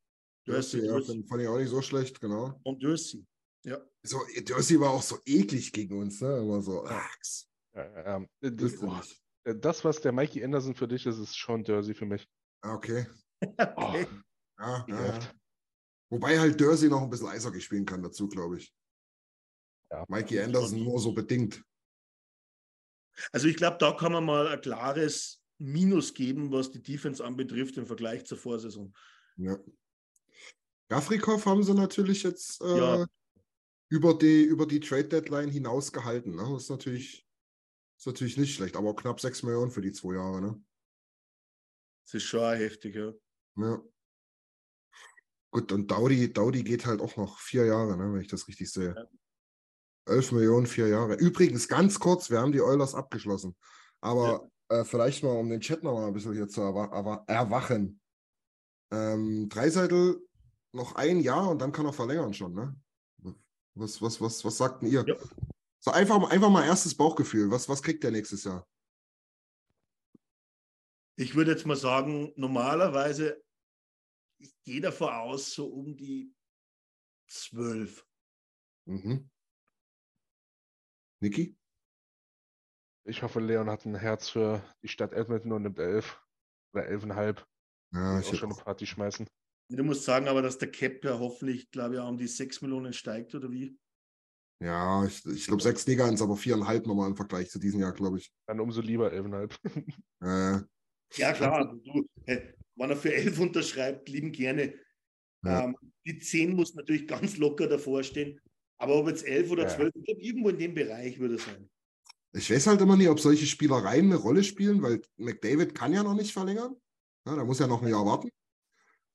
[0.45, 1.15] Dursey, ja, Dursey.
[1.15, 2.59] fand, fand ich auch nicht so schlecht, genau.
[2.63, 3.25] Und Dursey.
[3.65, 3.81] Ja.
[4.03, 6.37] So, Dursey war auch so eklig gegen uns, ne?
[6.37, 7.09] Immer so, ach,
[7.75, 9.01] Ja, ähm, äh, das oh,
[9.43, 12.27] das, was der Mikey Anderson für dich ist, ist schon Jersey für mich.
[12.61, 13.07] Ah, okay.
[13.41, 14.07] Okay.
[14.59, 15.19] Ja, ja, ja.
[16.09, 18.73] Wobei halt Dursey noch ein bisschen Eishockey spielen kann dazu, glaube ich.
[19.91, 20.05] Ja.
[20.07, 21.63] Mikey Anderson nur so bedingt.
[23.31, 27.77] Also ich glaube, da kann man mal ein klares Minus geben, was die Defense anbetrifft
[27.77, 28.93] im Vergleich zur Vorsaison.
[29.37, 29.57] Ja.
[30.89, 33.05] Gafrikov haben sie natürlich jetzt äh, Ja.
[33.89, 36.35] über die, über die Trade Deadline hinaus gehalten.
[36.35, 36.43] Ne?
[36.43, 37.27] Das ist natürlich,
[37.97, 40.41] ist natürlich nicht schlecht, aber knapp 6 Millionen für die zwei Jahre.
[40.41, 40.63] Ne?
[42.05, 43.13] Das ist schon auch heftig, ja.
[43.57, 43.81] Ja.
[45.51, 48.71] Gut, und Daudi, Daudi geht halt auch noch vier Jahre, ne, wenn ich das richtig
[48.71, 48.93] sehe.
[48.95, 49.07] Ja.
[50.07, 51.15] 11 Millionen, vier Jahre.
[51.15, 53.55] Übrigens, ganz kurz, wir haben die Oilers abgeschlossen.
[54.01, 54.79] Aber ja.
[54.79, 57.99] äh, vielleicht mal, um den Chat noch mal ein bisschen hier zu erwa erwachen.
[58.91, 60.21] Ähm, Dreiseitel
[60.73, 62.75] noch ein Jahr und dann kann er verlängern schon, ne?
[63.75, 65.05] Was, was, was, was sagt denn ihr?
[65.07, 65.15] Ja.
[65.79, 67.51] So einfach, einfach mal erstes Bauchgefühl.
[67.51, 68.67] Was, was kriegt der nächstes Jahr?
[71.15, 73.41] Ich würde jetzt mal sagen, normalerweise,
[74.39, 76.33] ich gehe davon aus, so um die
[77.27, 78.05] zwölf.
[78.85, 79.29] Mhm.
[81.19, 81.57] Niki?
[83.05, 86.21] Ich hoffe, Leon hat ein Herz für die Stadt Edmonton und nimmt elf
[86.73, 87.47] oder elfeinhalb.
[87.93, 89.27] Ja, ich auch schon eine Party schmeißen.
[89.69, 92.93] Du musst sagen, aber dass der Cap ja hoffentlich, glaube ich, um die 6 Millionen
[92.93, 93.77] steigt, oder wie?
[94.59, 97.93] Ja, ich, ich glaube, sechs Liga ist aber viereinhalb nochmal im Vergleich zu diesem Jahr,
[97.93, 98.33] glaube ich.
[98.47, 99.57] Dann umso lieber elfeinhalb.
[100.19, 100.61] Äh,
[101.13, 101.75] ja, klar.
[101.85, 104.73] Du, wenn er für elf unterschreibt, lieben gerne.
[105.45, 105.65] Ja.
[105.65, 108.41] Ähm, die zehn muss natürlich ganz locker davor stehen.
[108.77, 110.15] Aber ob jetzt elf oder zwölf, ja.
[110.17, 111.69] irgendwo in dem Bereich würde es sein.
[112.33, 116.03] Ich weiß halt immer nicht, ob solche Spielereien eine Rolle spielen, weil McDavid kann ja
[116.03, 116.75] noch nicht verlängern.
[117.25, 118.29] Ja, da muss ja noch ein Jahr warten.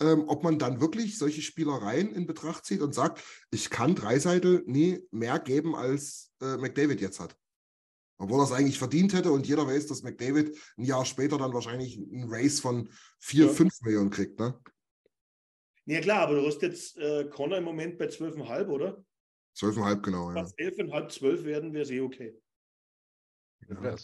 [0.01, 4.65] Ähm, ob man dann wirklich solche Spielereien in Betracht zieht und sagt, ich kann Dreiseitel
[4.67, 7.37] nie mehr geben, als äh, McDavid jetzt hat.
[8.19, 11.53] Obwohl er es eigentlich verdient hätte und jeder weiß, dass McDavid ein Jahr später dann
[11.53, 12.89] wahrscheinlich einen Race von
[13.21, 13.53] 4, ja.
[13.53, 14.59] 5 Millionen kriegt, ne?
[15.85, 19.05] Ja klar, aber du hast jetzt äh, Connor im Moment bei 12,5, oder?
[19.57, 20.37] 12,5, genau, ja.
[20.37, 22.41] Wenn 11,5, 12 werden, wäre es eh okay.
[23.69, 23.97] Ja.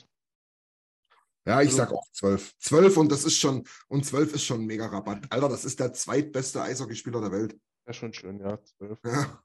[1.46, 2.58] Ja, ich also sag auch 12.
[2.58, 5.24] 12 und das ist schon, und 12 ist schon ein mega Rabatt.
[5.30, 7.58] Alter, das ist der zweitbeste Eishockeyspieler der Welt.
[7.86, 8.98] Ja, schon schön, ja, 12.
[9.04, 9.42] Ja.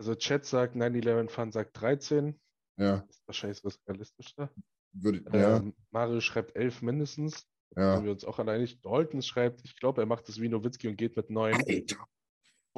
[0.00, 2.38] Also Chat sagt 9-11 Fun sagt 13.
[2.76, 2.98] Ja.
[2.98, 4.50] Das ist wahrscheinlich das Realistischste.
[4.92, 5.56] Würde, ja.
[5.56, 7.46] Ähm, Mario schreibt 11 mindestens.
[7.76, 7.96] Ja.
[7.96, 8.80] Haben wir uns auch einig.
[8.80, 11.54] Dalton schreibt, ich glaube, er macht das wie Nowitzki und geht mit 9.
[11.54, 12.08] Alter.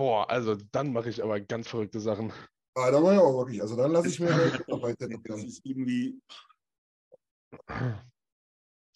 [0.01, 2.33] Boah, also dann mache ich aber ganz verrückte Sachen.
[2.75, 3.61] Ah, da war ja auch wirklich.
[3.61, 4.29] Also dann lasse ich mir
[4.67, 6.19] dabei Das ist irgendwie.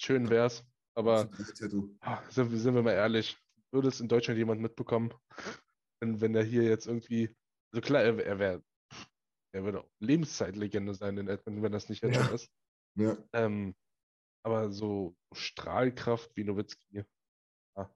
[0.01, 0.65] Schön wär's,
[0.97, 1.29] aber
[2.01, 3.37] ah, sind, sind, wir mal ehrlich,
[3.71, 5.13] würde es in Deutschland jemand mitbekommen,
[6.01, 7.37] wenn, wenn er hier jetzt irgendwie,
[7.71, 8.63] also klar, er, er wäre,
[9.53, 12.29] er würde auch Lebenszeitlegende sein in Edmonton, wenn das nicht jetzt ja.
[12.29, 12.51] ist.
[12.97, 13.19] Ja.
[13.35, 13.75] Ähm,
[14.43, 17.05] aber so Strahlkraft wie Nowitzki.
[17.77, 17.95] Ja.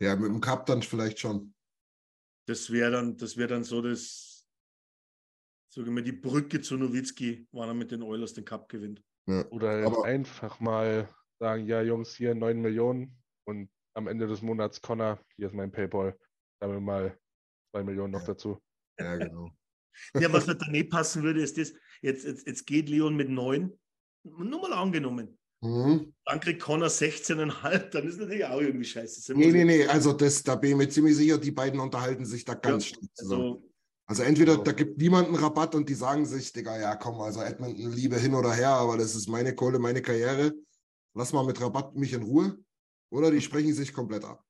[0.00, 1.54] ja, mit dem Cup dann vielleicht schon.
[2.46, 4.46] Das wäre dann, das wäre dann so das,
[5.68, 9.02] sagen wir die Brücke zu Nowitzki, wann er mit den Oilers den Cup gewinnt.
[9.26, 14.42] Ja, Oder aber, einfach mal sagen, ja Jungs, hier 9 Millionen und am Ende des
[14.42, 16.18] Monats Connor, hier ist mein Paypal,
[16.60, 17.18] sagen wir mal
[17.72, 18.26] 2 Millionen noch ja.
[18.26, 18.58] dazu.
[18.98, 19.50] Ja, genau.
[20.14, 23.72] ja, was halt daneben passen würde, ist das, jetzt, jetzt, jetzt geht Leon mit 9,
[24.24, 25.38] nur mal angenommen.
[25.62, 26.12] Mhm.
[26.24, 29.32] Dann kriegt Connor 16,5, dann ist natürlich auch irgendwie scheiße.
[29.34, 32.44] Nee, nee, nee, also das, da bin ich mir ziemlich sicher, die beiden unterhalten sich
[32.44, 33.42] da ganz ja, zusammen.
[33.42, 33.72] Also,
[34.06, 37.40] also entweder da gibt niemand einen Rabatt und die sagen sich, Digga, ja komm, also
[37.42, 40.52] Edmonton Liebe hin oder her, aber das ist meine Kohle, meine Karriere.
[41.14, 42.58] Lass mal mit Rabatt mich in Ruhe.
[43.10, 44.44] Oder die sprechen sich komplett ab.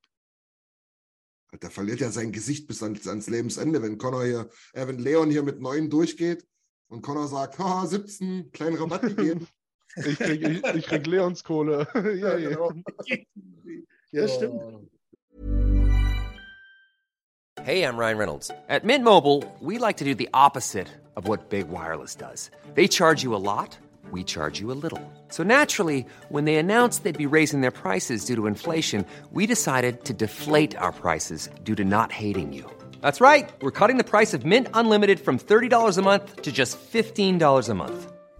[1.60, 5.30] Der verliert ja sein Gesicht bis ans, ans Lebensende, wenn Connor hier, äh, wenn Leon
[5.30, 6.46] hier mit neun durchgeht
[6.88, 9.46] und Connor sagt, haha, 17, kleinen Rabatt gegeben.
[9.96, 11.86] ich, krieg, ich, ich krieg Leons Kohle.
[11.94, 12.72] ja, ja, genau.
[14.12, 14.54] ja, stimmt.
[14.54, 14.80] Oh.
[17.62, 18.50] Hey, I'm Ryan Reynolds.
[18.68, 22.50] At Mint Mobile, we like to do the opposite of what Big Wireless does.
[22.74, 23.78] They charge you a lot,
[24.10, 25.00] we charge you a little.
[25.28, 30.04] So naturally, when they announced they'd be raising their prices due to inflation, we decided
[30.06, 32.68] to deflate our prices due to not hating you.
[33.00, 33.48] That's right.
[33.60, 37.74] We're cutting the price of Mint Unlimited from $30 a month to just $15 a
[37.74, 38.11] month.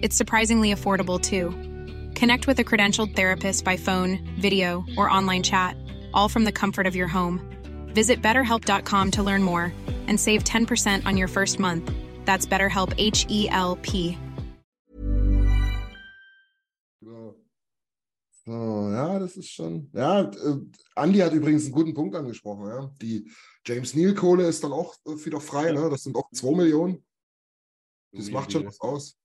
[0.00, 1.50] It's surprisingly affordable too.
[2.14, 5.76] Connect with a credentialed therapist by phone, video, or online chat,
[6.14, 7.40] all from the comfort of your home.
[7.94, 9.72] Visit betterhelp.com to learn more
[10.06, 11.90] and save 10% on your first month.
[12.24, 14.16] That's BetterHelp, H E L P.
[17.00, 17.34] Ja.
[18.44, 19.90] So, ja, das ist schon.
[19.92, 20.56] Ja, äh,
[20.94, 22.66] Andi hat übrigens einen guten Punkt angesprochen.
[22.66, 22.90] Ja.
[23.02, 23.30] Die
[23.66, 25.72] James Neal-Kohle ist dann auch äh, wieder frei.
[25.72, 25.90] Ne?
[25.90, 27.04] Das sind auch 2 Millionen.
[28.12, 29.18] Das macht schon was aus.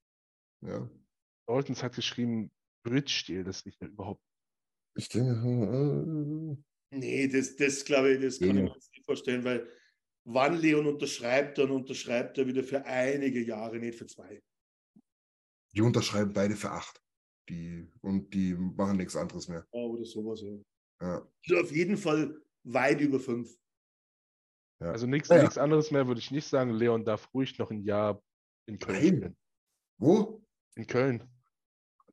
[0.65, 0.89] Ja.
[1.47, 2.51] Daltons hat geschrieben,
[2.85, 4.21] Bridge-Stil, das liegt ja überhaupt
[4.97, 6.63] Ich denke, äh,
[6.95, 9.67] Nee, das, das glaube ich, das kann ich mir nicht vorstellen, weil
[10.25, 14.41] wann Leon unterschreibt, dann unterschreibt er wieder für einige Jahre, nicht für zwei.
[15.75, 17.01] die unterschreiben beide für acht.
[17.49, 19.65] Die, und die machen nichts anderes mehr.
[19.73, 20.55] Ja, oder sowas, ja.
[21.01, 21.27] Ja.
[21.45, 23.53] Also auf jeden Fall weit über fünf.
[24.79, 24.91] Ja.
[24.91, 25.41] Also nichts Ja, ja.
[25.43, 26.69] nichts anderes mehr würde ich nicht sagen.
[26.71, 28.21] Leon darf ruhig noch ein Jahr
[28.67, 29.07] in Köln Nein.
[29.07, 29.37] spielen.
[29.99, 30.42] Wo?
[30.75, 31.23] In Köln.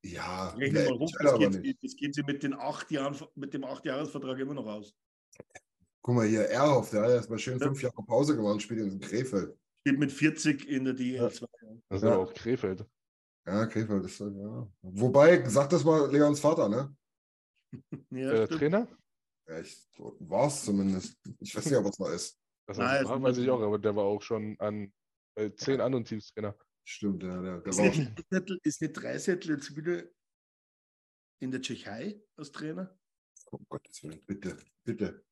[0.02, 4.38] Ja, nee, ich das geht, das geht sie mit, den acht Jahren, mit dem Acht-Jahres-Vertrag
[4.38, 4.94] immer noch aus.
[6.02, 7.66] Guck mal hier, Erhoff, der hat erst mal schön Ja.
[7.66, 9.58] fünf Jahre Pause gemacht, spielt in Krefeld.
[9.80, 11.46] Spielt mit 40 in der DL 2.
[11.88, 12.14] Das ist Ja.
[12.14, 12.86] aber auch Krefeld.
[13.46, 14.70] Ja, Krefeld ist halt, ja.
[14.82, 16.96] Wobei, sag das mal Leons Vater, ne?
[18.10, 18.48] Ja, äh.
[18.48, 18.88] Trainer?
[19.46, 21.18] Ja, ich, war es zumindest.
[21.40, 22.38] Ich weiß nicht, ob es noch ist.
[22.66, 24.92] Das Nein, war, weiß ich auch, aber der war auch schon an
[25.34, 26.56] bei zehn anderen Teams Trainer.
[26.84, 28.14] Stimmt, ja, der, der ist, war auch nicht schon.
[28.30, 30.02] Dreisettel, ist nicht Dreisettel jetzt wieder
[31.40, 32.98] in der Tschechei als Trainer?
[33.50, 35.24] Um Gottes Willen, bitte, bitte.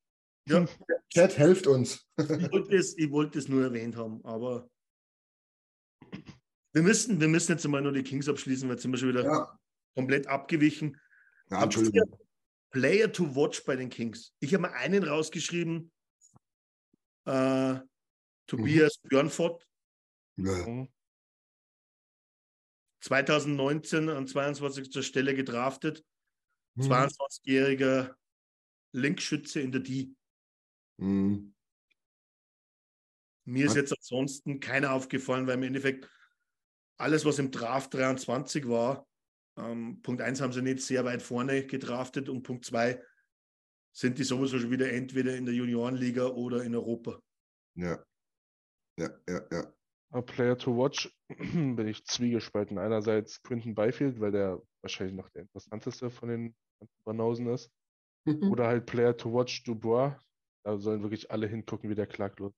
[0.49, 0.67] Ja,
[1.13, 2.09] Chat, helft uns.
[2.19, 4.71] ich wollte es, ich wollte es nur erwähnt haben, aber
[6.73, 9.11] wir müssen, wir müssen jetzt einmal nur die Kings abschließen, weil jetzt sind wir schon
[9.11, 9.59] wieder Ja,
[9.95, 10.99] komplett abgewichen.
[11.51, 12.19] ja Entschuldigung.
[12.71, 14.35] Player to watch bei den Kings.
[14.41, 15.91] Ich habe mal einen rausgeschrieben.
[17.27, 17.81] Äh,
[18.47, 19.67] Tobias Björnfott,
[20.37, 20.87] Ja.
[22.99, 23.05] Mhm.
[23.05, 25.05] 2019 an 22.
[25.05, 26.05] Stelle gedraftet.
[26.77, 26.85] Hm.
[26.85, 28.15] 22-jähriger
[28.93, 30.15] Linkschütze in der D.
[30.99, 31.55] Hm.
[33.45, 36.11] Mir ist jetzt ansonsten keiner aufgefallen, weil im Endeffekt
[36.99, 39.09] alles, was im Draft 23 war,
[39.57, 43.03] ähm, Punkt 1 haben sie nicht sehr weit vorne gedraftet und Punkt 2
[43.93, 47.21] sind die sowieso schon wieder entweder in der Juniorenliga oder in Europa.
[47.75, 48.05] Ja.
[48.99, 49.73] Ja, ja, ja.
[50.11, 52.79] A Player to watch bin ich zwiegespalten.
[52.79, 56.57] Einerseits Quinton Byfield, weil der wahrscheinlich noch der interessanteste von den
[57.05, 57.71] Banausen ist.
[58.27, 60.17] Oder halt Player to watch Dubois.
[60.65, 62.53] Da sollen wirklich alle hingucken, wie der klaglos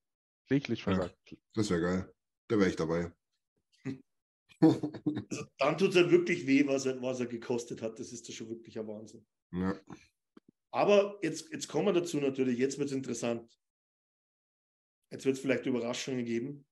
[0.48, 0.94] kläglich Ja.
[0.94, 1.36] versagt.
[1.54, 2.14] Das wäre geil.
[2.48, 3.12] Da wäre ich dabei.
[4.60, 7.98] Also dann tut es halt wirklich weh, was er, was er gekostet hat.
[7.98, 9.26] Das ist ja schon wirklich ein Wahnsinn.
[9.52, 9.74] ja.
[10.72, 13.60] Aber jetzt, jetzt kommen wir dazu natürlich, jetzt wird es interessant.
[15.10, 16.64] Jetzt wird es vielleicht Überraschungen geben.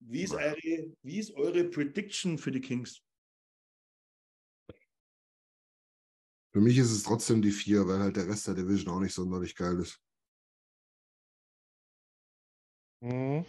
[0.00, 3.02] Wie ist, eure, wie ist eure Prediction für die Kings?
[6.52, 9.14] Für mich ist es trotzdem die vier, weil halt der Rest der Division auch nicht
[9.14, 10.00] sonderlich geil ist.
[13.02, 13.44] Mhm.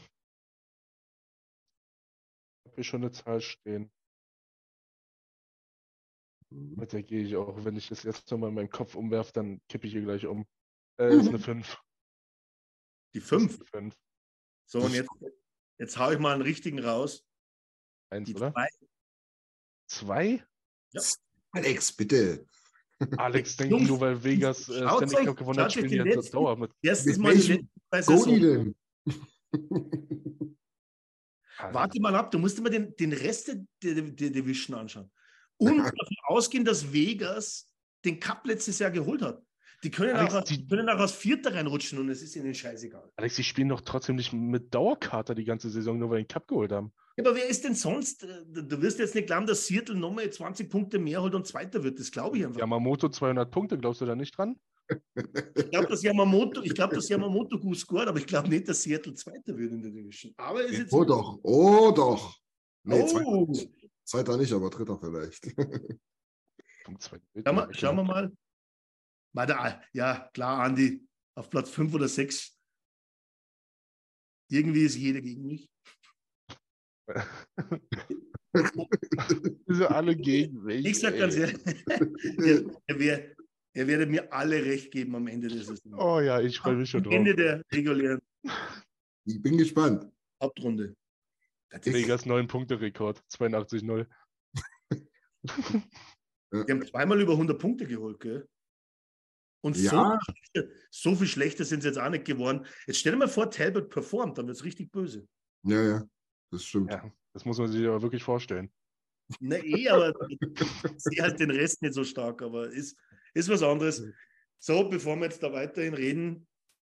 [2.65, 3.91] Hab hier schon eine Zahl stehen.
[6.49, 9.61] Mit der gehe ich auch, wenn ich das jetzt nochmal in meinem Kopf umwerfe, dann
[9.68, 10.45] kippe ich hier gleich um.
[10.99, 11.78] Äh, ist eine 5.
[13.14, 13.57] Die fünf.
[13.69, 13.95] 5.
[14.65, 15.10] So, und jetzt,
[15.80, 17.26] jetzt haue ich mal einen richtigen raus.
[18.10, 18.52] Eins, Die oder?
[18.54, 18.68] zwei.
[19.90, 20.44] Zwei?
[21.52, 22.45] Alex, bitte.
[23.18, 26.56] Alex Jungs, nur, weil Vegas äh, Stanley Cup gewonnen hat, spielen die jetzt letzten- Dauer
[26.58, 26.72] mit.
[26.82, 28.41] Erstens mal die letzten Saison.
[28.41, 28.76] denn?
[31.72, 35.12] Warte mal ab, du musst immer den, den Rest der, der, der Division anschauen.
[35.58, 37.72] Und davon ausgehen, dass Vegas
[38.06, 39.44] den Cup letztes Jahr geholt hat.
[39.88, 42.53] Die können, Alex, auch, als- die- können auch als Vierter reinrutschen und es ist ihnen
[42.53, 43.09] scheißegal.
[43.15, 46.27] Alex, die spielen doch trotzdem nicht mit Dauerkater die ganze Saison, nur weil die den
[46.27, 46.91] Cup geholt haben.
[47.15, 48.23] Ja, aber wer ist denn sonst?
[48.26, 51.85] äh, Du wirst jetzt nicht glauben, dass Seattle nochmal 20 Punkte mehr holt und Zweiter
[51.85, 51.99] wird.
[51.99, 52.59] Das glaube ich einfach.
[52.59, 54.59] Yamamoto 200 Punkte, glaubst du da nicht dran?
[55.55, 58.84] Ich glaube, dass Yamamoto, ich glaube, dass Yamamoto gut scored, aber ich glaube nicht, dass
[58.84, 60.34] Seattle Zweiter wird in der Division.
[60.35, 60.91] Aber ist jetzt.
[60.93, 62.35] Oh doch, oh doch.
[62.84, 63.51] Nee, Oh.
[63.53, 63.69] zweiter,
[64.03, 65.47] zweiter nicht, aber dritter vielleicht.
[67.72, 68.31] Schauen wir mal.
[69.38, 71.07] Mal da, ja, klar, Andi,
[71.38, 72.59] auf Platz 5 oder 6.
[74.49, 75.69] Irgendwie ist jeder gegen mich.
[78.51, 80.84] Wir sind alle gegen mich.
[80.84, 83.35] Ich sag ganz ehrlich, er, er, wär,
[83.73, 85.93] er werde mir alle recht geben am Ende der Saison.
[85.99, 87.14] Oh ja, ich freue mich schon Am drauf.
[87.14, 88.19] Ende der regulären
[89.26, 90.11] Ich bin gespannt.
[90.41, 90.95] Hauptrunde.
[91.69, 94.07] Das ist, Vegas 9-Punkte-Rekord, 82-0.
[95.43, 98.49] die haben zweimal über 100 Punkte geholt, gell?
[99.68, 100.19] Und so, Ja.
[100.19, 102.65] viel schlechter, so viel schlechter sind sie jetzt auch nicht geworden.
[102.85, 105.27] Jetzt stell dir mal vor, Talbot performt, dann wird es richtig böse.
[105.64, 106.03] Ja, ja,
[106.52, 106.91] das stimmt.
[106.91, 108.72] Ja, das muss man sich aber wirklich vorstellen.
[109.39, 110.39] Na eh, aber ich
[110.98, 112.98] sehe halt den Rest nicht so stark, aber ist,
[113.34, 114.03] ist was anderes.
[114.60, 116.48] So, bevor wir jetzt da weiterhin reden,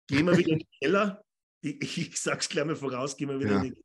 [0.08, 1.24] gehen wir wieder in den Keller
[1.62, 3.62] ich, ich sag's gleich mal voraus, gehen wir wieder Ja.
[3.64, 3.84] in die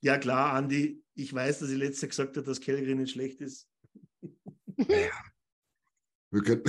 [0.00, 3.40] Ja, klar, Andi, ich weiß, dass ich letztes Jahr gesagt habe, dass Kellgren nicht schlecht
[3.40, 3.68] ist.
[4.76, 6.62] Wir können...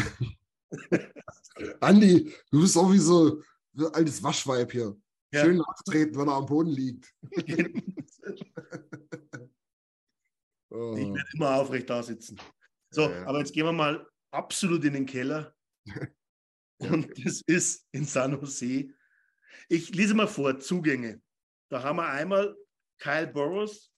[1.80, 3.42] Andi, du bist auch wie so
[3.78, 4.96] ein altes Waschweib hier.
[5.34, 5.44] Ja.
[5.46, 7.14] Schön nachtreten, wenn er am Boden liegt.
[10.72, 10.96] Oh.
[10.96, 12.40] Ich werde immer aufrecht da sitzen.
[12.92, 13.26] So, Ja, ja.
[13.28, 15.56] aber jetzt gehen wir mal absolut in den Keller.
[16.80, 18.88] Und das ist in San Jose.
[19.68, 21.22] Ich lese mal vor, Zugänge.
[21.72, 22.56] Da haben wir einmal
[23.00, 23.92] Kyle Burrows,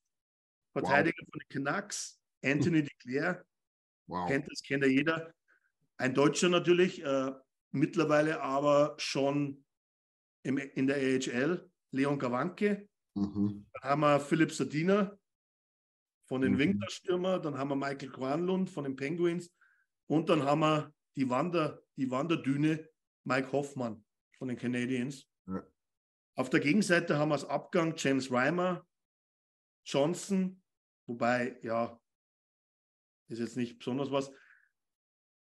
[0.74, 3.46] Verteidiger von den Canucks, Anthony DeClaire,
[4.08, 4.28] Wow.
[4.30, 5.34] kennt das, kennt ja jeder.
[5.98, 7.32] Ein Deutscher natürlich, äh,
[7.72, 9.64] mittlerweile aber schon
[10.44, 12.88] im, in der AHL, Leon Gawanke.
[13.16, 13.68] Mhm.
[13.74, 15.18] Dann haben wir Philipp Sadina
[16.28, 16.60] von den Mhm.
[16.60, 19.52] Winterstürmer, dann haben wir Michael Granlund von den Penguins
[20.08, 22.90] und dann haben wir die, Wander, die Wanderdüne
[23.26, 24.06] Mike Hoffmann
[24.38, 25.28] von den Canadiens.
[25.48, 25.64] Ja.
[26.36, 28.88] Auf der Gegenseite haben wir als Abgang James Reimer,
[29.86, 30.62] Johnson,
[31.06, 32.00] wobei, ja,
[33.28, 34.32] ist jetzt nicht besonders was.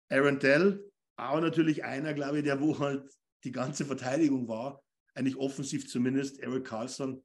[0.08, 0.89] Aaron Dell,
[1.20, 3.08] aber natürlich einer, glaube ich, der wo halt
[3.44, 4.82] die ganze Verteidigung war,
[5.14, 7.22] eigentlich offensiv zumindest, Eric Carlson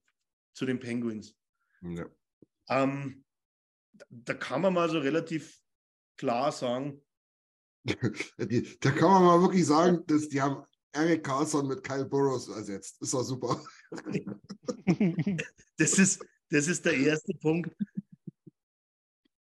[0.53, 1.35] zu den Penguins.
[1.81, 2.05] Ja.
[2.69, 3.23] Ähm,
[4.09, 5.59] da- kann man mal so relativ
[6.17, 7.01] klar sagen,
[7.85, 12.99] da kann man mal wirklich sagen, dass die haben Eric Carlson mit Kyle Burrows ersetzt.
[13.01, 13.63] Ist doch super.
[15.77, 17.75] das ist, das ist der erste Punkt.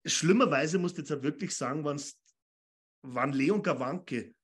[0.05, 1.85] Schlimmerweise musst du jetzt halt wirklich sagen,
[3.03, 4.35] wann Leon Gawanke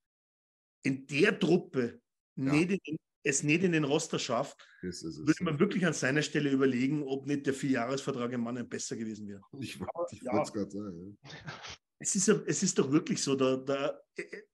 [0.83, 2.01] in der Truppe
[2.37, 2.53] Ja.
[2.53, 6.51] nicht in, den- es nicht in den Roster schafft, würde man wirklich an seiner Stelle
[6.51, 9.43] überlegen, ob nicht der Vierjahresvertrag im Mann besser gewesen wäre.
[9.61, 10.33] Ich, ich Ja.
[10.33, 11.19] wollte es gerade sagen.
[12.03, 14.01] Es ist, es ist doch wirklich so, da, da,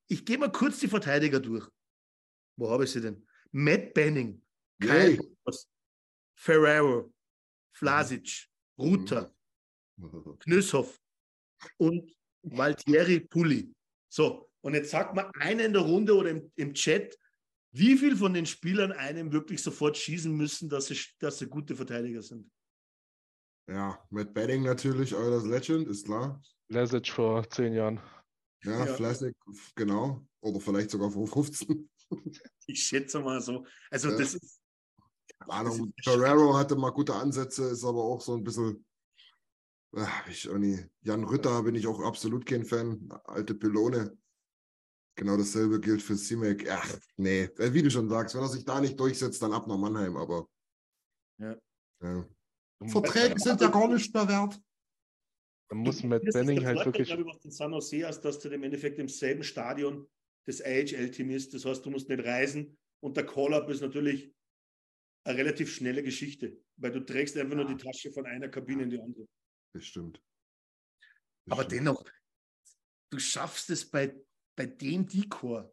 [0.09, 1.65] ich gehe mal kurz die Verteidiger durch.
[2.59, 3.25] Wo habe ich sie denn?
[3.53, 4.43] Matt Benning.
[4.81, 5.17] Kyle Yay.
[5.17, 5.69] Burrows,
[6.37, 7.15] Ferrero,
[7.73, 9.33] Flasic, Ruter,
[10.41, 11.01] Knöshoff
[11.79, 12.13] und
[12.43, 13.73] Valtieri Pulli.
[14.13, 17.17] So, und jetzt sagt mal einer in der Runde oder im, im Chat,
[17.71, 21.77] wie viel von den Spielern einem wirklich sofort schießen müssen, dass sie, dass sie gute
[21.77, 22.51] Verteidiger sind.
[23.71, 26.43] Ja, Matt Benning natürlich, Eulers Legend, ist klar.
[26.69, 28.01] Lesic vor zehn Jahren.
[28.65, 28.95] Ja, Ja.
[28.95, 29.37] Flassig,
[29.77, 30.27] genau.
[30.41, 31.89] Oder vielleicht sogar vor 15.
[32.67, 33.65] Ich schätze mal so.
[33.89, 34.19] Also Ja.
[34.19, 34.61] das ist,
[35.39, 35.93] Keine Ahnung.
[36.03, 38.85] Ferrero hatte mal gute Ansätze, ist aber auch so ein bisschen.
[39.95, 40.43] Ach, ich.
[41.03, 43.09] Jan Rütter bin ich auch absolut kein Fan.
[43.27, 44.19] Alte Pylone.
[45.17, 46.71] Genau dasselbe gilt für Simek.
[46.71, 47.45] Ach, nee.
[47.59, 50.17] Äh, Wie du schon sagst, wenn er sich da nicht durchsetzt, dann ab nach Mannheim,
[50.17, 50.47] aber.
[51.39, 51.57] Ja.
[52.03, 52.29] ja.
[52.87, 54.61] Verträge sind ja gar nicht mehr wert.
[55.71, 57.09] dann muss Matt Benning halt Vorteil, wirklich.
[57.09, 60.07] glaube ich, was den San Jose hast, dass du im Endeffekt im selben Stadion
[60.47, 61.55] des AHL-Team ist.
[61.55, 64.35] Das heißt, du musst nicht reisen und der Call-Up ist natürlich
[65.25, 68.91] eine relativ schnelle Geschichte, weil du trägst einfach nur die Tasche von einer Kabine in
[68.91, 69.27] die andere.
[69.73, 70.23] Das stimmt.
[71.47, 71.81] Das Aber stimmt.
[71.81, 72.05] dennoch,
[73.11, 74.15] du schaffst es bei,
[74.57, 75.73] bei dem Dekor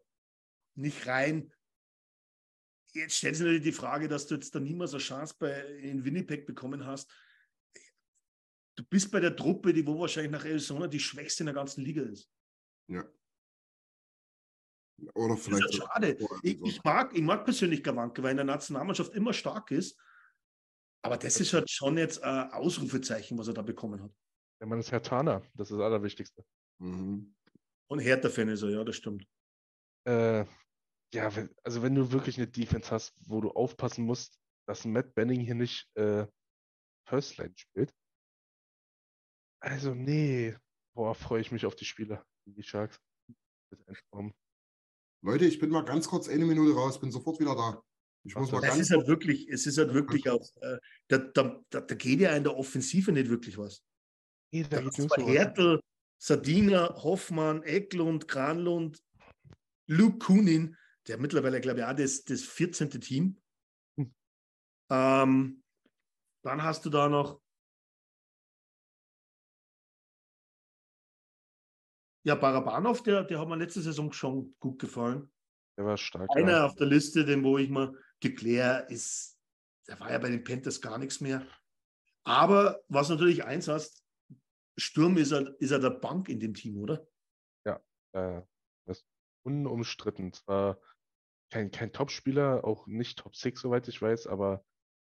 [0.76, 1.52] nicht rein.
[2.92, 6.04] Jetzt stellt sich natürlich die Frage, dass du jetzt da niemals eine Chance bei, in
[6.04, 7.10] Winnipeg bekommen hast.
[8.76, 11.82] Du bist bei der Truppe, die wo wahrscheinlich nach Arizona die schwächste in der ganzen
[11.84, 12.30] Liga ist.
[12.88, 13.04] Ja.
[15.14, 15.74] Oder Das ist vielleicht.
[15.74, 16.18] ja schade.
[16.42, 19.98] Ich, ich, mag, ich mag persönlich Gawanke, weil er in der Nationalmannschaft immer stark ist.
[21.02, 24.12] Aber das ist halt schon jetzt ein Ausrufezeichen, was er da bekommen hat.
[24.60, 26.44] Der Mann ist Herr Tana, das ist das Allerwichtigste.
[26.78, 27.34] Mhm.
[27.90, 29.26] Und Hertha-Fan ist er, ja, das stimmt.
[30.06, 30.44] Äh,
[31.14, 35.14] ja, wenn, also wenn du wirklich eine Defense hast, wo du aufpassen musst, dass Matt
[35.14, 36.26] Benning hier nicht äh,
[37.08, 37.94] First Line spielt.
[39.60, 40.56] Also, nee.
[40.94, 42.24] Boah, freue ich mich auf die Spiele.
[42.46, 43.00] Die Sharks.
[45.22, 47.82] Leute, ich bin mal ganz kurz eine Minute raus, bin sofort wieder da.
[48.26, 50.78] Ich muss Ach, mal das ganz ist halt wirklich, es ist halt wirklich auch, äh,
[51.08, 53.82] da, da, da, da geht ja in der Offensive nicht wirklich was.
[54.52, 55.26] Nee, da Da geht ist was.
[55.26, 55.80] Hertel,
[56.24, 59.04] Sardina, Hoffmann, Eklund, Granlund,
[59.86, 60.74] Luke Kunin,
[61.06, 62.88] der mittlerweile, glaube ich, auch das, das 14.
[62.98, 63.42] Team.
[63.98, 64.14] Hm.
[64.90, 65.62] Ähm,
[66.42, 67.42] dann hast du da noch
[72.22, 75.30] ja, Barabanov, der, der hat mir letzte Saison schon gut gefallen.
[75.76, 76.34] Der war stark.
[76.34, 76.64] Einer ja.
[76.64, 79.38] auf der Liste, den wo ich mal geklärt ist,
[79.88, 81.46] der war ja bei den Panthers gar nichts mehr.
[82.26, 84.03] Aber was natürlich eins hast,
[84.76, 87.06] Sturm ist er, ist er der Bank in dem Team, oder?
[88.14, 88.42] Äh,
[88.86, 89.06] das ist
[89.44, 90.32] unumstritten.
[90.32, 90.80] Zwar
[91.50, 94.64] kein, kein Top-Spieler, auch nicht Top 6, soweit ich weiß, aber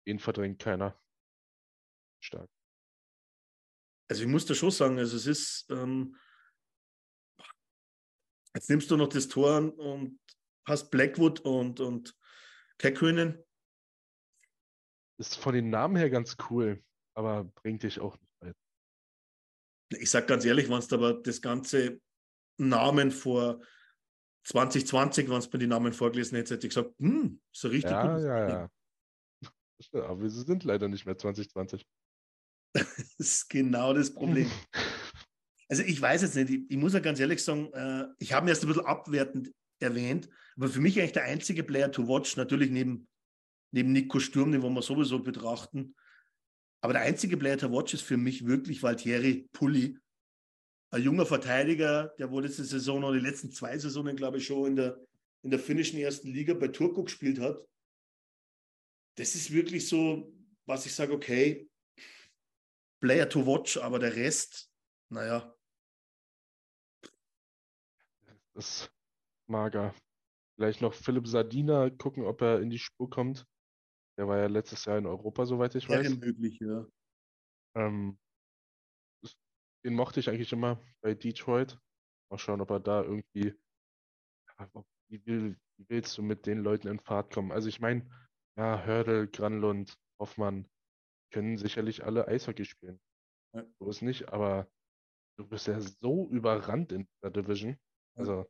[0.05, 1.01] ihn verdrängt keiner.
[2.23, 2.51] Stark.
[4.09, 6.17] Also ich muss da schon sagen, also es ist, ähm,
[8.55, 10.21] jetzt nimmst du noch das Tor an und
[10.67, 12.17] hast Blackwood und, und
[12.79, 13.45] Kekkönen.
[15.19, 16.83] ist von den Namen her ganz cool,
[17.15, 18.26] aber bringt dich auch nicht.
[19.91, 22.01] Ich sag ganz ehrlich, wenn es aber das ganze
[22.59, 23.61] Namen vor
[24.45, 28.07] 2020, wenn es mir die Namen vorgelesen hätte, hätte ich gesagt, hm, so richtig Ja,
[28.07, 28.69] gutes ja, Training.
[29.93, 30.03] ja.
[30.05, 31.87] Aber wir sind leider nicht mehr 2020.
[32.75, 34.51] Das ist genau das Problem.
[35.69, 38.47] Also ich weiß jetzt nicht, ich, ich muss ja ganz ehrlich sagen, äh, ich habe
[38.47, 42.37] ihn erst ein bisschen abwertend erwähnt, aber für mich eigentlich der einzige Player to watch,
[42.37, 43.09] natürlich neben,
[43.73, 45.97] neben Nico Sturm, den wollen wir sowieso betrachten,
[46.87, 49.99] aber der einzige Player to watch ist für mich wirklich Valtieri Pulli,
[50.93, 54.69] ein junger Verteidiger, der wohl letzte Saison oder die letzten zwei Saisonen, glaube ich, schon
[54.69, 55.05] in der,
[55.43, 57.59] in der finnischen ersten Liga bei Turku gespielt hat.
[59.17, 60.33] Das ist wirklich so,
[60.65, 61.69] was ich sage, okay,
[63.01, 64.71] Player to watch, aber der Rest,
[65.09, 65.53] naja,
[68.55, 68.93] Das ist
[69.49, 69.93] mager.
[70.55, 73.45] Vielleicht noch Philipp Sardina gucken, ob er in die Spur kommt.
[74.19, 76.17] Der war ja letztes Jahr in Europa, soweit ich weiß.
[76.17, 76.87] möglich, ja.
[77.75, 78.19] Ähm,
[79.85, 81.79] den mochte ich eigentlich immer bei Detroit.
[82.31, 83.55] Mal schauen, ob er da irgendwie.
[84.59, 84.69] Ja,
[85.09, 87.53] wie, will, wie willst du mit den Leuten in Fahrt kommen?
[87.53, 88.11] Also ich meine,
[88.57, 90.67] ja, Hördel, Granlund, Hoffmann
[91.33, 93.01] können sicherlich alle Eishockey spielen.
[93.55, 93.65] Ja.
[93.79, 94.69] So ist nicht, aber
[95.39, 97.79] du bist ja so überrannt in der Division.
[98.15, 98.47] Also,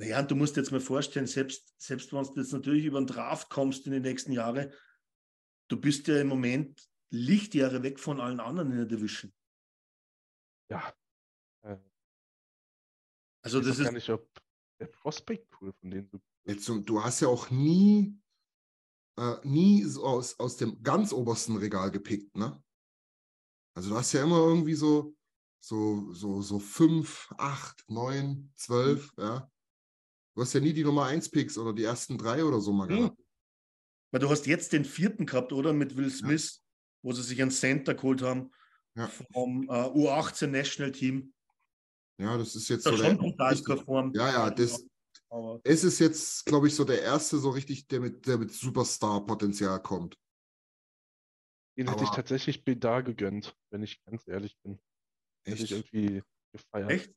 [0.00, 2.98] Naja, und du musst dir jetzt mal vorstellen, selbst, selbst wenn du jetzt natürlich über
[2.98, 4.72] den Draft kommst in die nächsten Jahre,
[5.68, 9.30] du bist ja im Moment Lichtjahre weg von allen anderen in der Division.
[10.70, 10.94] ja.
[11.66, 11.76] Äh,
[13.42, 14.26] Also ich das weiß gar ist, nicht, ob
[14.80, 18.18] der Prospect Pool von denen so Jetzt, du hast ja auch nie,
[19.18, 22.62] äh, nie so aus, aus dem ganz obersten Regal gepickt, ne?
[23.76, 25.14] Also du hast ja immer irgendwie so,
[25.62, 29.50] so, so, so fünf, acht, neun, zwölf, ja.
[30.34, 32.88] Du hast ja nie die Nummer 1 Picks oder die ersten drei oder so mal
[32.88, 32.96] Hm.
[32.96, 33.18] gehabt.
[34.12, 35.72] weil du hast jetzt den vierten gehabt, oder?
[35.72, 36.60] Mit Will Smith,
[37.04, 38.50] wo sie sich einen Center geholt haben
[38.96, 39.06] Ja.
[39.32, 41.32] vom äh, U18 National Team.
[42.20, 44.16] Ja, das ist jetzt Das so schon brutal performt.
[44.16, 44.84] Ja, ja, das,
[45.28, 48.50] Aber es ist jetzt, glaube ich, so der erste, so richtig, der mit, der mit
[48.52, 50.18] Superstar-Potenzial kommt.
[51.78, 54.80] Den hätte ich Aber- tatsächlich Bedar gegönnt, wenn ich ganz ehrlich bin.
[55.46, 55.92] Hätte ich Echt?
[55.94, 56.90] irgendwie gefeiert.
[56.90, 57.14] echt?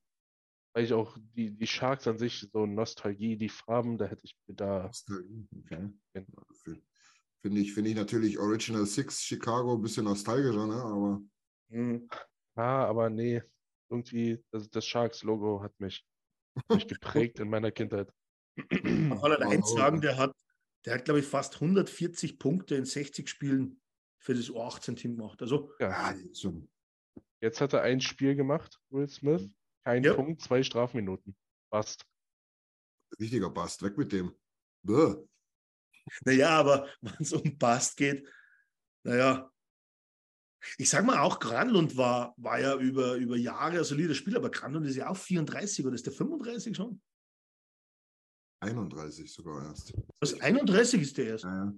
[0.73, 4.35] Weil ich auch die, die Sharks an sich, so Nostalgie, die Farben, da hätte ich
[4.47, 4.89] Bedar.
[4.89, 5.89] Okay.
[6.15, 6.23] Ja.
[7.41, 10.81] Finde ich, finde ich natürlich Original Six Chicago ein bisschen nostalgischer, ne?
[10.81, 11.21] Aber
[11.69, 12.07] Hm.
[12.55, 13.41] Ah, aber nee,
[13.89, 16.05] irgendwie, das, das Sharks-Logo hat mich,
[16.69, 18.11] mich geprägt in meiner Kindheit.
[18.55, 20.31] Man kann halt Ja, eins sagen, der hat,
[20.85, 23.81] der hat, glaube ich, fast 140 Punkte in 60 Spielen
[24.19, 25.41] für das U18-Team gemacht.
[25.41, 26.53] Also Ja, ja,
[27.41, 29.51] jetzt hat er ein Spiel gemacht, Will Smith.
[29.83, 30.13] Kein Ja.
[30.13, 31.35] Punkt, zwei Strafminuten.
[31.69, 32.05] Passt.
[33.19, 34.35] Richtiger Bast, weg mit dem.
[34.83, 35.15] Bäh.
[36.25, 38.27] Naja, aber wenn es um Bast geht,
[39.03, 39.49] naja,
[40.77, 44.49] ich sag mal auch, Granlund war, war ja über, über Jahre ein solider Spieler, aber
[44.49, 47.01] Granlund ist ja auch 34 oder ist der 35 schon?
[48.61, 49.93] 31 sogar erst.
[50.21, 51.43] Was, 31 ist der erst.
[51.43, 51.73] Ja,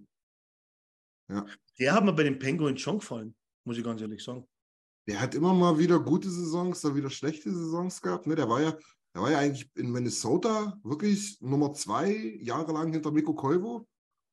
[1.29, 1.45] ja.
[1.79, 4.47] Der hat mir bei den Penguins schon gefallen, muss ich ganz ehrlich sagen.
[5.07, 8.25] Der hat immer mal wieder gute Saisons, da wieder schlechte Saisons gehabt.
[8.27, 8.35] Ne?
[8.35, 8.71] Der war ja,
[9.13, 13.85] der war ja eigentlich in Minnesota wirklich Nummer zwei, jahrelang hinter Mikko Koivu.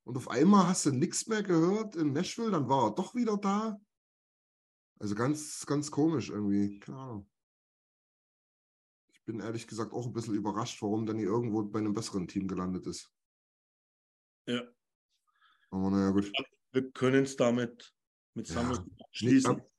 [0.05, 3.37] Und auf einmal hast du nichts mehr gehört in Nashville, dann war er doch wieder
[3.37, 3.79] da.
[4.99, 6.79] Also ganz, ganz komisch irgendwie.
[6.81, 7.31] Keine Ahnung.
[9.13, 12.49] Ich bin ehrlich gesagt auch ein bisschen überrascht, warum Danny irgendwo bei einem besseren Team
[12.49, 13.13] gelandet ist.
[14.47, 14.63] Ja.
[15.71, 16.33] Aber naja, gut.
[16.73, 17.95] Wir können es damit
[18.35, 18.55] mit Ja.
[18.55, 19.51] Samuel schließen.
[19.57, 19.72] Hab-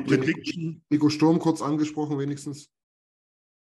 [0.00, 2.70] Prediction, Nico Sturm kurz angesprochen, wenigstens?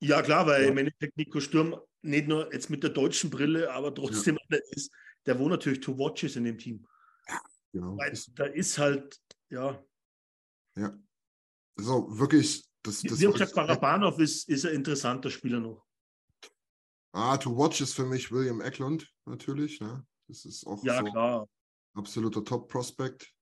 [0.00, 0.68] ja klar, weil Ja.
[0.70, 4.92] im Endeffekt Nico Sturm nicht nur jetzt mit der deutschen Brille, aber trotzdem einer ist,
[5.24, 6.86] der wo natürlich to watch ist in dem Team.
[7.72, 7.96] Genau.
[7.96, 9.20] Weil da ist halt,
[9.50, 9.82] ja,
[11.76, 12.64] so, wirklich.
[12.82, 15.84] Das, das wie gesagt, Barabanov ist, ist ein interessanter Spieler noch.
[17.12, 19.80] Ah, to watch ist für mich William Eklund, natürlich.
[19.80, 20.06] Ne?
[20.28, 21.48] Das ist auch Ja, so klar.
[21.94, 23.32] absoluter Top-Prospect.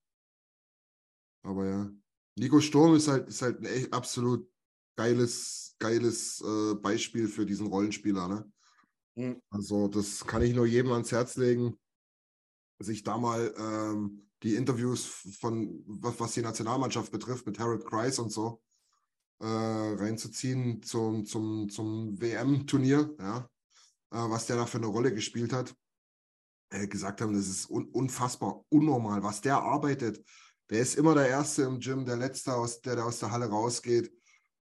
[1.42, 1.90] Aber ja.
[2.36, 4.48] Nico Sturm ist halt, ist halt ein echt absolut
[4.96, 8.28] geiles, geiles äh, Beispiel für diesen Rollenspieler.
[8.28, 8.52] Ne?
[9.16, 9.42] Mhm.
[9.50, 11.78] Also, das kann ich nur jedem ans Herz legen,
[12.80, 15.06] sich da mal ähm, die Interviews
[15.40, 18.60] von, was, was die Nationalmannschaft betrifft, mit Harold Kreis und so,
[19.40, 23.48] äh, reinzuziehen zum, zum, zum WM-Turnier, ja,
[24.10, 25.74] äh, was der da für eine Rolle gespielt hat.
[26.88, 30.24] Gesagt haben, das ist un unfassbar unnormal, was der arbeitet.
[30.70, 33.46] Der ist immer der Erste im Gym, der Letzte, aus, der, der aus der Halle
[33.46, 34.12] rausgeht.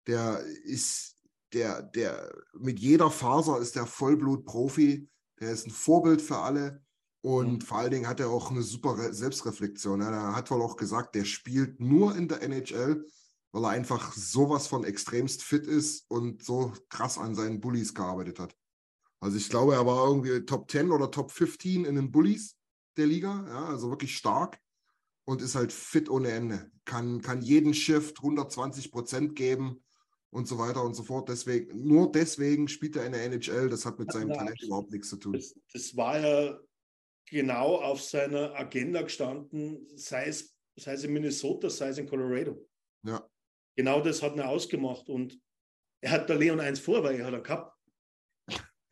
[0.07, 1.17] Der ist,
[1.53, 5.09] der, der mit jeder Faser ist der Vollblut-Profi.
[5.41, 6.83] Der ist ein Vorbild für alle.
[7.23, 7.61] Und Mhm.
[7.63, 10.01] vor allen Dingen hat er auch eine super Re Selbstreflexion.
[10.01, 13.05] Er hat wohl auch gesagt, der spielt nur in der NHL,
[13.53, 18.39] weil er einfach sowas von extremst fit ist und so krass an seinen Bullies gearbeitet
[18.39, 18.55] hat.
[19.19, 22.57] Also ich glaube, er war irgendwie Top 10 oder Top 15 in den Bullies
[22.97, 24.61] der Liga, ja, also wirklich stark
[25.27, 26.71] und ist halt fit ohne Ende.
[26.85, 29.85] Kann, kann jeden Shift 120 Prozent geben
[30.31, 31.29] und so weiter und so fort.
[31.29, 33.69] Deswegen, nur deswegen spielt er in der NHL.
[33.69, 35.33] Das hat mit seinem Ja, Talent überhaupt nichts zu tun.
[35.35, 36.59] Das, das war ja
[37.29, 42.65] genau auf seiner Agenda gestanden, sei es, sei es in Minnesota, sei es in Colorado.
[43.03, 43.29] Ja.
[43.77, 45.09] Genau das hat ihn ausgemacht.
[45.09, 45.41] Und
[46.01, 47.75] er hat der Leon eins vor, weil er hat einen Cup.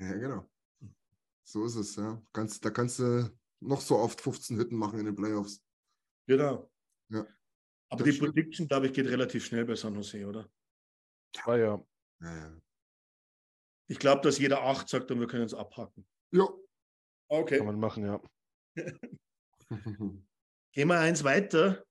[0.01, 0.51] Ja, genau.
[1.45, 2.21] So ist es, ja.
[2.33, 3.31] Kannst, da kannst du
[3.61, 5.64] noch so oft 15 Hütten machen in den Playoffs.
[6.27, 6.71] Genau.
[7.11, 7.21] Ja.
[7.91, 8.35] Aber Das die stimmt.
[8.35, 10.49] Prediction, glaube ich, geht relativ schnell bei San Jose, oder?
[11.45, 11.85] War ja.
[12.21, 12.61] Ja, ja.
[13.89, 16.07] Ich glaube, dass jeder acht sagt und wir können es abhaken.
[16.33, 16.47] Ja.
[16.47, 16.59] Kann
[17.29, 17.63] Okay.
[17.63, 18.21] man machen, ja.
[20.73, 21.85] Gehen wir eins weiter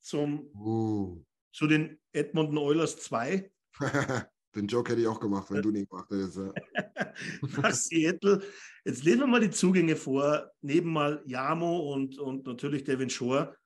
[0.00, 1.22] zum, uh.
[1.52, 3.50] zu den Edmonton Oilers 2
[4.54, 6.38] Den Joke hätte ich auch gemacht, wenn du nicht gemacht hättest.
[6.38, 6.52] Ja.
[7.62, 8.42] nach Seattle.
[8.86, 10.52] Jetzt lesen wir mal die Zugänge vor.
[10.60, 13.58] Neben mal Yamo und, und natürlich Devin Shore.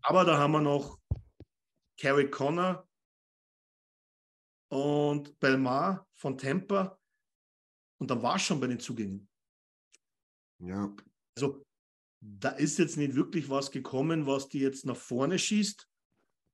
[0.00, 0.98] Aber da haben wir noch
[2.00, 2.88] Carrie Connor
[4.70, 6.98] und Belmar von Tampa.
[8.00, 9.28] Und dann war es schon bei den Zugängen.
[10.58, 10.96] Ja.
[11.36, 11.62] Also
[12.20, 15.86] da ist jetzt nicht wirklich was gekommen, was die jetzt nach vorne schießt.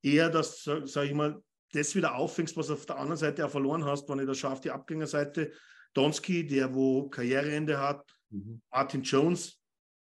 [0.02, 1.40] Eher, dass, sage ich mal,
[1.72, 4.52] das wieder auffängst, was auf der anderen Seite auch verloren hast, wenn ich da schaue
[4.54, 5.52] auf die Abgängerseite.
[5.94, 8.62] Donski, der wo Karriereende hat, Mhm.
[8.70, 9.60] Martin Jones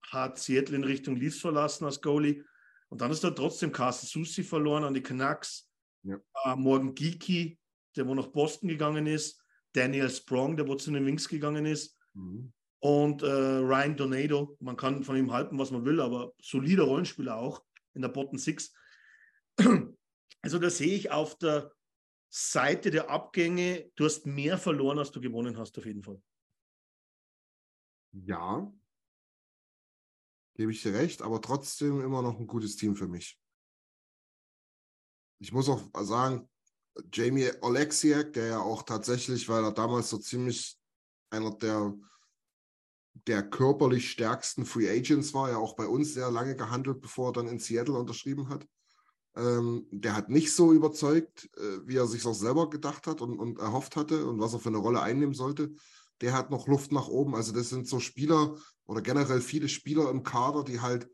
[0.09, 2.43] hat Seattle in Richtung Leafs verlassen als Goalie.
[2.89, 5.69] Und dann ist da trotzdem Carsten Susi verloren an die Canucks.
[6.03, 6.17] Ja.
[6.45, 7.59] Äh, Morgan Geeky,
[7.95, 9.41] der wo nach Boston gegangen ist.
[9.73, 11.97] Daniel Sprong, der wo zu den Wings gegangen ist.
[12.13, 12.53] Mhm.
[12.79, 14.57] Und äh, Ryan Donato.
[14.59, 17.63] Man kann von ihm halten, was man will, aber solider Rollenspieler auch
[17.93, 18.73] in der Bottom Six.
[20.43, 21.73] Also da sehe ich auf der
[22.29, 26.21] Seite der Abgänge, du hast mehr verloren, als du gewonnen hast, auf jeden Fall.
[28.11, 28.71] Ja.
[30.55, 33.39] Gebe ich dir recht, aber trotzdem immer noch ein gutes Team für mich.
[35.39, 36.49] Ich muss auch sagen,
[37.13, 40.79] Jamie Oleksiak, der ja auch tatsächlich, weil er damals so ziemlich
[41.29, 41.95] einer der,
[43.13, 47.33] der körperlich stärksten Free Agents war, ja auch bei uns sehr lange gehandelt, bevor er
[47.33, 48.67] dann in Seattle unterschrieben hat.
[49.37, 53.37] Ähm, der hat nicht so überzeugt, äh, wie er sich auch selber gedacht hat und,
[53.37, 55.73] und erhofft hatte und was er für eine Rolle einnehmen sollte.
[56.21, 57.35] Der hat noch Luft nach oben.
[57.35, 58.55] Also das sind so Spieler
[58.85, 61.07] oder generell viele Spieler im Kader, die halt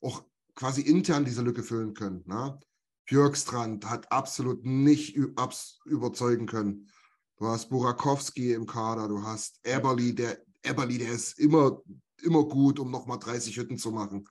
[0.00, 0.24] auch
[0.54, 2.22] quasi intern diese Lücke füllen können.
[2.24, 2.58] Ne?
[3.04, 6.88] Björkstrand hat absolut nicht überzeugen können.
[7.36, 11.82] Du hast Burakowski im Kader, du hast Eberly, der Eberly, der ist immer,
[12.22, 14.26] immer gut, um nochmal 30 Hütten zu machen.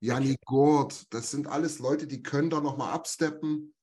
[0.00, 3.74] Janni Gord, das sind alles Leute, die können da nochmal absteppen.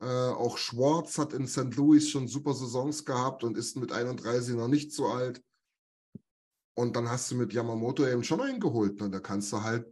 [0.00, 1.74] Äh, auch Schwartz hat in St.
[1.76, 5.42] Louis schon super Saisons gehabt und ist mit 31 noch nicht so alt.
[6.74, 9.00] Und dann hast du mit Yamamoto eben schon einen geholt.
[9.00, 9.10] Ne?
[9.10, 9.86] Da kannst du halt,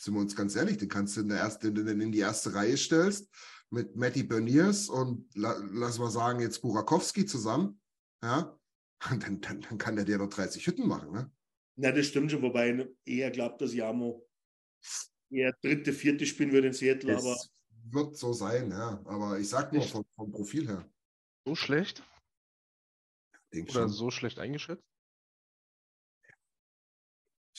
[0.00, 2.54] sind wir uns ganz ehrlich, den kannst du in, der erste, in, in die erste
[2.54, 3.28] Reihe stellst
[3.70, 7.80] mit Matty Berniers und la, lass mal sagen, jetzt Burakowski zusammen.
[8.22, 8.58] Ja,
[9.20, 11.12] dann, dann, dann kann der dir doch 30 Hütten machen.
[11.12, 11.30] Ne?
[11.76, 14.27] Na, das stimmt schon, wobei ich eher glaubt, dass Jamo
[15.30, 17.50] eher dritte, vierte spielen würde in Seattle, aber Es
[17.90, 19.02] wird so sein, ja.
[19.04, 20.90] Aber ich sag nur vom, vom Profil her.
[21.44, 22.02] So schlecht
[23.52, 23.88] Denk oder schon.
[23.88, 24.84] so schlecht eingeschätzt?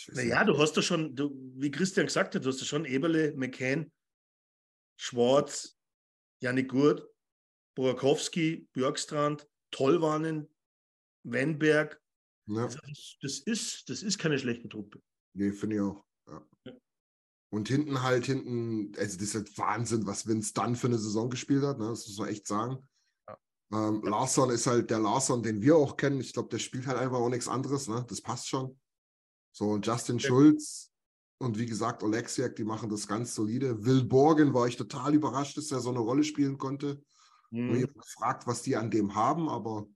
[0.10, 3.34] Naja, du hast ja schon, du, wie Christian gesagt hat, du hast ja schon Eberle,
[3.36, 3.92] McCann,
[4.98, 5.78] Schwarz,
[6.42, 7.06] Janik Gurt,
[7.76, 10.48] Burakowski, Björkstrand, Tollwannen,
[11.24, 12.02] Wenberg.
[12.48, 12.64] Ja.
[12.64, 15.02] Also das, das, ist, das ist keine schlechte Truppe.
[15.34, 16.06] Nee, finde ich auch.
[16.28, 16.48] Ja.
[17.52, 21.30] Und hinten halt, hinten, also das ist halt Wahnsinn, was Vince Dunn für eine Saison
[21.30, 21.88] gespielt hat, ne?
[21.88, 22.88] das muss man echt sagen.
[23.28, 23.38] Ja.
[23.74, 26.22] Ähm, Larsson ist halt der Larsson, den wir auch kennen.
[26.22, 28.06] Ich glaube, der spielt halt einfach auch nichts anderes, ne?
[28.08, 28.80] Das passt schon.
[29.52, 30.92] So, und Justin Schulz
[31.40, 33.84] und wie gesagt, Oleksiak, die machen das ganz solide.
[33.84, 37.02] Will Borgen war ich total überrascht, dass er so eine Rolle spielen konnte.
[37.50, 37.76] Mhm.
[37.76, 39.88] Ich habe gefragt, was die an dem haben, aber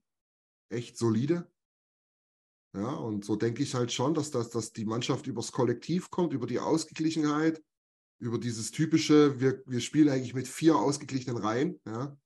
[0.70, 1.48] echt solide.
[2.74, 6.32] Ja, und so denke ich halt schon, dass, das, dass die Mannschaft übers Kollektiv kommt,
[6.32, 7.62] über die Ausgeglichenheit,
[8.18, 11.80] über dieses typische, wir, wir spielen eigentlich mit vier ausgeglichenen Reihen.
[11.86, 12.16] Ja.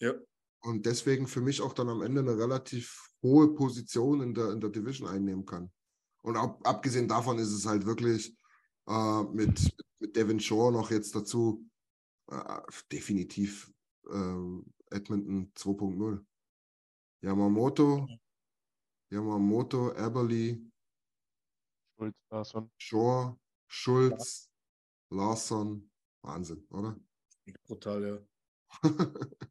[0.00, 0.14] Ja.
[0.62, 4.60] Und deswegen für mich auch dann am Ende eine relativ hohe Position in der, in
[4.60, 5.70] der Division einnehmen kann.
[6.22, 8.34] Und ab, abgesehen davon ist es halt wirklich
[8.88, 11.68] äh, mit, mit Devin Shore noch jetzt dazu
[12.30, 13.70] äh, definitiv
[14.10, 16.24] ähm, Edmonton 2.0.
[17.20, 18.06] Yamamoto,
[19.10, 20.60] Yamamoto, Eberly,
[21.96, 22.70] Schulz, Larsson.
[22.78, 24.50] Shore, Schulz,
[25.10, 25.90] Larsson.
[26.22, 26.98] Wahnsinn, oder?
[27.64, 28.18] Brutal, ja.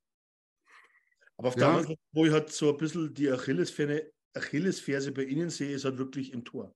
[1.37, 1.59] Aber auf Ja.
[1.59, 5.73] der anderen Seite, wo ich halt so ein bisschen die Achillesferse, Achillesferse bei Ihnen sehe,
[5.75, 6.75] ist halt wirklich im Tor.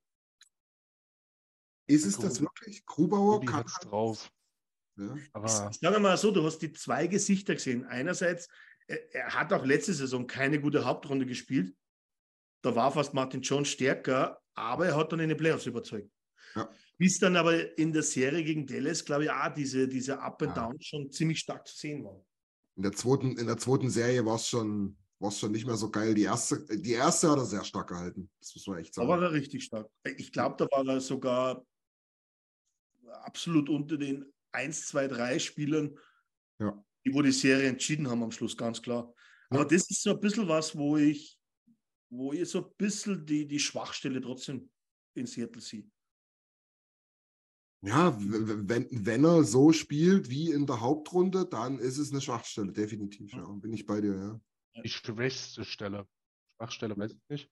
[1.90, 2.86] Ist es das wirklich?
[2.86, 4.32] Grubauer kann hat's drauf.
[4.98, 5.16] Ja.
[5.34, 7.86] Aber Sagen wir mal so, du hast die zwei Gesichter gesehen.
[7.86, 8.49] Einerseits,
[8.88, 11.76] er, er hat auch letzte Saison keine gute Hauptrunde gespielt.
[12.62, 16.10] Da war fast Martin Jones stärker, aber er hat dann in den Playoffs überzeugt.
[16.56, 16.70] Ja.
[16.98, 20.56] Bis dann aber in der Serie gegen Dallas, glaube ich, auch diese, diese Up and
[20.56, 20.64] Ja.
[20.68, 22.24] Down schon ziemlich stark zu sehen war.
[22.76, 25.90] In der zweiten, in der zweiten Serie war es schon, war's schon nicht mehr so
[25.92, 26.14] geil.
[26.16, 28.30] Die erste, die erste hat er sehr stark gehalten.
[28.40, 29.10] Das muss man echt Da sagen.
[29.10, 29.88] war er richtig stark.
[30.18, 31.64] Ich glaube, da war er sogar
[33.24, 35.98] absolut unter den 1, 2, 3 Spielern,
[36.60, 36.84] Ja.
[37.06, 39.14] die wo die Serie entschieden haben am Schluss, ganz klar.
[39.50, 39.66] Aber Ja.
[39.66, 41.37] das ist so ein bisschen was, wo ich,
[42.10, 44.70] wo ich so ein bisschen die, die Schwachstelle trotzdem
[45.16, 45.90] in Seattle sehe.
[47.86, 52.72] Ja, wenn, wenn er so spielt wie in der Hauptrunde, dann ist es eine Schwachstelle,
[52.72, 53.32] definitiv.
[53.34, 53.46] Ja.
[53.46, 54.82] Bin ich bei dir, ja.
[54.82, 56.08] die schwächste Stelle.
[56.56, 57.52] Schwachstelle weiß ich nicht.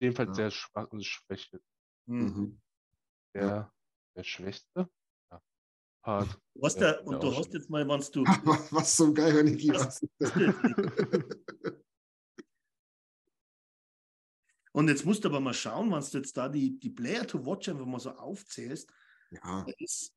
[0.00, 0.34] Jedenfalls Ja.
[0.34, 1.60] sehr schwach und schwäche.
[2.06, 2.60] Mhm.
[3.34, 3.72] Der,
[4.16, 4.88] der schwächste
[5.30, 5.42] ja.
[6.02, 8.24] Hast Ja, ja, und der du hast jetzt mal, wenn du.
[8.44, 9.70] Was, was zum Geier, Niki.
[9.70, 10.06] Was?
[14.74, 17.46] Und jetzt musst du aber mal schauen, wenn du jetzt da die, die Player to
[17.46, 18.92] Watch einfach mal so aufzählst,
[19.30, 20.12] ja, da ist,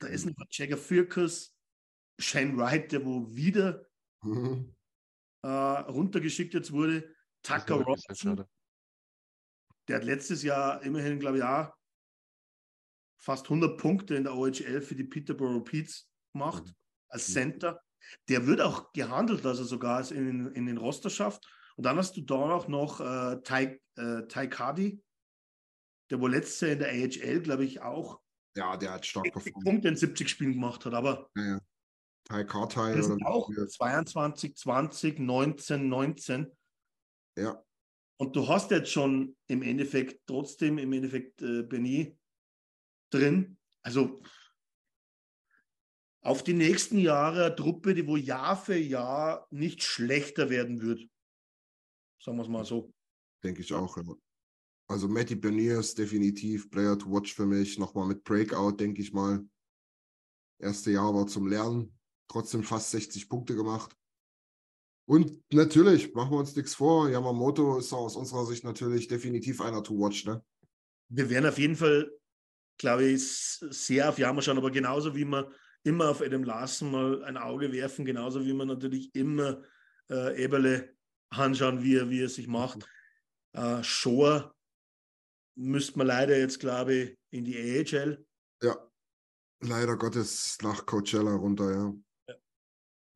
[0.00, 1.56] da ist ein Jagger Fürkus,
[2.18, 3.86] Shane Wright, der wo wieder
[4.22, 4.74] mhm.
[5.42, 8.44] äh, runtergeschickt jetzt wurde, Tucker Robinson,
[9.86, 11.72] der hat letztes Jahr immerhin, glaube ich, auch
[13.20, 16.74] fast 100 Punkte in der OHL für die Peterborough Petes gemacht, Mhm.
[17.08, 17.80] als Center.
[18.28, 21.48] Der wird auch gehandelt, also sogar in, in den Roster schafft.
[21.78, 25.00] Und dann hast du da auch noch äh, Ty, äh, Ty Cardi,
[26.10, 28.20] der wohl letztes Jahr in der AHL, glaube ich, auch
[28.56, 29.64] ja, der hat stark 60 performt.
[29.64, 30.92] Punkte in 70 Spielen gemacht hat.
[30.92, 31.60] Aber Ja, ja.
[32.24, 32.44] Ty
[32.96, 36.50] das sind auch wie- 22, 20, 19, 19.
[37.38, 37.62] Ja,
[38.16, 42.18] Und du hast jetzt schon im Endeffekt trotzdem im Endeffekt äh, Benny
[43.10, 43.56] drin.
[43.82, 44.20] Also
[46.22, 51.08] auf die nächsten Jahre eine Truppe, die wo Jahr für Jahr nicht schlechter werden wird.
[52.28, 52.92] Sagen wir es mal so.
[53.42, 53.96] denke ich auch.
[53.96, 54.02] Ja.
[54.86, 57.78] Also Matty Bernier ist definitiv Player to watch für mich.
[57.78, 59.48] Nochmal mit Breakout, denke ich mal.
[60.60, 61.98] Erste Jahr war zum Lernen.
[62.30, 63.96] Trotzdem fast 60 Punkte gemacht.
[65.06, 67.08] Und natürlich, machen wir uns nichts vor.
[67.08, 70.26] Yamamoto ist aus unserer Sicht natürlich definitiv einer to watch.
[70.26, 70.44] Ne?
[71.08, 72.12] Wir werden auf jeden Fall,
[72.76, 75.50] glaube ich, sehr auf Jammer schauen, aber genauso wie wir
[75.82, 79.62] immer auf Adam Larsen mal ein Auge werfen, genauso wie wir natürlich immer
[80.10, 80.97] äh, Eberle
[81.30, 82.88] anschauen, wie er, wie er sich macht.
[83.52, 84.54] Äh, Shore
[85.56, 88.24] müsste man leider jetzt, glaube ich, in die AHL.
[88.62, 88.90] Ja.
[89.60, 92.36] Leider Gottes nach Coachella runter, ja.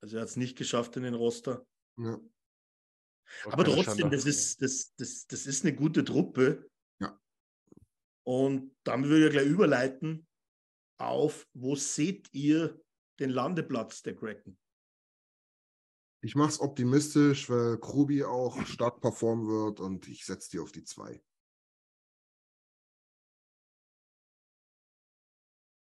[0.02, 1.64] Also er hat es nicht geschafft in den Roster.
[1.98, 2.18] ja.
[3.44, 6.68] Aber trotzdem, das ist, das, das, das ist eine gute Truppe.
[7.00, 7.18] Ja.
[8.26, 10.26] Und damit würde ich gleich überleiten
[10.98, 12.78] auf, wo seht ihr
[13.20, 14.58] den Landeplatz der Kraken?
[16.24, 20.70] Ich mache es optimistisch, weil Krubi auch stark performen wird und ich setze die auf
[20.72, 21.22] die zwei.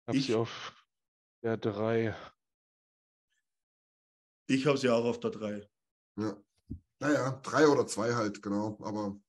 [0.08, 0.74] Hab Ich- sie auf
[1.44, 2.16] der 3.
[4.48, 5.70] Ich habe sie auch auf der 3.
[6.20, 6.42] Ja.
[7.00, 8.78] Naja, drei oder zwei halt, genau.
[8.82, 9.20] Aber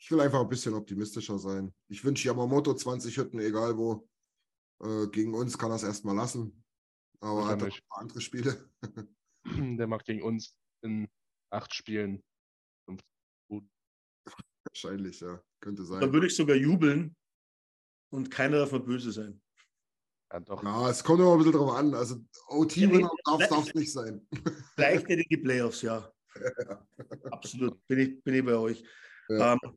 [0.00, 1.74] ich will einfach ein bisschen optimistischer sein.
[1.88, 4.08] Ich wünsche Yamamoto 20 Hütten, egal wo.
[4.82, 6.64] Äh, gegen uns kann er es erstmal lassen.
[7.20, 8.70] Aber hat er ein paar andere Spiele.
[9.78, 11.08] Der macht gegen uns in
[11.52, 12.22] acht Spielen.
[12.88, 13.02] fünf
[13.48, 13.70] Buden.
[14.64, 15.42] Wahrscheinlich, ja.
[15.62, 16.12] Könnte Da sein.
[16.12, 17.16] würde ich sogar jubeln
[18.12, 19.40] und keiner darf mir böse sein.
[20.32, 20.62] Ja, doch.
[20.62, 21.94] Ja, es kommt immer ein bisschen drauf an.
[21.94, 22.16] Also
[22.48, 24.26] OT-Winner Ja, darf es nicht sein.
[24.76, 26.10] Vielleicht in die Playoffs, ja.
[27.32, 28.84] Absolut, bin ich, bin ich bei euch.
[29.28, 29.52] Ja.
[29.54, 29.76] Ähm,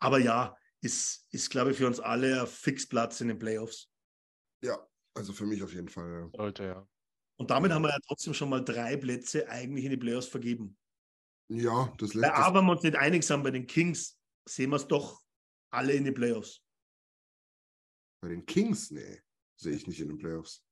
[0.00, 3.88] aber ja, ist, ist glaube ich, für uns alle ein Fixplatz in den Playoffs.
[4.62, 4.84] Ja,
[5.14, 6.30] also für mich auf jeden Fall.
[6.34, 6.88] Sollte, ja.
[7.36, 10.76] Und damit haben wir ja trotzdem schon mal drei Plätze eigentlich in die Playoffs vergeben.
[11.50, 14.76] Ja, das lässt aber wenn wir uns nicht einig sind bei den Kings, sehen wir
[14.76, 15.22] es doch
[15.72, 16.60] alle in die Playoffs.
[18.22, 19.20] bei den Kings, nee,
[19.60, 20.64] sehe ich nicht in den Playoffs.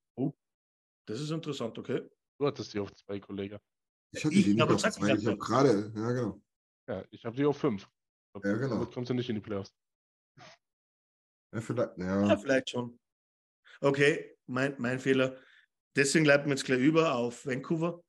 [1.06, 2.08] Das ist interessant, okay?
[2.38, 3.60] Du hattest die auf zwei, Kollege.
[4.14, 5.14] Ich hatte Ich die nicht auf zwei.
[5.16, 6.42] ich habe hab- gerade, ja genau.
[6.88, 7.90] Ja, ich habe die auf fünf.
[8.32, 8.74] Glaub, Ja, genau.
[8.76, 9.74] Damit kommst du nicht in die Playoffs.
[11.52, 12.36] Ja, vielleicht, Ja, ja.
[12.36, 12.98] vielleicht schon.
[13.80, 15.36] Okay, mein, mein Fehler.
[15.94, 18.02] Deswegen leiten wir jetzt gleich über auf Vancouver.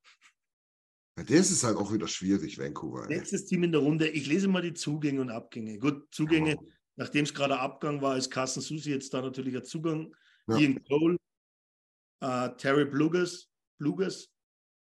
[1.18, 3.10] Ja, Das ist halt auch wieder schwierig, Vancouver.
[3.10, 3.18] ey.
[3.18, 4.08] Letztes Team in der Runde.
[4.10, 5.78] Ich lese mal die Zugänge und Abgänge.
[5.80, 6.62] Gut, Zugänge, Ja.
[6.96, 10.16] nachdem es gerade Abgang war, ist Carsten Susi jetzt da natürlich ein Zugang.
[10.48, 10.58] Ja.
[10.58, 11.18] Ian Cole,
[12.22, 13.50] äh, Terry Blugas,
[13.80, 14.30] Blugas,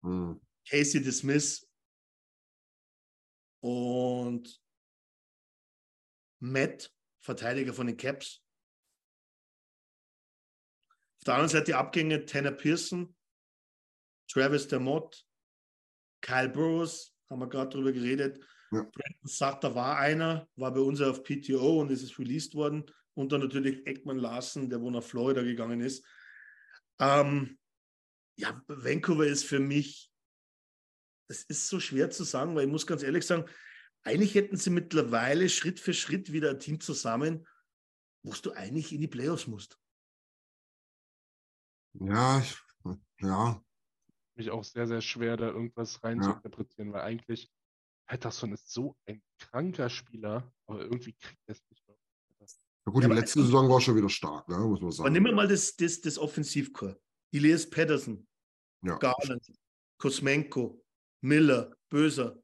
[0.04, 0.40] Hm.
[0.70, 1.68] Casey DeSmith
[3.62, 4.62] und
[6.42, 8.42] Matt, Verteidiger von den Caps.
[11.20, 13.14] Auf der anderen Seite die Abgänge Tanner Pearson,
[14.32, 15.26] Travis Dermott,
[16.22, 18.40] Kyle Burrows, haben wir gerade drüber geredet.
[18.72, 18.84] Ja.
[18.84, 22.86] Brandon Sutter war einer, war bei uns auf PTO und ist es released worden.
[23.16, 26.06] Und dann natürlich Ekman Larsen, der wo nach Florida gegangen ist.
[27.00, 27.58] Ähm,
[28.38, 30.10] ja, Vancouver ist für mich,
[31.28, 33.50] es ist so schwer zu sagen, weil ich muss ganz ehrlich sagen,
[34.04, 37.46] eigentlich hätten sie mittlerweile Schritt für Schritt wieder ein Team zusammen,
[38.24, 39.79] wo du eigentlich in die Playoffs musst.
[42.00, 42.58] Ja, ich,
[43.22, 43.62] ja,
[44.36, 47.52] Mich auch sehr, sehr schwer, da irgendwas rein zu interpretieren, weil eigentlich
[48.08, 51.98] Patterson ist so ein kranker Spieler, aber irgendwie kriegt er es nicht mehr.
[52.40, 54.92] ja gut, Ja, die aber- letzte Saison war schon wieder stark, ne, muss man Aber
[54.94, 55.14] sagen.
[55.14, 57.00] nehmen wir mal das, das, das Offensivcore.
[57.34, 58.26] Elias Patterson,
[58.84, 58.98] ja.
[58.98, 59.46] Garland,
[60.00, 60.84] Kosmenko,
[61.22, 62.42] Miller, Böser,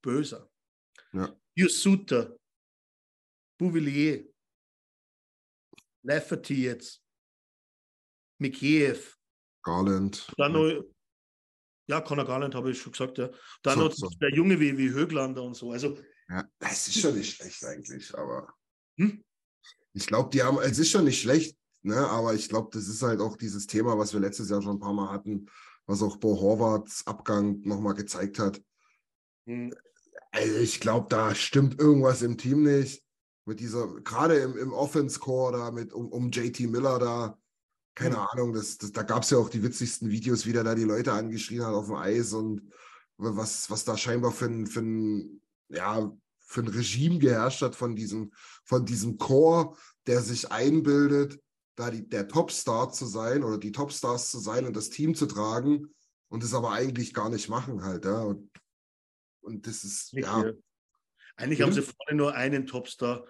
[0.00, 0.48] Böser,
[1.12, 1.36] Ja.
[1.56, 2.34] Yusuta,
[3.58, 4.24] Bouvillier,
[6.04, 7.02] Lafferty jetzt,
[8.38, 9.16] Mikheyev,
[9.62, 10.32] Garland.
[10.36, 10.84] dann noch,
[11.88, 13.30] ja, Conor Garland habe ich schon gesagt, ja.
[13.62, 14.08] Dann So, noch so.
[14.20, 15.70] der Junge wie, wie Höglander und so.
[15.72, 15.96] Also,
[16.28, 18.52] Ja, das ist schon nicht schlecht eigentlich, aber
[18.98, 19.22] Hm?
[19.94, 23.02] ich glaube, die haben, es ist schon nicht schlecht, ne, aber ich glaube, das ist
[23.02, 25.46] halt auch dieses Thema, was wir letztes Jahr schon ein paar Mal hatten,
[25.86, 28.60] was auch Bo Horvaths Abgang nochmal gezeigt hat.
[29.46, 29.72] hm,
[30.30, 33.02] Also ich glaube, da stimmt irgendwas im Team nicht.
[33.46, 37.38] Mit dieser, gerade im, im Offense-Core da mit um, um JT Miller da,
[37.98, 38.28] keine Hm.
[38.32, 40.84] Ahnung, das, das, da gab es ja auch die witzigsten Videos, wie der da die
[40.84, 42.72] Leute angeschrien hat auf dem Eis und
[43.16, 47.96] was, was da scheinbar für ein, für ein, ja, für ein Regime geherrscht hat von
[47.96, 48.32] diesem,
[48.64, 49.76] von diesem Core,
[50.06, 51.40] der sich einbildet,
[51.74, 55.26] da die, der Topstar zu sein oder die Topstars zu sein und das Team zu
[55.26, 55.92] tragen
[56.28, 58.22] und es aber eigentlich gar nicht machen halt, ja.
[58.22, 58.48] Und,
[59.40, 60.54] und das ist, nicht ja, mehr.
[61.36, 61.64] Eigentlich Bitte?
[61.64, 63.26] haben sie vorne nur einen Topstar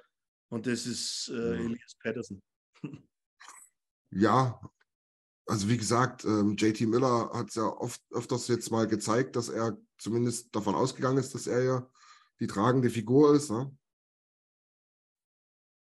[0.51, 1.65] und das ist äh, Ja.
[1.65, 2.43] Elias Patterson.
[4.11, 4.61] Ja,
[5.47, 9.49] also wie gesagt, ähm, JT Miller hat es ja oft öfters jetzt mal gezeigt, dass
[9.49, 11.91] er zumindest davon ausgegangen ist, dass er ja
[12.41, 13.51] die tragende Figur ist.
[13.51, 13.75] Ne?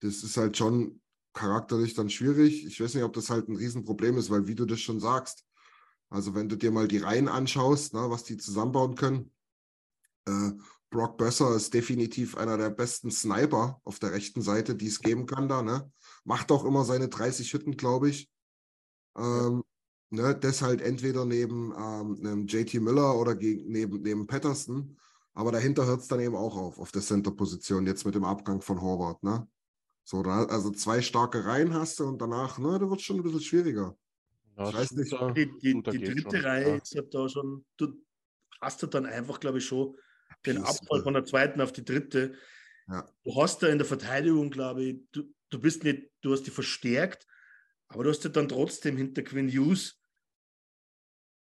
[0.02, 1.02] Das ist halt schon
[1.34, 2.66] charakterlich dann schwierig.
[2.66, 5.46] Ich weiß nicht, ob das halt ein Riesenproblem ist, weil wie du das schon sagst,
[6.10, 9.32] also wenn du dir mal die Reihen anschaust, ne, was die zusammenbauen können,
[10.28, 10.52] äh,
[10.90, 15.26] Brock Besser ist definitiv einer der besten Sniper auf der rechten Seite, die es geben
[15.26, 15.62] kann da.
[15.62, 15.90] Ne?
[16.24, 18.30] Macht auch immer seine 30 Hütten, glaube ich.
[19.18, 19.64] Ähm,
[20.10, 24.98] ne, das halt entweder neben ähm, einem JT Miller oder gegen, neben, neben Patterson.
[25.34, 28.62] Aber dahinter hört es dann eben auch auf, auf der Center-Position, jetzt mit dem Abgang
[28.62, 29.24] von Horvath.
[29.24, 29.48] Ne?
[30.04, 33.18] So, da, also zwei starke Reihen hast du und danach, ne, da wird es schon
[33.18, 33.98] ein bisschen schwieriger.
[34.58, 35.10] Ja, Ich weiß nicht.
[35.10, 36.76] Shooter- Die, die, die dritte schon, Reihe ja.
[36.76, 37.94] ist ja da schon, du
[38.60, 39.96] hast ja dann einfach, glaube ich, schon
[40.46, 42.34] den Abfall von der zweiten auf die dritte.
[42.88, 43.08] Ja.
[43.24, 46.52] Du hast da in der Verteidigung, glaube ich, du, du bist nicht, du hast die
[46.52, 47.28] verstärkt,
[47.90, 50.02] aber du hast ja dann trotzdem hinter Quinn Hughes,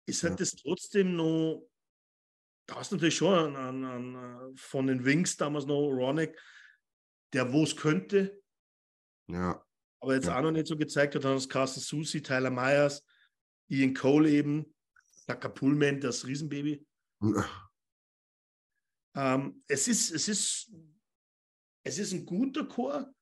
[0.07, 0.37] ist halt Ja.
[0.37, 1.69] das trotzdem noch,
[2.67, 6.37] da hast du natürlich schon an, an, von den Wings damals noch Ronick,
[7.33, 8.41] der wo es könnte,
[9.27, 9.63] Ja,
[10.01, 10.37] aber jetzt Ja.
[10.37, 11.23] auch noch nicht so gezeigt hat.
[11.23, 13.05] Dann hast du Carsten Susi, Tyler Myers,
[13.67, 14.75] Ian Cole eben,
[15.27, 16.83] Tucker Pullman, das Riesenbaby.
[19.15, 20.71] Ähm, es, ist, es, ist,
[21.83, 23.13] es ist ein guter Chor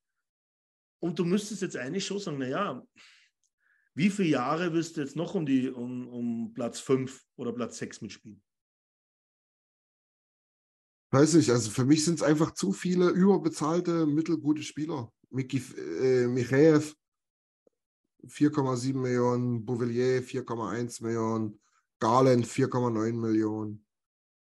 [1.00, 2.86] und du müsstest jetzt eigentlich schon sagen, naja,
[3.94, 7.78] wie viele Jahre wirst du jetzt noch um, die, um, um Platz 5 oder Platz
[7.78, 8.42] 6 mitspielen?
[11.12, 15.12] weiß nicht, also für mich sind es einfach zu viele überbezahlte, mittelgute Spieler.
[15.30, 16.94] Miki, äh, Michaev
[18.28, 21.60] 4,7 Millionen, Bouvillier 4,1 Millionen,
[22.00, 23.86] Garland 4,9 Millionen,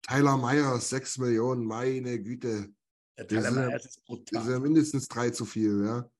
[0.03, 2.73] Tyler Myers 6 Millionen, meine Güte.
[3.17, 4.51] Das Tyler ja- Myers ist Das ist brutal.
[4.51, 6.11] ja mindestens drei zu viel, ja.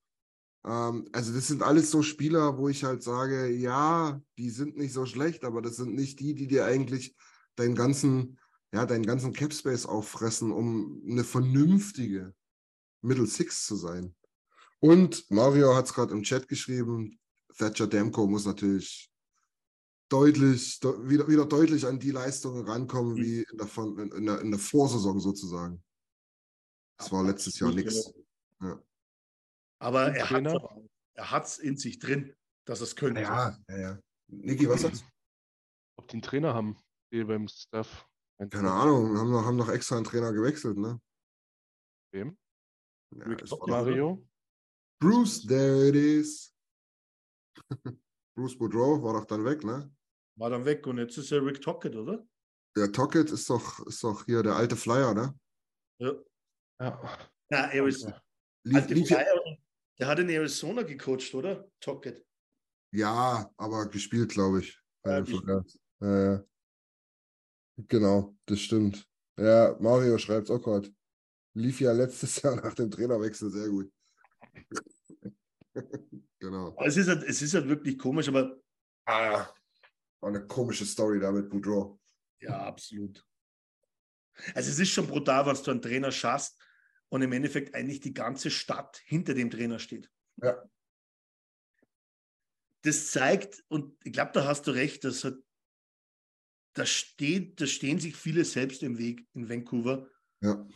[0.67, 4.93] Ähm, also das sind alles so Spieler, wo ich halt sage, ja, die sind nicht
[4.93, 7.15] so schlecht, aber das sind nicht die, die dir eigentlich
[7.55, 8.37] deinen ganzen,
[8.73, 12.35] ja, deinen ganzen Capspace auffressen, um eine vernünftige
[13.01, 14.13] Middle Six zu sein.
[14.79, 17.17] Und Mario hat es gerade im Chat geschrieben,
[17.57, 19.09] Thatcher Demko muss natürlich
[20.09, 23.17] deutlich, de wieder, wieder deutlich an die Leistungen rankommen, Mhm.
[23.17, 25.81] wie in der, in, der, in der Vorsaison sozusagen.
[26.97, 28.13] Das war letztes Jahr nichts.
[28.61, 28.81] Ja.
[29.79, 30.87] Aber er hat
[31.17, 32.35] er hat's in sich drin,
[32.65, 33.21] dass er es könnte.
[33.21, 33.99] Ja, ja, ja.
[34.27, 35.07] Niki, was sagst du?
[35.99, 36.77] Ob die einen Trainer haben,
[37.11, 38.07] die beim Staff.
[38.51, 41.01] Keine Ahnung, haben noch, haben noch extra einen Trainer gewechselt, ne?
[42.13, 42.37] Wem?
[43.15, 44.27] Ja, ist Mario?
[45.01, 46.53] Bruce, there it is.
[48.35, 49.91] Bruce Boudreau war doch dann weg, ne?
[50.37, 52.27] War dann weg und jetzt ist er Rick Tockett, oder?
[52.75, 55.39] Der Tocket ist doch, ist doch hier der alte Flyer, ne?
[55.99, 56.13] Ja.
[56.79, 57.19] Ja.
[57.49, 58.21] Na, Arizona.
[58.63, 59.57] Lief, Alte lief ja, Flyer,
[59.99, 61.69] der hat in Arizona gecoacht, oder?
[61.79, 62.25] Tockett.
[62.91, 64.79] ja, aber gespielt, glaube ich.
[65.05, 65.23] Ja,
[66.01, 66.43] ja.
[67.87, 69.07] Genau, das stimmt.
[69.37, 70.93] Ja, Mario schreibt auch gerade.
[71.53, 73.91] Lief ja letztes Jahr nach dem Trainerwechsel sehr gut.
[76.39, 76.75] genau.
[76.83, 78.57] Es ist halt, es ist halt wirklich komisch, aber
[79.05, 79.47] Ah,
[80.19, 81.99] war eine komische Story da mit Boudreau.
[82.41, 83.23] ja, absolut.
[84.53, 86.59] Also es ist schon brutal, was du einen Trainer schaffst
[87.09, 90.09] und im Endeffekt eigentlich die ganze Stadt hinter dem Trainer steht.
[90.41, 90.69] Ja.
[92.83, 95.35] Das zeigt, und ich glaube, da hast du recht, dass hat,
[96.73, 100.07] da, steht, da stehen sich viele selbst im Weg in Vancouver.
[100.41, 100.67] Ja.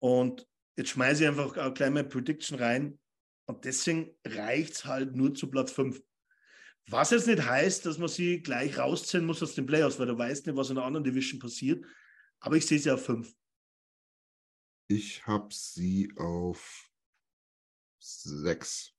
[0.00, 2.98] Und jetzt schmeiße ich einfach auch gleich mal Prediction rein.
[3.46, 6.00] Und deswegen reicht es halt nur zu Platz 5.
[6.88, 10.18] Was jetzt nicht heißt, dass man sie gleich rausziehen muss aus den Playoffs, weil du
[10.18, 11.84] weißt nicht, was in der anderen Division passiert.
[12.40, 13.32] Aber ich sehe sie auf 5.
[14.90, 16.90] Ich habe sie auf
[18.00, 18.92] sechs.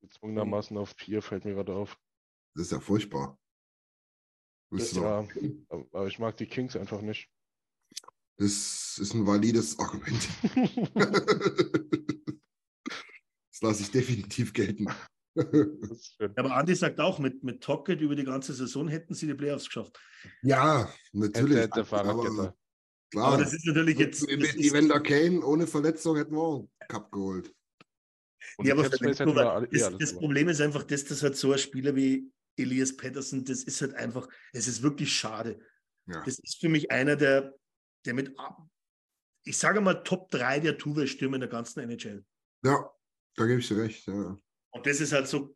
[0.00, 1.96] Gezwungenermaßen auf vier fällt mir gerade auf.
[2.56, 3.38] Das ist ja furchtbar.
[4.70, 5.28] Du Ja,
[5.70, 7.30] aber ich mag die Kings einfach nicht.
[8.36, 10.28] Das ist ein valides Argument.
[13.52, 14.88] das lasse ich definitiv gelten.
[15.36, 16.36] Ist schön.
[16.36, 19.66] Aber Andi sagt auch, mit, mit Tocket über die ganze Saison hätten sie die Playoffs
[19.66, 20.00] geschafft.
[20.42, 21.54] ja, natürlich.
[21.54, 22.40] Der, der Fahrradgetter.
[22.40, 22.56] aber
[23.10, 24.26] klar, Aber das ist natürlich jetzt.
[24.26, 27.54] mit, ist- Evander Kane ohne Verletzung hätten wir auch einen Cup geholt.
[28.56, 30.14] Und Ja, aber alle- eh das.
[30.14, 33.94] Problem ist einfach, dass das halt so ein Spieler wie Elias Patterson, das ist halt
[33.94, 35.60] einfach, es ist wirklich schade.
[36.06, 36.22] Ja.
[36.24, 37.54] Das ist für mich einer, der,
[38.04, 38.34] der mit,
[39.44, 42.24] ich sage mal, Top 3 der Tuve-Stürmer in der ganzen NHL.
[42.64, 42.90] ja,
[43.36, 44.06] da gebe ich dir recht.
[44.08, 44.38] Ja.
[44.70, 45.54] Und das ist halt so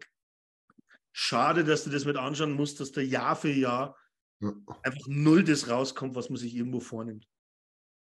[1.12, 3.96] schade, dass du das mit anschauen musst, dass da Jahr für Jahr
[4.40, 4.52] Ja,
[4.82, 7.26] einfach null das rauskommt, was man sich irgendwo vornimmt.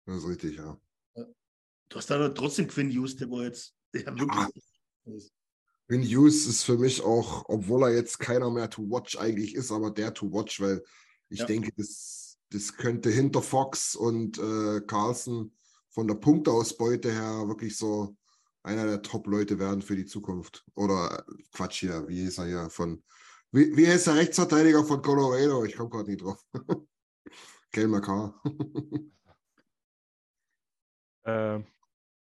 [0.08, 0.80] Das ist richtig, ja.
[1.90, 4.64] Du hast dann trotzdem Quinn Hughes, der war jetzt der wirklich.
[5.88, 9.72] Vin Hughes ist für mich auch, obwohl er jetzt keiner mehr to watch eigentlich ist,
[9.72, 10.84] aber der to watch, weil
[11.30, 11.46] ich Ja.
[11.46, 15.56] denke, das, das könnte hinter Fox und äh, Carlson
[15.90, 18.18] von der Punkteausbeute her wirklich so
[18.64, 20.66] einer der Top-Leute werden für die Zukunft.
[20.76, 23.02] Oder äh, Quatsch hier, wie ist er hier von,
[23.52, 25.64] wie, wie ist der Rechtsverteidiger von Colorado?
[25.64, 26.46] Ich komme gerade nicht drauf.
[27.72, 28.42] Kel McCarr.
[31.28, 31.62] Äh,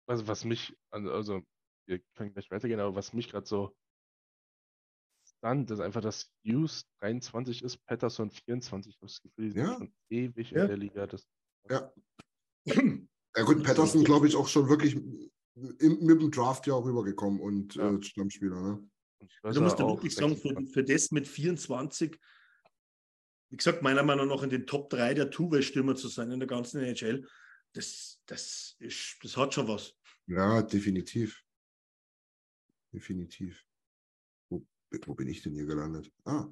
[0.08, 1.42] also was mich, also, also
[1.86, 3.76] wir können gleich weitergehen, aber was mich gerade so
[5.24, 8.92] stunt, ist einfach, dass Hughes 23 ist, Patterson 24.
[8.92, 9.76] Ich habe das Gefühl, die sind Ja.
[9.76, 10.62] schon ewig Ja.
[10.62, 11.06] in der Liga.
[11.06, 11.26] Das,
[11.70, 11.92] ja.
[13.36, 15.30] Ja gut, Patterson, glaube ich, auch schon wirklich im,
[15.78, 17.94] mit dem Draft ja rübergekommen und Ja.
[17.94, 18.90] äh, Stammspieler, ne?
[19.42, 20.74] Du musst ja auch wirklich sagen, für, 26.
[20.74, 22.18] für das mit 24,
[23.50, 26.48] wie gesagt, meiner Meinung nach in den Top 3 der Two-Way-Stürmer zu sein in der
[26.48, 27.26] ganzen NHL,
[27.74, 29.94] das, das, ist, das hat schon was.
[30.26, 31.44] Ja, definitiv.
[32.92, 33.66] Definitiv.
[34.50, 34.66] Wo,
[35.04, 36.12] wo bin ich denn hier gelandet?
[36.24, 36.48] Ah,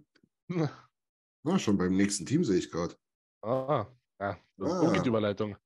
[1.45, 2.97] ah schon beim nächsten Team sehe ich gerade.
[3.43, 3.87] Ah,
[4.21, 4.83] ja, so, Ah.
[4.83, 5.57] wo geht die Überleitung?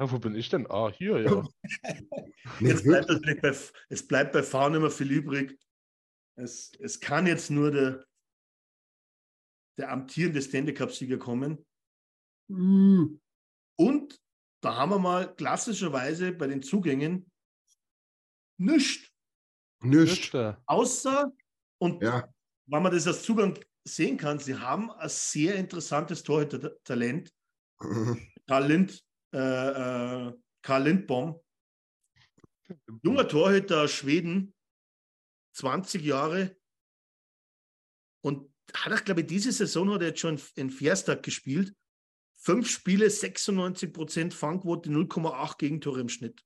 [0.00, 0.66] Ah, wo bin ich denn?
[0.70, 1.48] Ah, hier, ja.
[2.60, 3.56] Jetzt bleibt natürlich bei,
[3.88, 5.58] es bleibt bei Fahren immer viel übrig.
[6.36, 8.06] Es, es kann jetzt nur der,
[9.76, 11.66] der amtierende Stanley Cup-Sieger kommen.
[12.48, 13.20] Hm,
[13.76, 14.20] Und
[14.60, 17.30] da haben wir mal klassischerweise bei den Zugängen
[18.58, 19.08] nichts.
[19.80, 20.08] Nicht.
[20.08, 20.60] Lüster.
[20.66, 21.32] Außer,
[21.80, 22.28] und Ja,
[22.66, 27.32] wenn man das als Zugang sehen kann, sie haben ein sehr interessantes Torhüter-Talent.
[28.48, 30.32] Karl Lind, äh, äh,
[30.62, 31.40] Karl Lindbaum,
[33.02, 34.54] junger Torhüter aus Schweden,
[35.54, 36.56] 20 Jahre.
[38.24, 41.74] Und hat er, glaube ich, diese Saison hat er jetzt schon in Fährstag gespielt.
[42.48, 46.42] Fünf Spiele, 96 Prozent Fangquote, 0,8 Gegentore im Schnitt.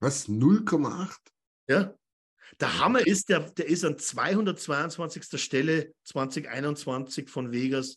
[0.00, 0.28] was?
[0.28, 1.16] 0,8?
[1.68, 1.94] Ja.
[2.58, 5.40] Der Hammer ist, der, der ist an 222.
[5.40, 7.96] Stelle 2021 von Vegas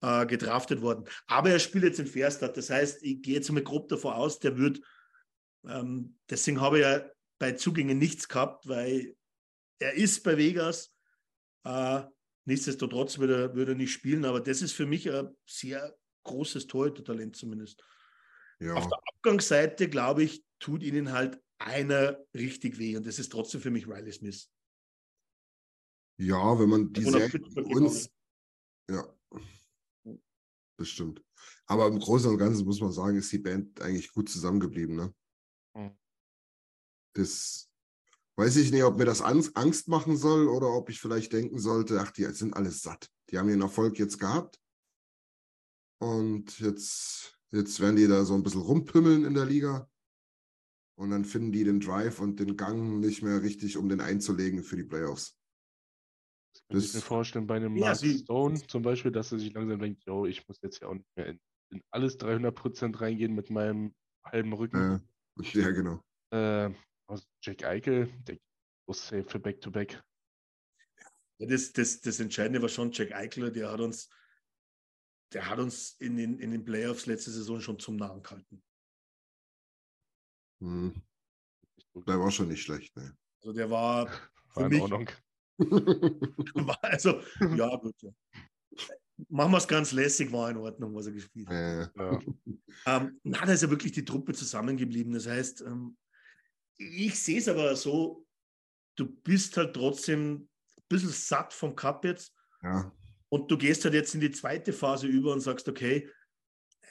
[0.00, 1.04] äh, gedraftet worden.
[1.26, 2.56] Aber er spielt jetzt in Fairstad.
[2.56, 4.80] Das heißt, ich gehe jetzt mal grob davon aus, der wird,
[5.66, 7.04] ähm, deswegen habe ich ja
[7.38, 9.14] bei Zugängen nichts gehabt, weil
[9.78, 10.96] er ist bei Vegas.
[11.64, 12.00] Äh,
[12.46, 16.66] nichtsdestotrotz würde er, würde er nicht spielen, aber das ist für mich ein sehr großes
[16.66, 17.82] Torhüter-Talent zumindest.
[18.58, 18.74] Ja.
[18.74, 23.60] Auf der Abgangsseite, glaube ich, tut ihnen halt einer richtig weh und das ist trotzdem
[23.60, 24.50] für mich Riley Smith.
[26.18, 28.10] Ja, wenn man die Serie Pittsburgh uns.
[28.90, 29.06] Ja.
[30.76, 31.22] Das stimmt.
[31.66, 35.14] Aber im Großen und Ganzen muss man sagen, ist die Band eigentlich gut zusammengeblieben, ne?
[35.74, 35.98] Mhm.
[37.14, 37.70] Das
[38.36, 42.00] weiß ich nicht, ob mir das Angst machen soll oder ob ich vielleicht denken sollte,
[42.00, 43.10] ach, die sind alles satt.
[43.28, 44.58] Die haben ihren Erfolg jetzt gehabt.
[46.00, 49.88] Und jetzt, jetzt werden die da so ein bisschen rumpümmeln in der Liga.
[50.98, 54.62] Und dann finden die den Drive und den Gang nicht mehr richtig, um den einzulegen
[54.62, 55.38] für die Playoffs.
[56.52, 59.52] Das kann ich mir vorstellen, bei einem Ja, Mark Stone zum Beispiel, dass er sich
[59.52, 61.40] langsam denkt, yo, ich muss jetzt ja auch nicht mehr in,
[61.70, 63.94] in alles 300% reingehen mit meinem
[64.24, 65.02] halben Rücken.
[65.38, 66.02] Äh, ja, genau.
[66.30, 66.74] Äh,
[67.06, 68.38] also Jack Eichel, der
[68.86, 70.02] so safe für Back-to-Back.
[71.38, 74.08] Ja, das, das, das Entscheidende war schon Jack Eichler, der hat uns,
[75.32, 78.62] der hat uns in den, in den Playoffs letzte Saison schon zum Nahen gehalten.
[80.60, 81.02] Hm.
[82.06, 83.16] Der war schon nicht schlecht, ne?
[83.40, 84.06] Also der war
[84.52, 85.10] für War in mich, Ordnung.
[85.58, 87.20] war also,
[87.56, 88.10] ja gut, ja.
[89.28, 91.54] Machen wir es ganz lässig, war in Ordnung, was er gespielt hat.
[91.54, 92.20] äh, Ja.
[92.86, 95.12] Ähm, na, da ist ja wirklich die Truppe zusammengeblieben.
[95.12, 95.96] Das heißt, ähm,
[96.78, 98.26] ich sehe es aber so,
[98.96, 100.48] du bist halt trotzdem ein
[100.88, 102.90] bisschen satt vom Cup jetzt ja.
[103.30, 106.08] Und du gehst halt jetzt in die zweite Phase über und sagst, okay,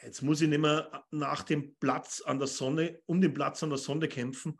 [0.03, 3.69] jetzt muss ich nicht mehr nach dem Platz an der Sonne, um den Platz an
[3.69, 4.59] der Sonne kämpfen.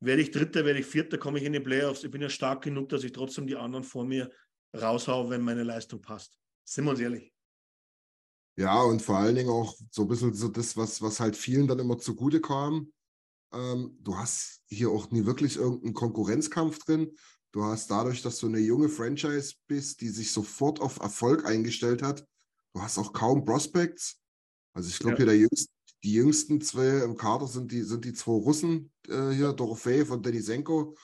[0.00, 2.04] Werde ich Dritter, werde ich Vierter, komme ich in die Playoffs.
[2.04, 4.30] Ich bin ja stark genug, dass ich trotzdem die anderen vor mir
[4.76, 6.38] raushaue, wenn meine Leistung passt.
[6.64, 7.32] Sind wir uns ehrlich.
[8.56, 11.68] Ja, und vor allen Dingen auch so ein bisschen so das, was, was halt vielen
[11.68, 12.92] dann immer zugute kam.
[13.52, 17.16] Ähm, du hast hier auch nie wirklich irgendeinen Konkurrenzkampf drin.
[17.58, 22.02] Du hast dadurch, dass du eine junge Franchise bist, die sich sofort auf Erfolg eingestellt
[22.02, 22.24] hat,
[22.72, 24.20] du hast auch kaum Prospects.
[24.74, 25.16] Also ich glaube, Ja.
[25.16, 25.72] hier der jüngste,
[26.04, 30.24] die jüngsten zwei im Kader sind die, sind die zwei Russen äh, hier, Dorofeev und
[30.24, 30.96] Denisenko,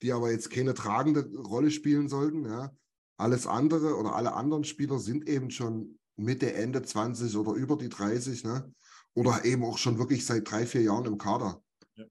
[0.00, 2.46] die aber jetzt keine tragende Rolle spielen sollten.
[2.46, 2.74] Ja.
[3.18, 7.90] Alles andere oder alle anderen Spieler sind eben schon Mitte, Ende 20 oder über die
[7.90, 8.72] 30, ne?
[9.12, 11.62] Oder eben auch schon wirklich seit drei, vier Jahren im Kader.
[11.96, 12.06] Ja.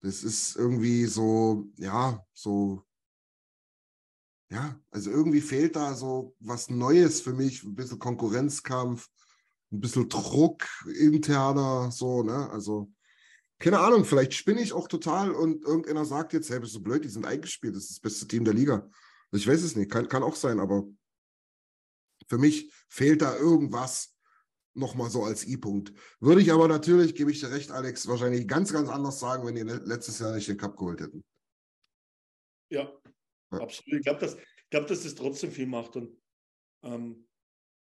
[0.00, 2.85] Das ist irgendwie so, ja, so,
[4.50, 9.08] ja, also irgendwie fehlt da so was Neues für mich, ein bisschen Konkurrenzkampf,
[9.72, 12.48] ein bisschen Druck interner, so, ne?
[12.50, 12.92] Also,
[13.58, 17.04] keine Ahnung, vielleicht spinne ich auch total und irgendeiner sagt jetzt, hey, bist du blöd,
[17.04, 18.88] die sind eingespielt, das ist das beste Team der Liga.
[19.32, 20.86] Ich weiß es nicht, kann, kann auch sein, aber
[22.28, 24.14] für mich fehlt da irgendwas
[24.74, 25.92] nochmal so als I-Punkt.
[26.20, 29.54] Würde ich aber natürlich, gebe ich dir recht, Alex, wahrscheinlich ganz, ganz anders sagen, wenn
[29.54, 31.24] die le- letztes Jahr nicht den Cup geholt hätten.
[32.68, 32.92] Ja,
[33.52, 33.58] Ja.
[33.60, 33.98] absolut.
[34.00, 35.96] Ich glaube, dass, ich glaub, dass das trotzdem viel macht.
[35.96, 36.16] Und
[36.82, 37.26] ähm,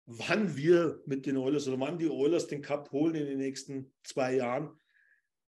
[0.05, 3.93] wann wir mit den Oilers oder wann die Oilers den Cup holen in den nächsten
[4.03, 4.79] zwei Jahren,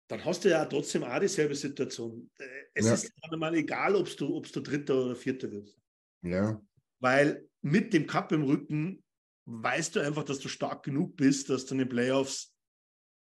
[0.08, 2.30] dann hast du ja trotzdem auch dieselbe Situation.
[2.38, 2.94] Äh, Es Ja.
[2.94, 5.80] ist dann mal egal, ob du, du Dritter oder Vierter wirst.
[6.22, 6.62] Ja.
[7.00, 9.04] Weil mit dem Cup im Rücken
[9.46, 12.56] weißt du einfach, dass du stark genug bist, dass du in den Playoffs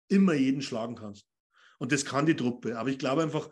[0.09, 1.27] immer jeden schlagen kannst.
[1.79, 2.77] Und das kann die Truppe.
[2.77, 3.49] Aber ich glaube einfach,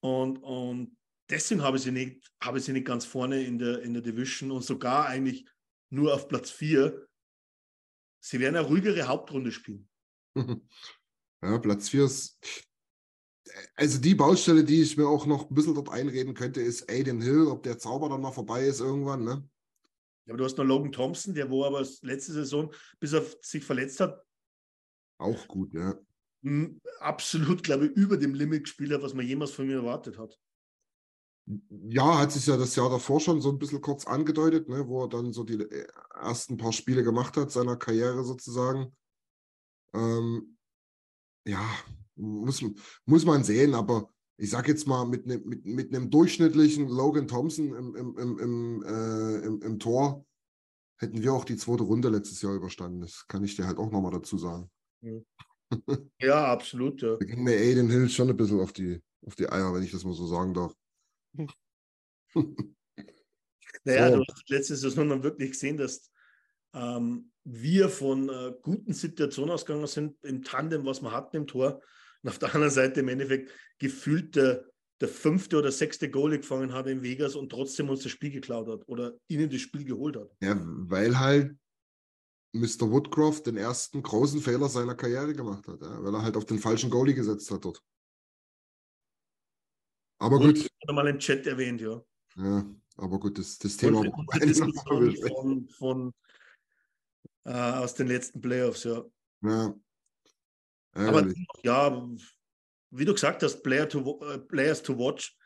[0.00, 0.97] und, und
[1.30, 4.02] deswegen habe ich sie nicht, habe ich sie nicht ganz vorne in der, in der
[4.02, 5.46] Division und sogar eigentlich
[5.90, 7.06] nur auf Platz 4.
[8.20, 9.88] Sie werden eine ruhigere Hauptrunde spielen.
[11.42, 12.38] ja, Platz 4 ist.
[13.74, 17.20] Also die Baustelle, die ich mir auch noch ein bisschen dort einreden könnte, ist Aiden
[17.20, 19.48] Hill, ob der Zauber dann mal vorbei ist irgendwann, ne?
[20.28, 24.00] Aber du hast noch Logan Thompson, der wo aber letzte Saison, bis er sich verletzt
[24.00, 24.22] hat,
[25.16, 25.98] Auch gut, ja.
[27.00, 30.38] absolut, glaube ich, über dem Limit gespielt hat, was man jemals von mir erwartet hat.
[31.88, 35.04] Ja, hat sich ja das Jahr davor schon so ein bisschen kurz angedeutet, ne, wo
[35.04, 38.94] er dann so die äh, ersten paar Spiele gemacht hat, seiner Karriere sozusagen.
[39.94, 40.58] Ähm,
[41.46, 41.64] ja,
[42.16, 42.62] muss,
[43.06, 47.26] muss man sehen, aber ich sag jetzt mal, mit, ne, mit, mit einem durchschnittlichen Logan
[47.26, 50.26] Thompson im, im, im, im, äh, im, im Tor
[50.98, 53.00] hätten wir auch die zweite Runde letztes Jahr überstanden.
[53.00, 54.70] Das kann ich dir halt auch nochmal dazu sagen.
[56.18, 57.02] Ja, absolut.
[57.02, 57.16] Ja.
[57.16, 59.92] Da ging mir Aiden Hill schon ein bisschen auf die, auf die Eier, wenn ich
[59.92, 60.74] das mal so sagen darf.
[63.84, 64.16] Naja, So.
[64.16, 66.10] du hast letzte Saison dann wirklich gesehen, dass
[66.74, 71.82] ähm, wir von äh, guten Situationen ausgegangen sind, im Tandem, was wir hatten im Tor.
[72.22, 74.66] Und auf der anderen Seite im Endeffekt gefühlt der,
[75.00, 78.68] der fünfte oder sechste Goalie gefangen hat in Vegas und trotzdem uns das Spiel geklaut
[78.68, 80.30] hat oder ihnen das Spiel geholt hat.
[80.40, 81.56] Ja, weil halt
[82.52, 82.90] Mr.
[82.90, 86.58] Woodcroft den ersten großen Fehler seiner Karriere gemacht hat, ja, weil er halt auf den
[86.58, 87.82] falschen Goalie gesetzt hat dort.
[90.18, 92.02] Aber Und gut, hat er mal im Chat erwähnt, ja.
[92.36, 92.66] ja,
[92.96, 96.14] aber gut, das, das Thema Und, und die Diskussion von, von
[97.44, 99.04] äh, aus den letzten Playoffs, ja.
[99.42, 99.74] Ja.
[100.94, 101.32] Aber
[101.62, 102.08] ja,
[102.90, 105.36] wie du gesagt hast, Player to, äh, Players to watch.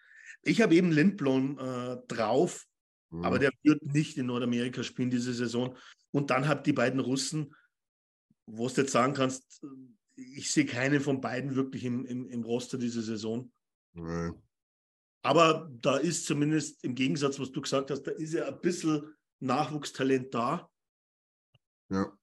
[0.43, 2.67] Ich habe eben Lindblom äh, drauf,
[3.13, 3.25] Mhm.
[3.25, 5.77] aber der wird nicht in Nordamerika spielen diese Saison.
[6.11, 7.55] Und dann habt die beiden Russen,
[8.47, 9.65] wo du jetzt sagen kannst,
[10.17, 13.53] ich sehe keinen von beiden wirklich im, im, im Roster diese Saison.
[13.93, 14.31] Nee.
[15.23, 19.15] Aber da ist zumindest im Gegensatz, was du gesagt hast, da ist ja ein bisschen
[19.41, 20.71] Nachwuchstalent da,
[21.91, 22.17] Ja.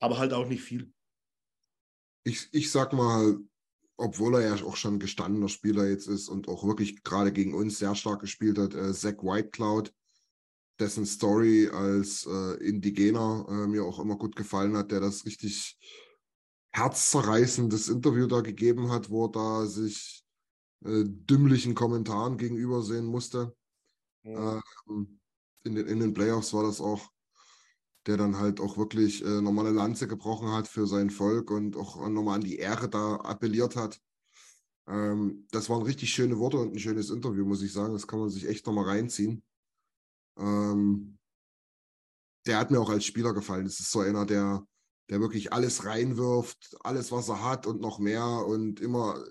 [0.00, 0.92] aber halt auch nicht viel.
[2.24, 3.38] Ich, ich sag mal,
[3.96, 7.78] obwohl er ja auch schon gestandener Spieler jetzt ist und auch wirklich gerade gegen uns
[7.78, 9.94] sehr stark gespielt hat, äh, Zach Whitecloud,
[10.78, 15.78] dessen Story als äh, Indigener äh, mir auch immer gut gefallen hat, der das richtig
[16.74, 20.25] herzzerreißendes Interview da gegeben hat, wo er da sich
[20.84, 23.56] äh, dümmlichen Kommentaren gegenüber sehen musste.
[24.24, 24.60] Ja.
[24.88, 25.20] Ähm,
[25.64, 27.10] in, den, in den Playoffs war das auch,
[28.06, 31.76] der dann halt auch wirklich äh, nochmal eine Lanze gebrochen hat für sein Volk und
[31.76, 34.00] auch nochmal an die Ehre da appelliert hat.
[34.88, 37.92] Ähm, das waren richtig schöne Worte und ein schönes Interview, muss ich sagen.
[37.92, 39.42] Das kann man sich echt nochmal reinziehen.
[40.38, 41.18] Ähm,
[42.46, 43.64] der hat mir auch als Spieler gefallen.
[43.64, 44.64] Das ist so einer, der,
[45.10, 49.24] der wirklich alles reinwirft, alles, was er hat und noch mehr und immer,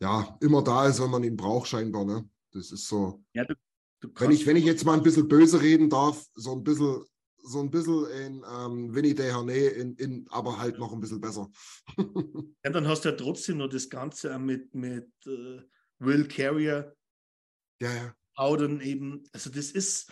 [0.00, 2.04] ja, immer da ist, wenn man ihn braucht, scheinbar.
[2.04, 2.28] Ne?
[2.52, 3.22] Das ist so.
[3.34, 3.54] Ja, du,
[4.00, 7.04] du Wenn ich, wenn ich jetzt mal ein bisschen böse reden darf, so ein bisschen,
[7.42, 11.50] so ein bisschen in ähm, Winnie Dehane, in, in, aber halt noch ein bisschen besser.
[12.64, 15.60] ja, dann hast du ja trotzdem noch das Ganze mit, mit äh,
[15.98, 16.94] Will Carrier,
[17.80, 18.14] ja, ja.
[18.36, 19.24] Howden eben.
[19.32, 20.10] Also das ist,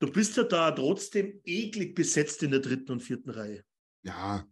[0.00, 3.64] du bist ja da trotzdem eklig besetzt in der dritten und vierten Reihe.
[4.02, 4.46] Ja.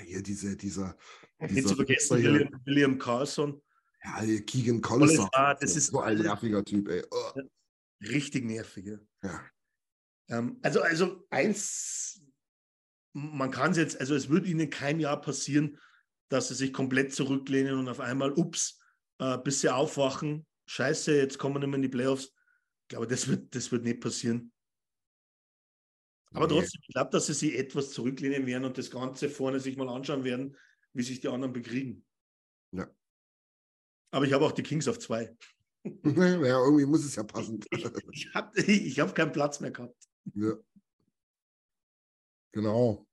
[0.00, 0.96] Hier diese, dieser.
[1.38, 2.22] Nicht dieser zu vergessen.
[2.22, 3.60] William, William Carlson,
[4.04, 5.16] Ja, Keegan Collis.
[5.16, 7.04] Collis, ah, das ist so ein nerviger Typ, ey.
[7.10, 7.40] Oh.
[8.00, 8.86] richtig nervig.
[8.86, 8.98] Ja.
[9.22, 9.44] Ja.
[10.28, 12.22] Ähm, also, also eins,
[13.12, 15.78] man kann es jetzt, also es wird ihnen kein Jahr passieren,
[16.28, 18.80] dass sie sich komplett zurücklehnen und auf einmal, ups,
[19.18, 22.32] äh, bis sie aufwachen, scheiße, jetzt kommen wir nicht mehr in die Playoffs.
[22.82, 24.52] Ich glaube, das wird, das wird nicht passieren.
[26.34, 26.54] Aber Nee.
[26.60, 29.88] trotzdem, ich glaube, dass sie sich etwas zurücklehnen werden und das Ganze vorne sich mal
[29.88, 30.56] anschauen werden,
[30.92, 32.04] wie sich die anderen bekriegen.
[32.72, 32.90] Ja.
[34.10, 35.36] Aber ich habe auch die Kings auf zwei.
[35.84, 37.60] ja, irgendwie muss es ja passen.
[37.70, 39.96] Ich, ich habe ich hab keinen Platz mehr gehabt.
[40.34, 40.54] Ja.
[42.52, 43.06] Genau.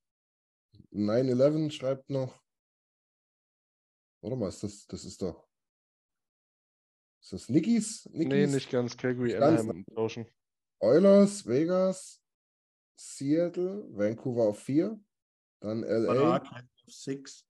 [0.92, 2.40] 9-11 schreibt noch.
[4.22, 5.48] Warte mal, ist das, das ist doch.
[7.22, 8.08] Ist das Nikis?
[8.12, 8.96] Nee, nicht ganz.
[8.96, 9.34] Calgary.
[9.36, 10.26] Anaheim tauschen.
[10.78, 12.19] Oilers, Vegas,
[13.00, 15.00] Seattle, Vancouver auf 4.
[15.60, 16.48] Dann LA, auf
[16.86, 17.46] six.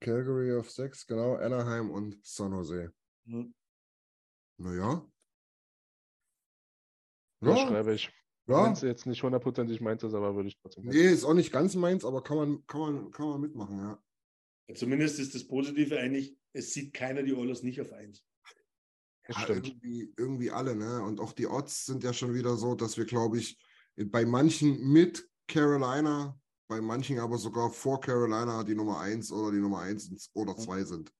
[0.00, 2.92] Calgary auf 6, genau, Anaheim und San Jose.
[3.24, 3.54] Mhm.
[4.58, 5.06] Naja.
[7.40, 8.12] Ja, Ja, schreibe ich.
[8.46, 8.64] ja.
[8.64, 10.84] Wenn es jetzt nicht hundertprozentig meint ist, aber würde ich trotzdem.
[10.84, 14.02] Nee, ist auch nicht ganz meins, aber kann man, kann man, kann man mitmachen, ja.
[14.74, 18.24] Zumindest ist das Positive eigentlich, es sieht keiner die Oilers nicht auf eins.
[19.26, 19.68] Das Ja, stimmt.
[19.68, 21.02] irgendwie, irgendwie alle, ne?
[21.02, 23.60] Und auch die Odds sind ja schon wieder so, dass wir, glaube ich,
[23.96, 26.38] bei manchen mit Carolina,
[26.68, 30.84] bei manchen aber sogar vor Carolina die Nummer 1 oder die Nummer 1 oder 2
[30.84, 31.12] sind.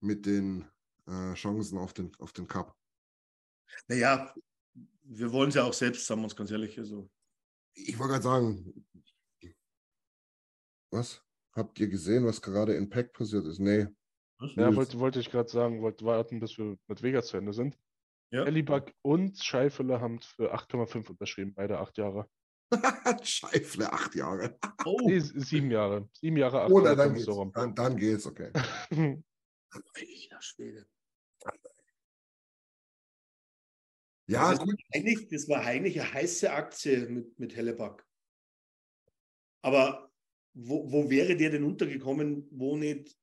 [0.00, 0.64] Mit den
[1.06, 2.76] äh, Chancen auf den, auf den Cup.
[3.88, 4.34] Naja,
[5.02, 6.78] wir wollen es ja auch selbst, sagen wir uns ganz ehrlich.
[6.78, 7.10] Also,
[7.74, 8.86] Ich wollte gerade sagen,
[10.90, 11.22] was?
[11.52, 13.58] Habt ihr gesehen, was gerade in Pack passiert ist?
[13.58, 13.86] Nee.
[14.56, 17.78] Ja, wollte, wollte ich gerade sagen, wollte warten, bis wir mit Vegas zu Ende sind.
[18.32, 18.44] Ja.
[18.44, 22.28] Helibug und Scheifele haben für 8,5 unterschrieben, beide acht Jahre.
[23.22, 24.58] Scheifle, acht Jahre.
[24.84, 26.08] Oh, Nee, sieben Jahre.
[26.14, 27.26] Sieben Jahre, acht Oder dann geht's.
[27.26, 27.52] so rum.
[27.52, 28.50] Dann, dann geht's, okay.
[29.70, 30.86] alter Schwede.
[34.28, 34.68] Ja, das, gut.
[34.68, 38.06] war eigentlich, das war eigentlich eine heiße Aktie mit, mit Helleback.
[39.62, 40.10] Aber
[40.54, 43.16] wo, wo wäre der denn untergekommen, wo nicht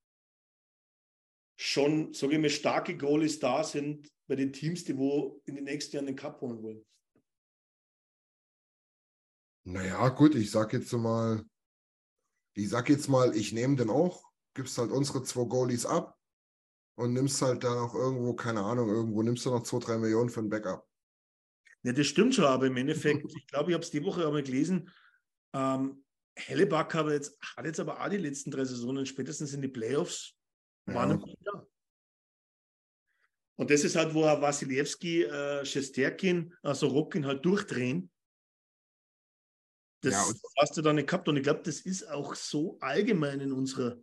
[1.60, 5.66] schon, sage ich mal, starke Goalies da sind bei den Teams, die wo in den
[5.66, 6.86] nächsten Jahren den Cup holen wollen?
[9.66, 11.44] Naja, gut, ich sag jetzt mal,
[12.56, 14.24] ich sag jetzt mal, ich nehme den auch,
[14.54, 16.18] gibst halt unsere zwei Goalies ab
[16.96, 20.30] und nimmst halt dann auch irgendwo, keine Ahnung, irgendwo nimmst du noch zwei, drei Millionen
[20.30, 20.88] für ein Backup.
[21.84, 24.44] Ja, das stimmt schon, aber im Endeffekt, ich glaube, ich habe es die Woche einmal
[24.44, 24.90] gelesen,
[25.54, 26.04] ähm,
[26.36, 30.36] Helleback hat jetzt, hat jetzt aber auch die letzten drei Saisonen, spätestens in die Playoffs,
[30.88, 31.06] Ja.
[31.06, 31.20] da.
[33.60, 38.10] Und das ist halt, wo er Wasilewski, äh, Shesterkin, also Rockin halt durchdrehen.
[40.02, 41.28] Das Ja, hast du dann nicht gehabt.
[41.28, 44.02] Und ich glaube, das ist auch so allgemein in unserer.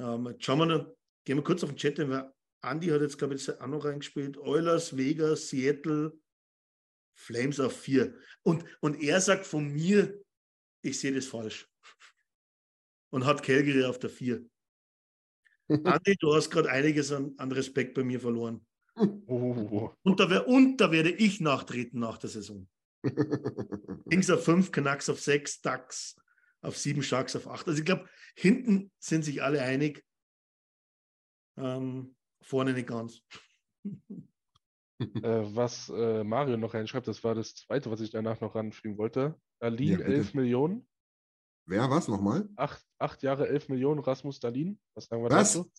[0.00, 3.00] Ähm, jetzt schauen wir noch, gehen wir kurz auf den Chat, denn weil Andi hat
[3.00, 4.38] jetzt, glaube ich, auch noch reingespielt.
[4.38, 6.18] Oilers, Vegas, Seattle,
[7.16, 8.18] Flames auf vier.
[8.42, 10.20] Und, und er sagt von mir,
[10.82, 11.70] ich sehe das falsch.
[13.10, 14.44] Und hat Calgary auf der vier.
[15.84, 18.64] Andi, du hast gerade einiges an, an Respekt bei mir verloren.
[19.26, 22.68] Oh, Und da, wär, und da werde ich nachtreten nach der Saison.
[24.10, 26.16] Kings auf 5, Canucks auf 6, Ducks
[26.62, 27.66] auf 7, Sharks auf 8.
[27.68, 30.04] Also ich glaube, hinten sind sich alle einig.
[31.56, 33.20] Ähm, vorne nicht ganz.
[35.00, 38.96] Äh, was äh, Mario noch reinschreibt, das war das zweite, was ich danach noch ranfügen
[38.96, 39.34] wollte.
[39.58, 40.14] Dalin, Ja, bitte.
[40.14, 40.86] 11 Millionen.
[41.66, 42.48] Wer, was nochmal?
[42.56, 44.78] Acht, acht Jahre, 11 Millionen, Rasmus Dalin.
[44.94, 45.54] Was sagen wir Was?
[45.54, 45.70] dazu?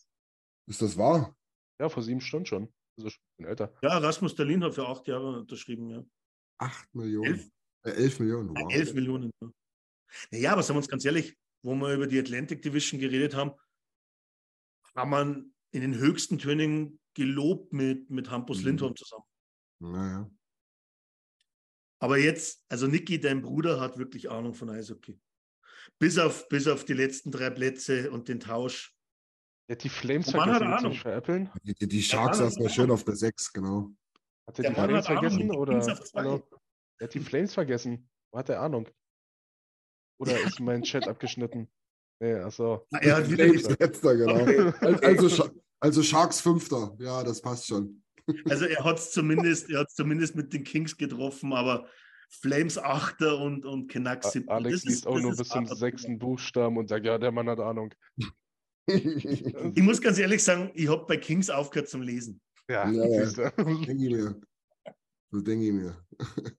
[0.67, 1.35] Ist das wahr?
[1.79, 2.73] Ja, vor sieben Stunden schon.
[2.97, 3.73] Also schon ein bisschen älter.
[3.83, 6.03] Ja, Rasmus Berlin hat für acht Jahre unterschrieben, ja.
[6.59, 7.25] 8 Millionen.
[7.33, 7.51] Elf?
[7.83, 8.49] Äh, 11 Millionen.
[8.55, 8.73] Wow.
[8.73, 9.31] 11 Millionen.
[9.41, 9.49] Ja.
[10.31, 13.51] Naja, aber sagen wir uns ganz ehrlich, wo wir über die Atlantic Division geredet haben,
[14.95, 18.65] haben man in den höchsten Tönen gelobt mit, mit Hampus Mhm.
[18.65, 19.25] Lindholm zusammen.
[19.81, 20.31] Naja.
[21.99, 25.19] Aber jetzt, also Niki, dein Bruder hat wirklich Ahnung von Eishockey.
[25.99, 28.95] Bis auf, bis auf die letzten drei Plätze und den Tausch.
[29.69, 31.51] Hat die Flames hat vergessen, mich veräppeln?
[31.63, 33.91] Die, die, Sharks saßen ja schön auf der 6, genau.
[34.47, 35.39] Hat er die Flames vergessen?
[35.39, 35.73] die Oder?
[36.97, 38.09] Er hat die Flames vergessen.
[38.31, 38.87] Wo hat er Ahnung?
[40.19, 41.67] Oder ist mein Chat abgeschnitten?
[42.21, 42.85] Nee, achso.
[42.91, 44.71] Er hat wieder Flames letzter, genau.
[45.01, 45.49] Also,
[45.79, 46.95] also Sharks Fünfter.
[46.99, 48.03] Ja, das passt schon.
[48.49, 51.87] also er hat es zumindest, er hat's zumindest mit den Kings getroffen, aber
[52.41, 54.53] Flames Achter und, und Canucks A- siebter.
[54.53, 57.17] Alex Das ist- liest auch das nur ist bis zum sechsten Buchstaben und sagt, ja,
[57.17, 57.93] der Mann hat Ahnung.
[58.87, 62.39] Ich muss ganz ehrlich sagen, ich habe bei Kings aufgehört zum Lesen.
[62.69, 63.25] Ja, Ja, ja.
[63.51, 63.63] du.
[63.85, 64.41] denke ich mir.
[65.31, 66.05] So denke ich mir.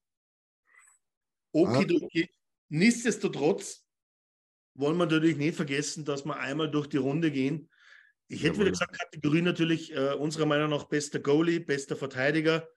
[1.53, 2.29] Okay,
[2.69, 3.87] Nichtsdestotrotz
[4.75, 7.71] wollen wir natürlich nicht vergessen, dass wir einmal durch die Runde gehen.
[8.29, 8.71] Ich hätte wieder Jawohl.
[8.73, 12.69] gesagt, Kategorie natürlich äh, unserer Meinung nach bester Goalie, bester Verteidiger,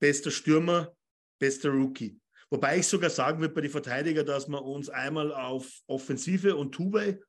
[0.00, 0.96] bester Stürmer,
[1.40, 2.20] bester Rookie.
[2.50, 6.72] Wobei ich sogar sagen würde bei den Verteidiger, dass wir uns einmal auf Offensive und
[6.72, 7.20] Two-Way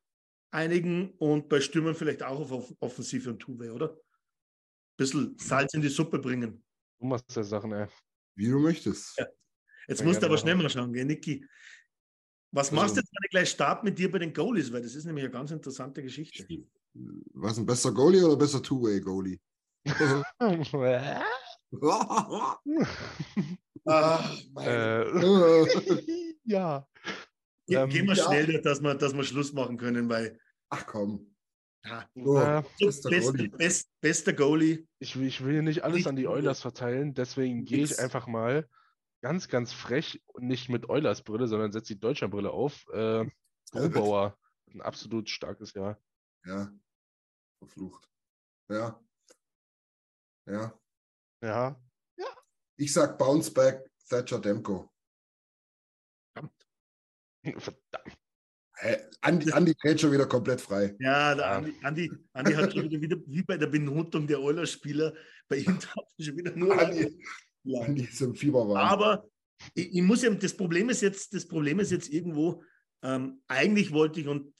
[0.51, 3.97] einigen und bei Stürmern vielleicht auch auf Off- Offensive und Two-Way, oder?
[4.97, 6.63] Bisschen Salz in die Suppe bringen.
[6.99, 7.87] Du machst ja Sachen, ey.
[8.35, 9.17] Wie du möchtest.
[9.17, 9.27] Ja.
[9.87, 10.41] Jetzt Ja, musst du aber machen.
[10.43, 11.45] schnell mal schauen, gell, Niki?
[12.53, 14.71] Was Also- machst du jetzt, wenn ich gleich starte mit dir bei den Goalies?
[14.73, 16.45] Weil das ist nämlich eine ganz interessante Geschichte.
[17.33, 19.39] Was ein besser Goalie oder besser Two-Way-Goalie?
[23.85, 24.23] Ah,
[24.59, 25.03] äh,
[26.43, 26.87] ja.
[27.67, 28.25] Ge Ähm, gehen wir ja.
[28.25, 30.39] schnell, dass wir, dass wir Schluss machen können, weil
[30.69, 31.35] Ach komm.
[31.83, 33.49] ja, So, Äh, bester beste, Goalie.
[33.49, 34.87] best, bester Goalie.
[34.99, 36.33] ich, will- ich will nicht alles an die gut.
[36.33, 38.69] Oilers verteilen, deswegen gehe ich einfach mal
[39.21, 42.85] ganz, ganz frech und nicht mit Oilers Brille, sondern setze die Deutschlandbrille auf.
[42.93, 43.25] Äh,
[43.71, 44.37] Grubauer,
[44.73, 45.97] ein absolut starkes Jahr.
[46.45, 46.71] Ja.
[47.59, 48.09] Verflucht.
[48.69, 48.99] Ja.
[50.47, 50.79] Ja.
[51.41, 51.79] Ja.
[52.81, 54.91] Ich sag Bounce Back Thatcher Demko.
[57.43, 58.17] Verdammt.
[58.75, 58.97] Hä?
[59.21, 60.95] Andi, Andi dreht schon wieder komplett frei.
[60.99, 61.57] Ja, der.
[61.57, 65.13] Andi, Andi, Andi hat schon wieder, wieder, wie bei der Benotung der Oilers-Spieler,
[65.47, 67.23] bei ihm tauchen schon wieder nur Andi,
[67.65, 67.81] Ja.
[67.81, 68.77] Andi ist im Fieberwahn.
[68.77, 69.29] Aber
[69.75, 72.63] ich, ich muss ja, das Problem ist jetzt, das Problem ist jetzt irgendwo,
[73.03, 74.55] ähm, eigentlich wollte ich und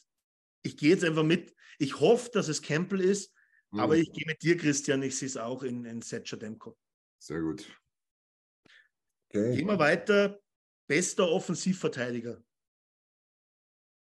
[0.62, 3.34] ich gehe jetzt einfach mit, ich hoffe, dass es Campbell ist,
[3.72, 6.78] Hm, aber ich gehe mit dir, Christian, ich sehe es auch in, in Setcher Demko.
[7.18, 7.66] Sehr gut.
[9.34, 9.56] Okay.
[9.56, 10.42] Gehen wir weiter.
[10.88, 12.44] Bester Offensivverteidiger.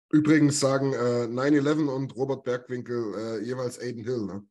[0.10, 4.26] Übrigens sagen äh, 9-11 und Robert Bergwinkel äh, jeweils Aiden Hill.
[4.26, 4.48] Ne?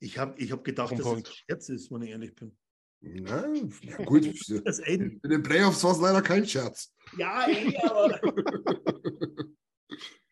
[0.00, 2.56] Ich habe ich hab gedacht, dass es ein Scherz ist, wenn ich ehrlich bin.
[3.00, 4.24] Na, ja, gut.
[4.64, 5.20] Das Aiden.
[5.22, 6.94] In den Playoffs war es leider kein Scherz.
[7.18, 8.10] Ja, eh, aber,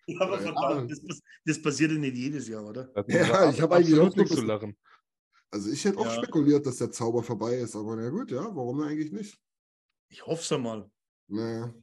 [0.06, 0.42] ja, aber Ja.
[0.42, 2.90] verdammt, das, das passiert ja nicht jedes Jahr, oder?
[3.08, 4.74] Ja, ich hab eigentlich auch nichts zu lachen.
[5.52, 6.14] Also ich hätte auch Ja.
[6.14, 9.38] spekuliert, dass der Zauber vorbei ist, aber na gut, ja, warum eigentlich nicht?
[10.10, 10.90] Ich hoffe es einmal.
[11.28, 11.74] Naja.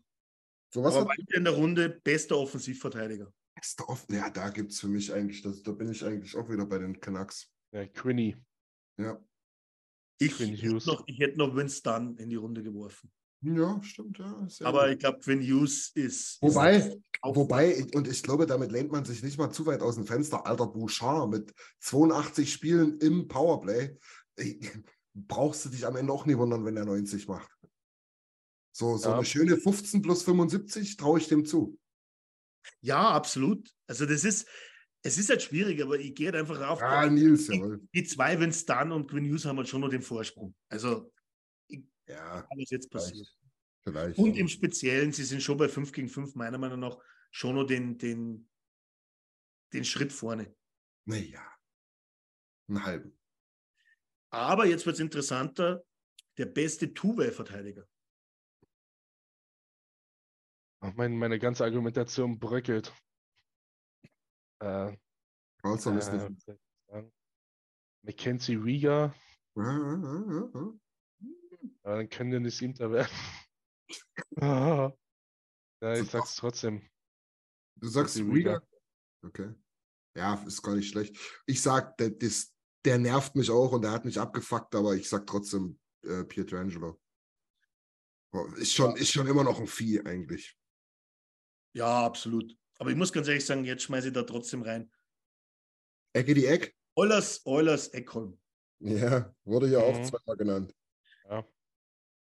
[0.74, 3.32] So was aber in der Runde bester Offensivverteidiger.
[3.56, 4.14] beste offen?
[4.16, 6.80] Ja, da gibt es für mich eigentlich, das, da bin ich eigentlich auch wieder bei
[6.80, 7.52] den Canucks.
[7.72, 8.36] Ja, Quinny.
[8.98, 9.24] Ja.
[10.20, 13.12] Ich, ich, hätte noch, ich hätte noch Vince Dunn in die Runde geworfen.
[13.42, 14.48] Ja, stimmt, ja.
[14.64, 14.94] Aber gut.
[14.94, 16.42] ich glaube, Quinn Hughes ist.
[16.42, 19.96] Wobei, ist wobei, und ich glaube, damit lehnt man sich nicht mal zu weit aus
[19.96, 20.46] dem Fenster.
[20.46, 23.98] Alter Bouchard mit 82 Spielen im Powerplay.
[25.14, 27.50] Brauchst du dich am Ende auch nie wundern, wenn er 90 macht.
[28.72, 29.16] So, so Ja.
[29.16, 31.78] eine schöne 15 plus 75 traue ich dem zu.
[32.82, 33.70] Ja, absolut.
[33.88, 34.48] Also, das ist,
[35.02, 36.82] es ist halt schwierig, aber ich gehe halt einfach auf.
[36.82, 37.82] Ah, Nils, die, jawohl.
[37.94, 40.54] die zwei, Vince Dunn und Quinn Hughes, haben halt schon noch den Vorsprung.
[40.70, 41.12] Also,
[42.10, 43.28] Ja, kann das jetzt passieren.
[43.84, 44.16] vielleicht.
[44.16, 44.20] vielleicht.
[44.20, 46.98] Und im Speziellen, sie sind schon bei 5 gegen 5, meiner Meinung nach,
[47.32, 48.50] schon noch den, den,
[49.74, 50.56] den Schritt vorne.
[51.06, 51.46] Naja.
[52.68, 53.20] Einen halben.
[54.32, 55.84] Aber jetzt wird es interessanter:
[56.38, 57.88] der beste Two-Way-Verteidiger.
[60.82, 62.94] Ach, Mein, meine ganze Argumentation bröckelt.
[64.60, 64.98] Äh,
[65.62, 66.30] Carlson ist äh, nicht.
[66.30, 67.12] was soll ich sagen?
[68.02, 69.14] Mackenzie Rieger,
[69.56, 70.80] ja, ja, ja.
[71.84, 73.12] Aber dann können wir nicht Siebter werden.
[75.82, 76.88] Ja, ich sag's trotzdem.
[77.78, 78.62] Du sagst Rieger.
[79.26, 79.54] Okay.
[80.16, 81.18] Ja, ist gar nicht schlecht.
[81.46, 82.54] Ich sag, der, das,
[82.84, 87.00] der nervt mich auch und der hat mich abgefuckt, aber ich sag trotzdem äh, Pietrangelo.
[88.58, 90.58] Ist schon, ist schon immer noch ein Vieh eigentlich.
[91.74, 92.54] Ja, absolut.
[92.78, 94.92] Aber ich muss ganz ehrlich sagen, jetzt schmeiße ich da trotzdem rein.
[96.14, 96.76] Ecke die Eck?
[96.98, 98.38] Eulers, Eulers, Eckholm.
[98.82, 100.04] Ja, wurde ja auch Mhm.
[100.04, 100.76] zweimal genannt.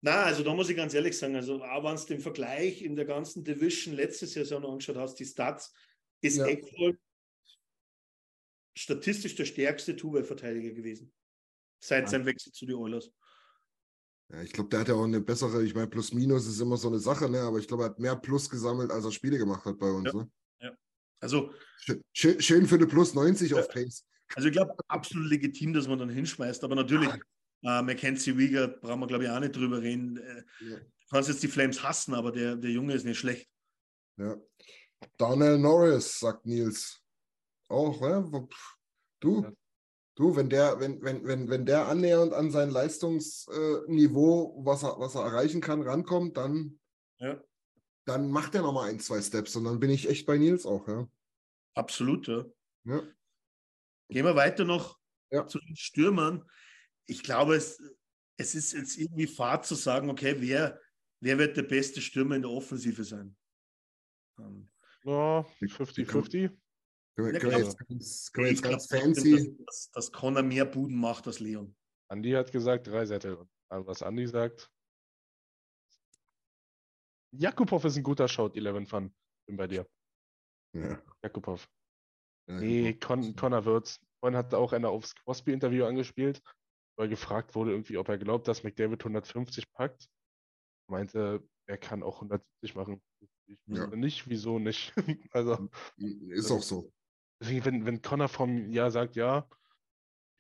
[0.05, 2.97] Na, also da muss ich ganz ehrlich sagen, also auch wenn du den Vergleich in
[2.97, 5.73] der ganzen Division letztes Jahr so noch angeschaut hast, die Stats,
[6.21, 6.47] ist Ja.
[6.47, 6.99] Eckholm
[8.77, 11.13] statistisch der stärkste Two-Way-Verteidiger gewesen.
[11.79, 12.11] Seit Ja.
[12.11, 13.13] seinem Wechsel zu den Oilers.
[14.33, 16.89] Ja, ich glaube, der hat ja auch eine bessere, ich meine, Plus-Minus ist immer so
[16.89, 17.41] eine Sache, ne?
[17.41, 20.11] aber ich glaube, er hat mehr Plus gesammelt, als er Spiele gemacht hat bei uns.
[20.13, 20.27] Ja.
[20.63, 20.79] Ne?
[21.21, 24.05] Also, Schön, schön, schön für eine Plus 90 auf Pace.
[24.35, 26.65] also ich glaube, absolut legitim, dass man dann hinschmeißt.
[26.65, 27.09] Aber natürlich,
[27.63, 30.17] äh, Mackenzie Wieger brauchen wir, glaube ich, auch nicht drüber reden.
[30.19, 30.77] Äh, Ja.
[30.79, 33.47] Du kannst jetzt die Flames hassen, aber der, der Junge ist nicht schlecht.
[34.17, 34.37] Ja.
[35.19, 37.03] Darnell Norris, sagt Nils.
[37.69, 38.49] Auch, ne?
[39.21, 39.53] Du, Ja.
[40.15, 45.15] du, wenn der, wenn, wenn, wenn, wenn der annähernd an sein Leistungsniveau, was er, was
[45.15, 46.81] er erreichen kann, rankommt, dann,
[47.19, 47.43] Ja.
[48.07, 50.89] dann macht er nochmal ein, zwei Steps und dann bin ich echt bei Nils auch,
[50.89, 51.07] ja.
[51.75, 52.45] Absolut, ja.
[52.85, 53.03] ja.
[54.09, 54.99] Gehen wir weiter noch
[55.31, 55.47] Ja.
[55.47, 56.49] zu den Stürmern.
[57.07, 57.83] Ich glaube, es,
[58.39, 60.81] es ist jetzt irgendwie fad zu sagen, okay, wer,
[61.21, 63.37] wer wird der beste Stürmer in der Offensive sein?
[64.39, 64.71] Ähm,
[65.05, 66.51] Ja, Die- 50-50.
[67.15, 67.59] Können können können wir
[68.47, 69.55] ich jetzt ganz fancy.
[69.67, 71.77] dass, dass Connor mehr Buden macht als Leon.
[72.09, 73.37] Andi hat gesagt, drei Sätze.
[73.39, 74.71] Und was Andi sagt.
[77.33, 79.15] Jakubov ist ein guter Shout, 11 Fun.
[79.47, 79.87] Bin bei dir.
[80.75, 81.03] Ja.
[81.23, 81.69] Jakubov.
[82.49, 84.01] Ja, Nee, Con Connor Wirtz.
[84.21, 86.43] Vorhin hat auch einer aufs Crosby-Interview angespielt,
[86.97, 90.09] weil gefragt wurde, irgendwie, ob er glaubt, dass McDavid 150 packt.
[90.89, 93.03] Meinte, er kann auch 170 machen.
[93.21, 93.29] Ich
[93.67, 93.83] Ja.
[93.85, 94.93] wüsste nicht, wieso nicht.
[95.33, 96.93] Also, Ist auch so.
[97.41, 99.49] deswegen, wenn, wenn Connor vom Jahr sagt, ja,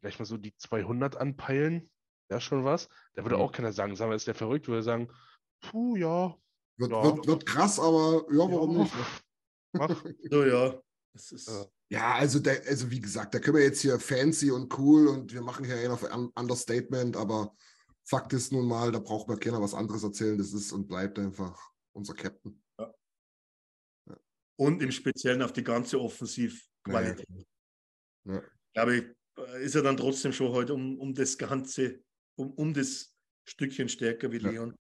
[0.01, 1.91] vielleicht mal so die 200 anpeilen,
[2.29, 2.89] wäre schon was.
[3.15, 3.43] Da würde Mhm.
[3.43, 5.09] auch keiner sagen, sagen wir, ist der verrückt, würde sagen,
[5.61, 6.37] puh, ja,
[6.79, 7.03] Wird, Ja.
[7.05, 8.95] wird, wird krass, aber ja, warum ja, nicht?
[8.95, 9.03] ne?
[9.73, 10.05] mach.
[10.33, 10.83] So, ja.
[11.15, 11.67] Das ist, Ja.
[11.93, 15.35] Ja, also, der, also wie gesagt, da können wir jetzt hier fancy und cool und
[15.35, 16.03] wir machen hier einen auf
[16.35, 17.55] Understatement, aber
[18.05, 20.39] Fakt ist nun mal, da braucht mir keiner was anderes erzählen.
[20.39, 22.61] Das ist und bleibt einfach unser Captain.
[24.59, 27.27] Und im Speziellen auf die ganze Offensivqualität.
[28.25, 28.43] Ja.
[28.75, 29.05] Glaube ich,
[29.39, 32.01] äh, ist er dann trotzdem schon heute um, um das Ganze,
[32.37, 33.15] um, um das
[33.47, 34.51] Stückchen stärker wie Ja.
[34.51, 34.75] Leon.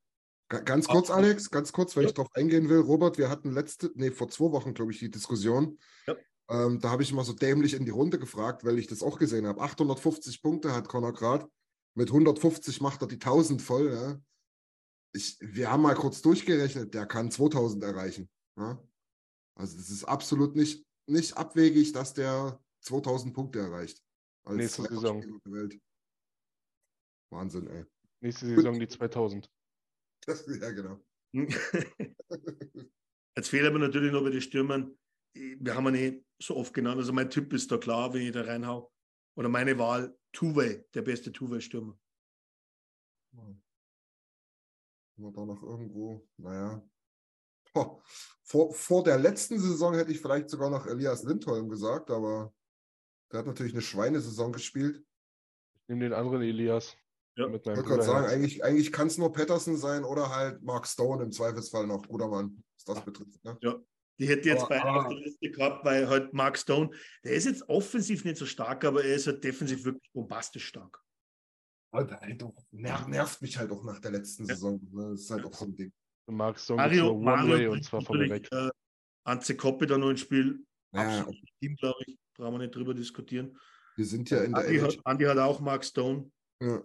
[0.48, 1.10] Ga- Ganz kurz.
[1.10, 2.08] Alex, ganz kurz, wenn Ja.
[2.08, 2.78] ich darauf eingehen will.
[2.80, 5.78] Robert, wir hatten letzte, nee, vor zwei Wochen, glaube ich, die Diskussion.
[6.06, 6.16] Ja.
[6.50, 9.18] Ähm, da habe ich mal so dämlich in die Runde gefragt, weil ich das auch
[9.18, 9.60] gesehen habe.
[9.60, 11.48] 850 Punkte hat Conor gerade.
[11.94, 13.92] Mit 150 macht er die 1000 voll.
[13.92, 14.20] Ja?
[15.14, 18.28] Ich, wir haben mal kurz durchgerechnet, der kann 2000 erreichen.
[18.58, 18.82] Ja?
[19.54, 24.02] Also, das ist absolut nicht, nicht abwegig, dass der 2000 Punkte erreicht.
[24.44, 25.22] Als Nächste Saison.
[25.22, 25.80] Spieler der Welt.
[27.30, 27.84] Wahnsinn, ey.
[28.20, 29.50] Nächste Saison die 2000.
[30.24, 31.00] Das, ja, genau.
[33.36, 34.96] Jetzt fehlt aber natürlich noch bei den Stürmern.
[35.34, 36.98] Wir haben eh so oft genannt.
[36.98, 38.92] Also mein Tipp ist da klar, wenn ich da reinhau.
[39.34, 41.98] Oder meine Wahl, Two-Way, der beste Two-Way-Stürmer.
[45.16, 46.82] Wir da noch irgendwo, naja.
[47.72, 48.02] Boah,
[48.42, 52.52] vor, vor der letzten Saison hätte ich vielleicht sogar noch Elias Lindholm gesagt, aber
[53.30, 55.02] der hat natürlich eine Schweinesaison gespielt.
[55.74, 56.94] Ich nehme den anderen Elias.
[57.36, 57.48] Ja.
[57.48, 60.62] Mit Ich meinem wollte gerade sagen, eigentlich, eigentlich kann es nur Patterson sein oder halt
[60.62, 63.42] Mark Stone im Zweifelsfall noch, guter Mann, was das betrifft.
[63.42, 63.58] Ne?
[64.18, 66.90] Die hätte jetzt Aber- bei aber- auf der Liste gehabt, weil halt Mark Stone,
[67.24, 71.00] der ist jetzt offensiv nicht so stark, aber er ist halt defensiv wirklich bombastisch stark.
[71.92, 74.54] Alter, halt auch, nervt mich halt auch nach der letzten Ja.
[74.54, 74.80] Saison.
[74.92, 75.10] Ne?
[75.10, 75.92] Das ist halt auch so ein Ding.
[76.26, 78.48] Magst so Mario, nur Mario und zwar natürlich, weg.
[78.52, 78.70] äh,
[79.24, 80.64] Anze Koppe da noch ins Spiel.
[80.94, 82.16] Ja, Absolut Team, glaube ich.
[82.34, 83.58] Brauchen wir nicht drüber diskutieren.
[83.96, 84.86] wir sind ja in der Andi NHL.
[84.96, 86.30] hat, Andi hat auch Mark Stone.
[86.62, 86.82] Ja.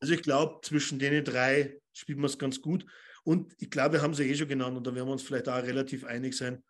[0.00, 2.84] Also ich glaube, zwischen denen drei spielt man es ganz gut.
[3.28, 5.50] Und ich glaube, wir haben sie eh schon genannt und da werden wir uns vielleicht
[5.50, 6.64] auch relativ einig sein.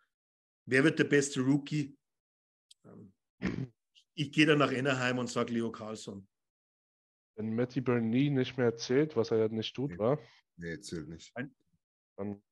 [0.65, 1.97] Wer wird der beste Rookie?
[2.83, 3.13] Ähm,
[4.13, 6.27] Ich gehe dann nach Anaheim und sage Leo Carlson.
[7.37, 9.97] Wenn Matty Burney nicht mehr erzählt, was er ja nicht tut, Nee.
[9.99, 10.19] war,
[10.57, 11.31] Nee, zählt nicht.
[12.17, 12.43] dann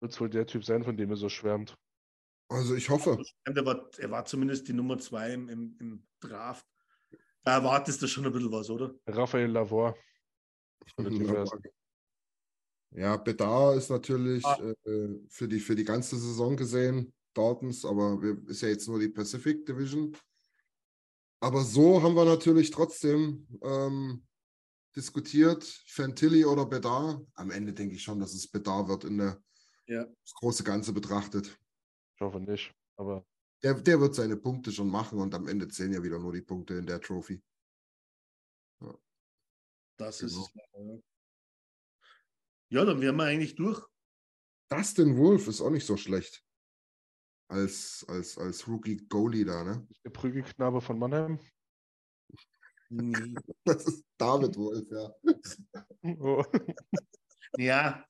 [0.00, 1.78] wird es wohl der Typ sein, von dem er so schwärmt.
[2.48, 3.16] Also ich hoffe.
[3.44, 6.66] Er war, er war zumindest die Nummer zwei im, im, im Draft.
[7.44, 8.92] Da erwartest du schon ein bisschen was, oder?
[9.06, 9.56] Raphael.
[9.56, 9.94] Oder
[10.98, 11.52] divers.
[12.96, 14.58] Ja, Bedar ist natürlich Ah.
[14.84, 18.98] äh, für, die, für die ganze Saison gesehen, Daltons, aber wir, ist ja jetzt nur
[18.98, 20.16] die Pacific Division.
[21.40, 24.26] Aber so haben wir natürlich trotzdem ähm,
[24.96, 27.22] diskutiert, Fantilli oder Bedar.
[27.34, 29.42] Am Ende denke ich schon, dass es Bedar wird in der
[29.86, 30.04] Ja.
[30.06, 31.58] das große Ganze betrachtet.
[32.14, 32.72] Ich hoffe nicht.
[32.96, 33.26] Aber
[33.62, 36.40] Der, der wird seine Punkte schon machen und am Ende zählen ja wieder nur die
[36.40, 37.42] Punkte in der Trophy.
[39.98, 40.32] Das ist
[40.72, 40.94] Genau.
[40.96, 41.02] es.
[42.68, 43.84] Ja, dann wären wir eigentlich durch.
[44.68, 46.42] Dustin Wolf ist auch nicht so schlecht.
[47.48, 49.86] Als, als, als Rookie Goalie da, ne?
[50.04, 51.38] Der Prügelknabe von Mannheim.
[52.88, 53.34] Nee.
[53.64, 55.12] Das ist David Wolf, ja.
[56.20, 56.44] Oh.
[57.58, 58.04] Ja,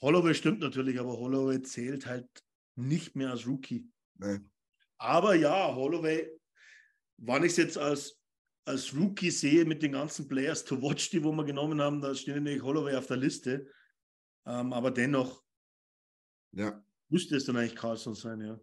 [0.00, 2.26] Holloway stimmt natürlich, aber Holloway zählt halt
[2.76, 3.88] nicht mehr als Rookie.
[4.14, 4.40] Nee.
[4.98, 6.28] Aber ja, Holloway,
[7.18, 8.18] wann ich es jetzt als,
[8.64, 12.14] als Rookie sehe mit den ganzen Players to watch, die wo wir genommen haben, da
[12.14, 13.70] steht nämlich Holloway auf der Liste.
[14.46, 15.42] Ähm, aber dennoch
[16.52, 18.60] Ja, müsste es dann eigentlich Carlson sein, ja.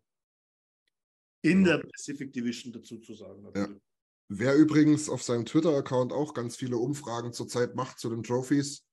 [1.43, 1.77] In Ja.
[1.77, 3.43] der Pacific Division dazu zu sagen.
[3.43, 3.81] natürlich.
[4.29, 8.85] Wer übrigens auf seinem Twitter-Account auch ganz viele Umfragen zurzeit macht zu den Trophies,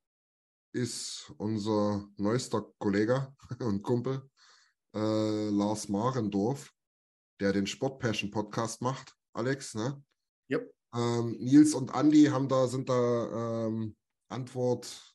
[0.73, 4.31] ist unser neuester Kollege und Kumpel
[4.95, 6.73] äh, Lars Marendorf,
[7.41, 9.17] der den Sport Passion Podcast macht.
[9.33, 10.05] Alex, ne?
[10.51, 10.73] Yep.
[10.95, 13.97] Ähm, Nils und Andy haben da, sind da ähm,
[14.29, 15.14] Antwort,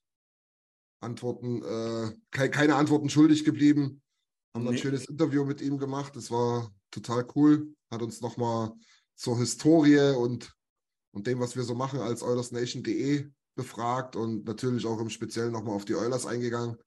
[1.00, 4.02] Antworten, äh, kei- keine Antworten schuldig geblieben.
[4.54, 4.82] Haben dann ein Nee.
[4.82, 6.16] schönes Interview mit ihm gemacht.
[6.16, 7.74] Das war total cool.
[7.92, 8.72] Hat uns nochmal
[9.16, 10.54] zur Historie und,
[11.12, 15.76] und dem, was wir so machen, als OilersNation.de befragt und natürlich auch im Speziellen nochmal
[15.76, 16.78] auf die Oilers eingegangen.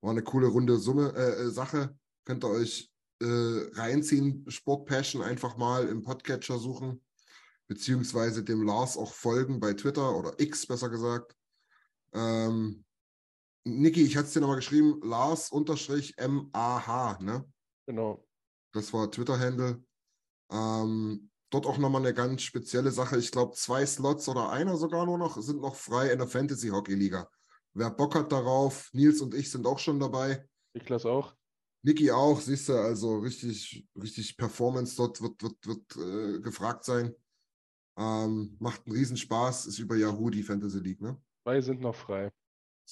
[0.00, 1.96] War eine coole runde Summe, äh, äh, Sache.
[2.24, 2.90] Könnt ihr euch
[3.20, 7.00] äh, reinziehen, Sport Passion einfach mal im Podcatcher suchen,
[7.68, 11.36] beziehungsweise dem Lars auch folgen bei Twitter oder X besser gesagt.
[12.12, 12.84] Ähm,
[13.64, 17.44] Niki, ich hatte es dir nochmal geschrieben, Lars unterstrich M-A-H, ne?
[17.86, 18.26] Genau.
[18.72, 19.84] Das war Twitter-Handle.
[20.50, 23.18] Ähm, dort auch nochmal eine ganz spezielle Sache.
[23.18, 26.68] Ich glaube, zwei Slots oder einer sogar nur noch sind noch frei in der Fantasy
[26.68, 27.28] Hockey Liga.
[27.74, 30.46] Wer Bock hat darauf, Nils und ich sind auch schon dabei.
[30.74, 31.34] Niklas auch.
[31.84, 37.14] Niki auch, siehst du, also richtig, richtig Performance dort wird, wird, wird äh, gefragt sein.
[37.96, 41.20] Ähm, macht einen Riesenspaß, ist über Yahoo die Fantasy League, ne?
[41.44, 42.30] Zwei sind noch frei.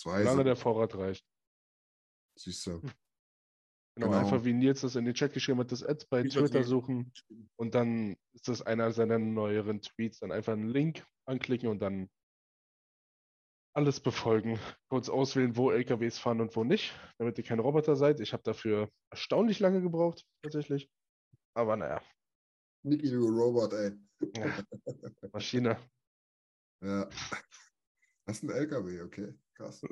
[0.00, 1.26] Zwei Solange der Vorrat reicht.
[2.38, 2.80] siehst du.
[3.96, 4.18] Genau, Genau.
[4.20, 7.12] einfach wie Nils das in den Chat geschrieben hat, das Ads bei Twitter die- suchen
[7.56, 10.20] und dann ist das einer seiner neueren Tweets.
[10.20, 12.08] Dann einfach einen Link anklicken und dann
[13.74, 14.58] alles befolgen.
[14.88, 18.20] Kurz auswählen, wo LKWs fahren und wo nicht, damit ihr kein Roboter seid.
[18.20, 20.88] Ich habe dafür erstaunlich lange gebraucht, tatsächlich.
[21.54, 22.00] Aber naja,
[22.84, 23.98] Niki, du Robot, ey.
[24.36, 24.64] ja,
[25.32, 25.76] Maschine.
[26.82, 27.06] Ja.
[28.24, 29.82] Das ist ein LKW, okay, krass.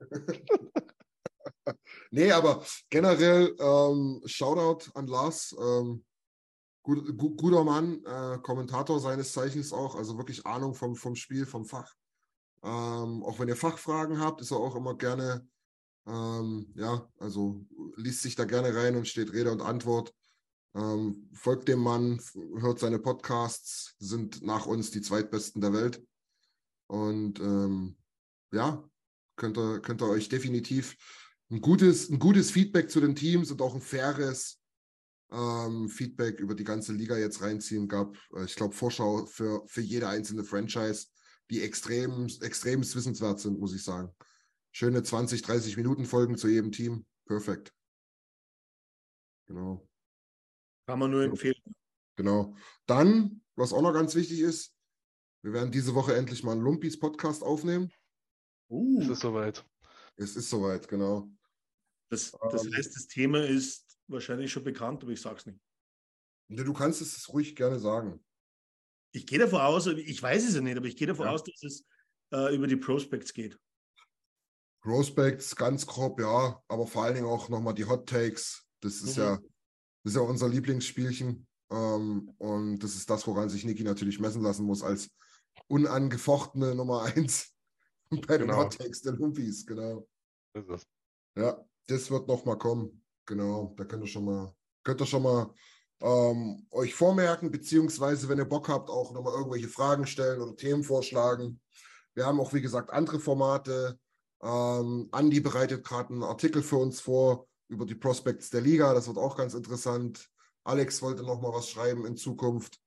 [2.10, 5.54] nee, aber generell ähm, Shoutout an Lars.
[5.58, 6.04] Ähm,
[6.82, 11.46] gut, gu guter Mann, äh, Kommentator seines Zeichens auch, also wirklich Ahnung vom, vom Spiel,
[11.46, 11.94] vom Fach.
[12.62, 15.46] Ähm, auch wenn ihr Fachfragen habt, ist er auch immer gerne,
[16.06, 17.64] ähm, ja, also
[17.96, 20.14] liest sich da gerne rein und steht Rede und Antwort.
[20.74, 22.20] Ähm, folgt dem Mann,
[22.58, 26.04] hört seine Podcasts, sind nach uns die zweitbesten der Welt.
[26.88, 27.96] Und ähm,
[28.52, 28.82] ja,
[29.38, 30.96] könnt ihr, könnt ihr euch definitiv
[31.50, 34.60] ein gutes, ein gutes Feedback zu den Teams und auch ein faires
[35.30, 37.88] ähm, Feedback über die ganze Liga jetzt reinziehen.
[37.88, 41.06] Gab, äh, ich glaube, Vorschau für, für jede einzelne Franchise,
[41.50, 44.14] die extrem, extrem wissenswert sind, muss ich sagen.
[44.72, 47.06] Schöne 20, 30 Minuten Folgen zu jedem Team.
[47.24, 47.72] Perfekt.
[49.46, 49.88] Genau.
[50.86, 51.54] Kann man nur empfehlen.
[52.16, 52.54] Genau.
[52.86, 54.74] Dann, was auch noch ganz wichtig ist,
[55.42, 57.90] wir werden diese Woche endlich mal einen Lumpis Podcast aufnehmen.
[58.68, 59.64] Uh, Es ist soweit.
[60.16, 61.30] Es ist soweit, genau.
[62.10, 65.60] das, das ähm, heißt, das Thema ist wahrscheinlich schon bekannt, aber ich sage es nicht.
[66.48, 68.24] Ne, Du kannst es ruhig gerne sagen.
[69.12, 71.32] Ich gehe davon aus, ich weiß es ja nicht, aber ich gehe davon Ja.
[71.32, 71.84] aus, dass es
[72.32, 73.58] äh, über die Prospects geht.
[74.82, 78.66] Prospects, ganz grob, ja, aber vor allen Dingen auch nochmal die Hot Takes.
[78.80, 79.22] Das ist Mhm.
[79.22, 79.36] ja,
[80.04, 81.46] das ist ja unser Lieblingsspielchen.
[81.70, 85.10] Ähm, und das ist das, woran sich Niki natürlich messen lassen muss, als
[85.68, 87.54] unangefochtene Nummer eins
[88.26, 88.64] bei den Genau.
[88.64, 90.06] Hot Takes der Lumpis, genau.
[90.52, 90.86] Das ist es.
[91.36, 93.02] Ja, das wird noch mal kommen.
[93.26, 95.52] Genau, da könnt ihr schon mal, könnt ihr schon mal
[96.00, 100.82] ähm, euch vormerken, beziehungsweise, wenn ihr Bock habt, auch nochmal irgendwelche Fragen stellen oder Themen
[100.82, 101.60] vorschlagen.
[102.14, 103.98] Wir haben auch, wie gesagt, andere Formate.
[104.42, 108.94] Ähm, Andi bereitet gerade einen Artikel für uns vor über die Prospects der Liga.
[108.94, 110.28] Das wird auch ganz interessant.
[110.64, 112.80] Alex wollte noch mal was schreiben in Zukunft.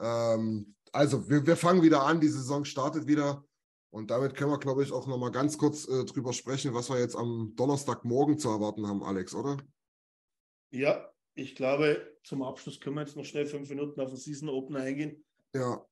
[0.00, 2.20] Ähm, also, wir, wir fangen wieder an.
[2.20, 3.44] Die Saison startet wieder.
[3.94, 6.90] Und damit können wir, glaube ich, auch noch mal ganz kurz äh, drüber sprechen, was
[6.90, 9.56] wir jetzt am Donnerstagmorgen zu erwarten haben, Alex, oder?
[10.70, 14.48] Ja, ich glaube, zum Abschluss können wir jetzt noch schnell fünf Minuten auf den Season
[14.48, 15.24] Opener eingehen.
[15.54, 15.86] Ja,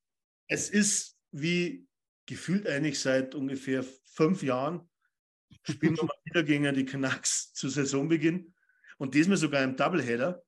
[0.49, 1.87] Es ist wie
[2.27, 4.91] gefühlt eigentlich seit ungefähr fünf Jahren,
[5.63, 8.53] spielen wir mal wieder gegen die Canucks zu Saisonbeginn
[8.99, 10.43] und diesmal sogar im Doubleheader.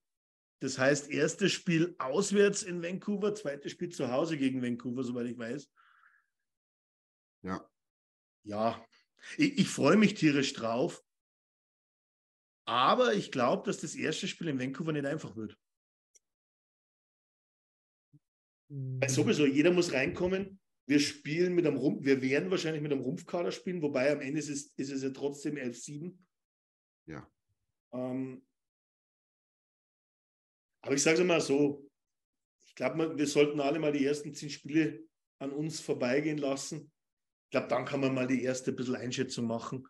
[0.59, 5.39] Das heißt, erstes Spiel auswärts in Vancouver, zweites Spiel zu Hause gegen Vancouver, soweit ich
[5.39, 5.71] weiß.
[7.45, 7.71] Ja.
[8.43, 8.87] Ja,
[9.37, 11.03] ich, ich freue mich tierisch drauf.
[12.67, 15.59] Aber ich glaube, dass das erste Spiel in Vancouver nicht einfach wird.
[18.69, 20.61] Weil sowieso, jeder muss reinkommen.
[20.87, 24.39] Wir spielen mit einem Rumpf, wir werden wahrscheinlich mit einem Rumpfkader spielen, wobei am Ende
[24.39, 26.15] ist es, ist es ja trotzdem 11-7.
[27.07, 27.31] Ja.
[27.93, 28.47] Ähm,
[30.83, 31.91] aber ich sage es mal so,
[32.67, 35.07] ich glaube, wir sollten alle mal die ersten zehn Spiele
[35.39, 36.93] an uns vorbeigehen lassen.
[37.55, 39.87] Ich glaube, dann kann man mal die erste bisschen Einschätzung machen.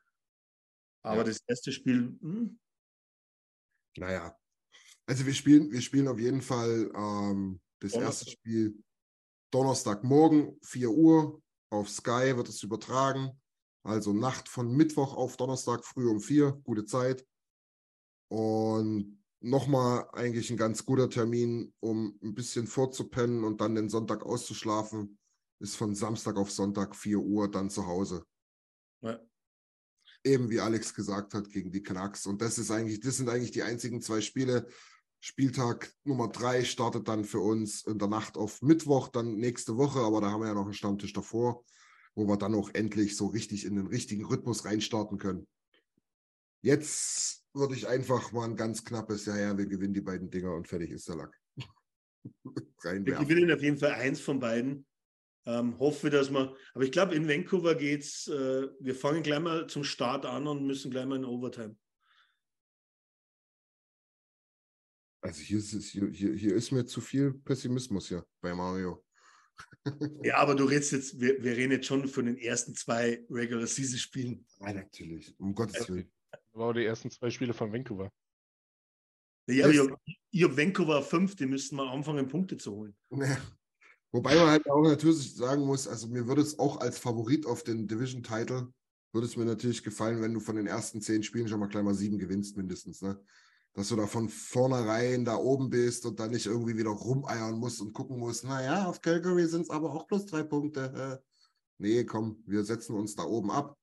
[1.02, 1.24] Aber Ja.
[1.24, 2.58] das erste Spiel, hm,
[3.96, 4.36] Naja.
[5.06, 8.32] Also wir spielen, wir spielen auf jeden Fall ähm, das erste Donnerstag.
[8.32, 8.84] Spiel
[9.50, 11.40] Donnerstagmorgen, 4 Uhr.
[11.70, 13.40] Auf Sky wird es übertragen.
[13.82, 17.26] Also Nacht von Mittwoch auf Donnerstag früh um 4, gute Zeit.
[18.28, 24.22] Und nochmal eigentlich ein ganz guter Termin, um ein bisschen vorzupennen und dann den Sonntag
[24.22, 25.18] auszuschlafen,
[25.60, 28.24] ist von Samstag auf Sonntag 4 Uhr dann zu Hause.
[29.02, 29.20] ja.
[30.24, 32.26] eben wie Alex gesagt hat, gegen die Canucks.
[32.26, 34.66] Und das ist eigentlich, das sind eigentlich die einzigen zwei Spiele.
[35.20, 40.00] Spieltag Nummer drei startet dann für uns in der Nacht auf Mittwoch, dann nächste Woche,
[40.00, 41.64] aber da haben wir ja noch einen Stammtisch davor,
[42.14, 45.46] wo wir dann auch endlich so richtig in den richtigen Rhythmus reinstarten können.
[46.60, 50.54] Jetzt würde ich einfach mal ein ganz knappes, ja, ja, wir gewinnen die beiden Dinger
[50.54, 51.40] und fertig ist der Lack.
[52.82, 54.86] Wir gewinnen auf jeden Fall eins von beiden.
[55.46, 59.66] Ähm, hoffe, dass wir, aber ich glaube, in Vancouver geht's, äh, wir fangen gleich mal
[59.66, 61.76] zum Start an und müssen gleich mal in Overtime.
[65.20, 69.04] Also hier ist, es, hier, hier, hier ist mir zu viel Pessimismus ja bei Mario.
[70.24, 73.66] Ja, aber du redest jetzt, wir, wir reden jetzt schon von den ersten zwei Regular
[73.66, 74.46] Season Spielen.
[74.60, 76.10] Ja, natürlich, um Gottes Willen.
[76.30, 78.10] Das waren auch die ersten zwei Spiele von Vancouver.
[79.46, 82.96] Ja, aber ich habe hab Vancouver fünf, die müssten mal anfangen, Punkte zu holen.
[83.10, 83.36] Ja.
[84.14, 87.64] Wobei man halt auch natürlich sagen muss, also mir würde es auch als Favorit auf
[87.64, 88.72] den Division-Title,
[89.12, 91.82] würde es mir natürlich gefallen, wenn du von den ersten zehn Spielen schon mal gleich
[91.82, 93.20] mal sieben gewinnst, mindestens, ne?
[93.72, 97.80] Dass du da von vornherein da oben bist und dann nicht irgendwie wieder rumeiern musst
[97.80, 101.20] und gucken musst, naja, auf Calgary sind es aber auch bloß drei Punkte.
[101.78, 103.76] Nee, komm, wir setzen uns da oben ab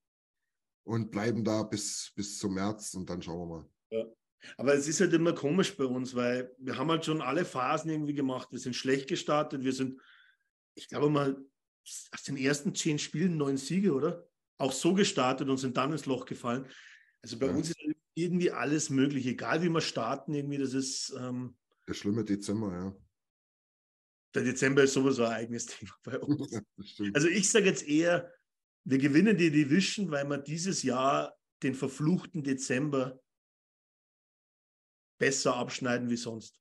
[0.85, 4.15] und bleiben da bis, bis zum März und dann schauen wir mal.
[4.57, 7.91] Aber es ist halt immer komisch bei uns, weil wir haben halt schon alle Phasen
[7.91, 8.47] irgendwie gemacht.
[8.51, 9.63] Wir sind schlecht gestartet.
[9.63, 9.99] Wir sind,
[10.75, 11.37] ich glaube mal,
[12.11, 14.27] aus den ersten zehn Spielen neun Siege, oder?
[14.57, 16.67] Auch so gestartet und sind dann ins Loch gefallen.
[17.23, 17.53] Also bei Ja.
[17.53, 17.79] uns ist
[18.13, 21.57] irgendwie alles möglich, egal wie wir starten, irgendwie, das ist, ähm,
[21.87, 22.95] Der schlimme Dezember, ja.
[24.35, 26.59] der Dezember ist sowieso ein eigenes Thema bei uns.
[26.83, 27.15] stimmt.
[27.15, 28.31] Also ich sage jetzt eher,
[28.83, 33.19] wir gewinnen die Division, weil wir dieses Jahr den verfluchten Dezember
[35.19, 36.59] besser abschneiden wie sonst.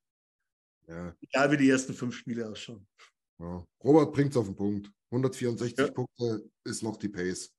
[0.87, 1.17] ja.
[1.23, 2.87] Egal wie die ersten fünf Spiele ausschauen.
[3.41, 3.65] Ja.
[3.83, 4.93] Robert bringt es auf den Punkt.
[5.11, 5.93] 164 Ja.
[5.93, 7.53] Punkte ist noch die Pace.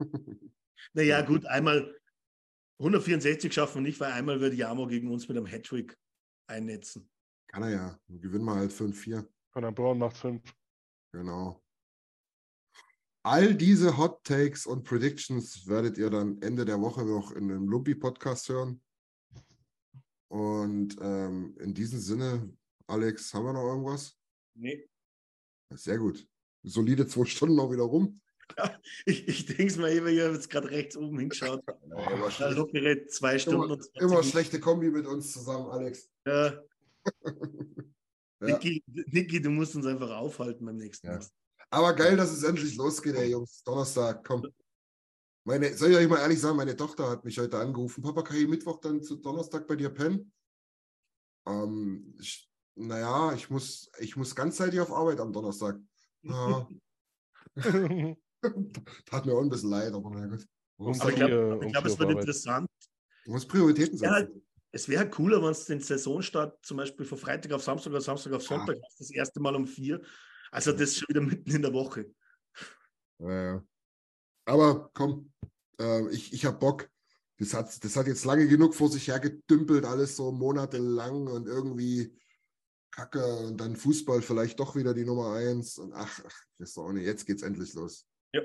[0.92, 1.92] Naja, gut, einmal
[2.78, 5.98] 164 schaffen wir nicht, weil einmal wird Jamo gegen uns mit einem Hattrick
[6.46, 7.10] einnetzen.
[7.48, 8.00] Kann er ja.
[8.06, 9.26] Dann Gewinnen wir halt 5-4.
[9.52, 10.54] Conor Brown macht fünf.
[11.12, 11.60] Genau.
[13.24, 17.68] All diese Hot Takes und Predictions werdet ihr dann Ende der Woche noch in einem
[17.68, 18.80] Lumpi-Podcast hören.
[20.28, 22.56] Und ähm, in diesem Sinne,
[22.86, 24.16] Alex, haben wir noch irgendwas?
[24.54, 24.88] Nee.
[25.74, 26.26] Sehr gut.
[26.62, 28.20] Solide zwei Stunden noch wieder rum.
[29.04, 31.62] Ich, ich denke es mal, ich habe jetzt gerade rechts oben hingeschaut.
[31.82, 36.08] immer, Da lockere zwei Stunden und 20 immer schlechte Kombi mit uns zusammen, Alex.
[36.26, 36.62] Ja,
[38.40, 38.56] Ja.
[38.56, 41.14] Niki, Niki, du musst uns einfach aufhalten beim nächsten Ja.
[41.14, 41.26] Mal.
[41.70, 43.62] Aber geil, dass es endlich losgeht, ey Jungs.
[43.64, 44.46] Donnerstag, komm.
[45.44, 48.02] Meine, soll ich euch mal ehrlich sagen, meine Tochter hat mich heute angerufen.
[48.02, 50.32] Papa, kann ich Mittwoch dann zu Donnerstag bei dir pennen?
[51.46, 52.48] Ähm, ich,
[52.78, 55.78] naja, ich muss, ich muss ganzzeitig auf Arbeit am Donnerstag.
[56.24, 56.68] Ja,
[59.06, 60.46] tat mir auch ein bisschen leid, aber na gut.
[60.76, 62.22] Muss, Aber ich glaube, glaub, es wird Arbeit.
[62.22, 62.68] interessant.
[63.24, 64.42] man muss Prioritäten Ja, setzen.
[64.70, 68.32] Es wäre cooler, wenn es den Saisonstart zum Beispiel von Freitag auf Samstag oder Samstag
[68.32, 70.02] auf Sonntag hast, das erste Mal um vier.
[70.50, 72.06] Also das schon wieder mitten in der Woche.
[73.18, 73.64] Ja, ja.
[74.44, 75.32] Aber komm,
[75.80, 76.88] äh, ich, ich habe Bock.
[77.38, 82.12] Das hat, das hat jetzt lange genug vor sich hergedümpelt, alles so monatelang und irgendwie
[82.98, 85.78] Kacke und dann Fußball vielleicht doch wieder die Nummer eins.
[85.78, 88.04] Und ach, ach ich auch nicht, jetzt geht's endlich los.
[88.34, 88.42] Ja.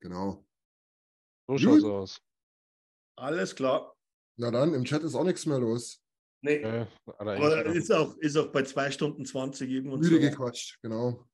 [0.00, 0.44] Genau.
[1.46, 1.90] So schaut's Gut.
[1.92, 2.20] aus.
[3.16, 3.94] Alles klar.
[4.36, 6.02] Na dann, im Chat ist auch nichts mehr los.
[6.42, 6.56] Nee.
[6.56, 6.86] Äh,
[7.18, 11.28] Aber ist auch, ist auch bei zwei Stunden 20 irgendwo Müde so gequatscht, genau.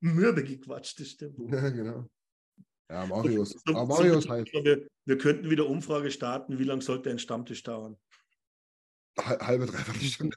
[0.00, 1.38] mürbe gequatscht, das stimmt.
[1.52, 2.08] Ja, genau.
[2.90, 3.50] Ja, Marius.
[3.50, 4.52] So- so- Marius halt.
[4.52, 7.96] Wir, wir könnten wieder Umfrage starten, wie lange sollte ein Stammtisch dauern?
[9.18, 10.36] Halbe, dreiviertel Stunde.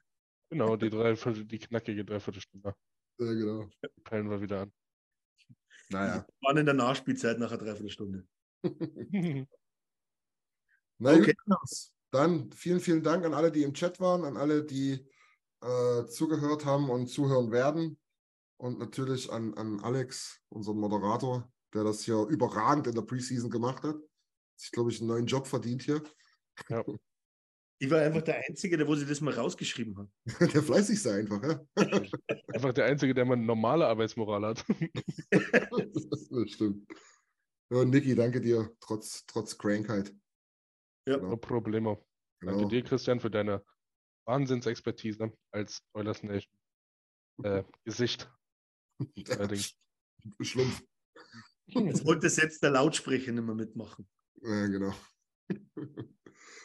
[0.49, 2.75] Genau, die, Dreiviertel, die knackige Dreiviertelstunde.
[3.19, 3.69] Ja, genau.
[3.83, 4.73] Die peilen wir wieder an.
[5.89, 6.25] Naja.
[6.41, 8.27] Waren in der Nachspielzeit nach einer Dreiviertelstunde.
[11.01, 11.33] Na Okay.
[11.45, 15.07] gut, dann vielen, vielen Dank an alle, die im Chat waren, an alle, die
[15.61, 17.99] äh, zugehört haben und zuhören werden.
[18.57, 23.83] Und natürlich an, an Alex, unseren Moderator, der das hier überragend in der Preseason gemacht
[23.83, 23.95] hat.
[24.57, 26.03] Sich, glaube ich, einen neuen Job verdient hier.
[26.67, 26.83] Ja.
[27.81, 30.09] Ich war einfach der Einzige, der wo sie das mal rausgeschrieben hat.
[30.53, 31.65] Der fleißig sei einfach, ja.
[32.53, 34.65] Einfach der Einzige, der mal eine normale Arbeitsmoral hat.
[35.31, 36.91] das stimmt.
[37.71, 40.13] Ja, und Niki, danke dir, trotz, trotz Krankheit.
[41.07, 41.17] Ja.
[41.17, 42.05] No problemo.
[42.41, 42.69] Danke Genau.
[42.69, 43.63] dir, Christian, für deine
[44.27, 46.53] Wahnsinnsexpertise als Oilers Nation
[47.43, 48.29] äh, Gesicht.
[49.29, 49.75] Allerdings.
[50.41, 50.83] Schlumpf.
[51.67, 54.09] Jetzt wollte selbst der Lautsprecher nicht mehr mitmachen.
[54.41, 54.93] Ja, genau.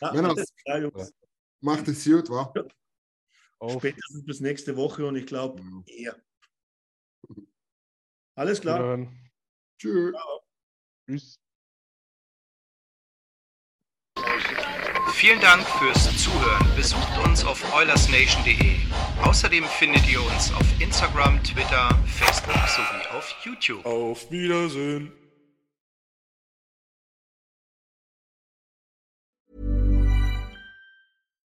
[0.04, 0.34] Ja, Männer.
[0.80, 1.12] Jungs.
[1.60, 2.52] Macht es gut, wa?
[3.58, 6.12] Auf Spätestens bis nächste Woche und ich glaube Ja.
[6.12, 6.22] eher.
[8.36, 9.08] Alles klar.
[9.78, 10.14] Tschüss.
[11.08, 11.40] Tschüss.
[15.14, 16.66] Vielen Dank fürs Zuhören.
[16.76, 18.76] Besucht uns auf oilersnation.de.
[19.22, 23.86] Außerdem findet ihr uns auf Instagram, Twitter, Facebook sowie auf YouTube.
[23.86, 25.12] Auf Wiedersehen.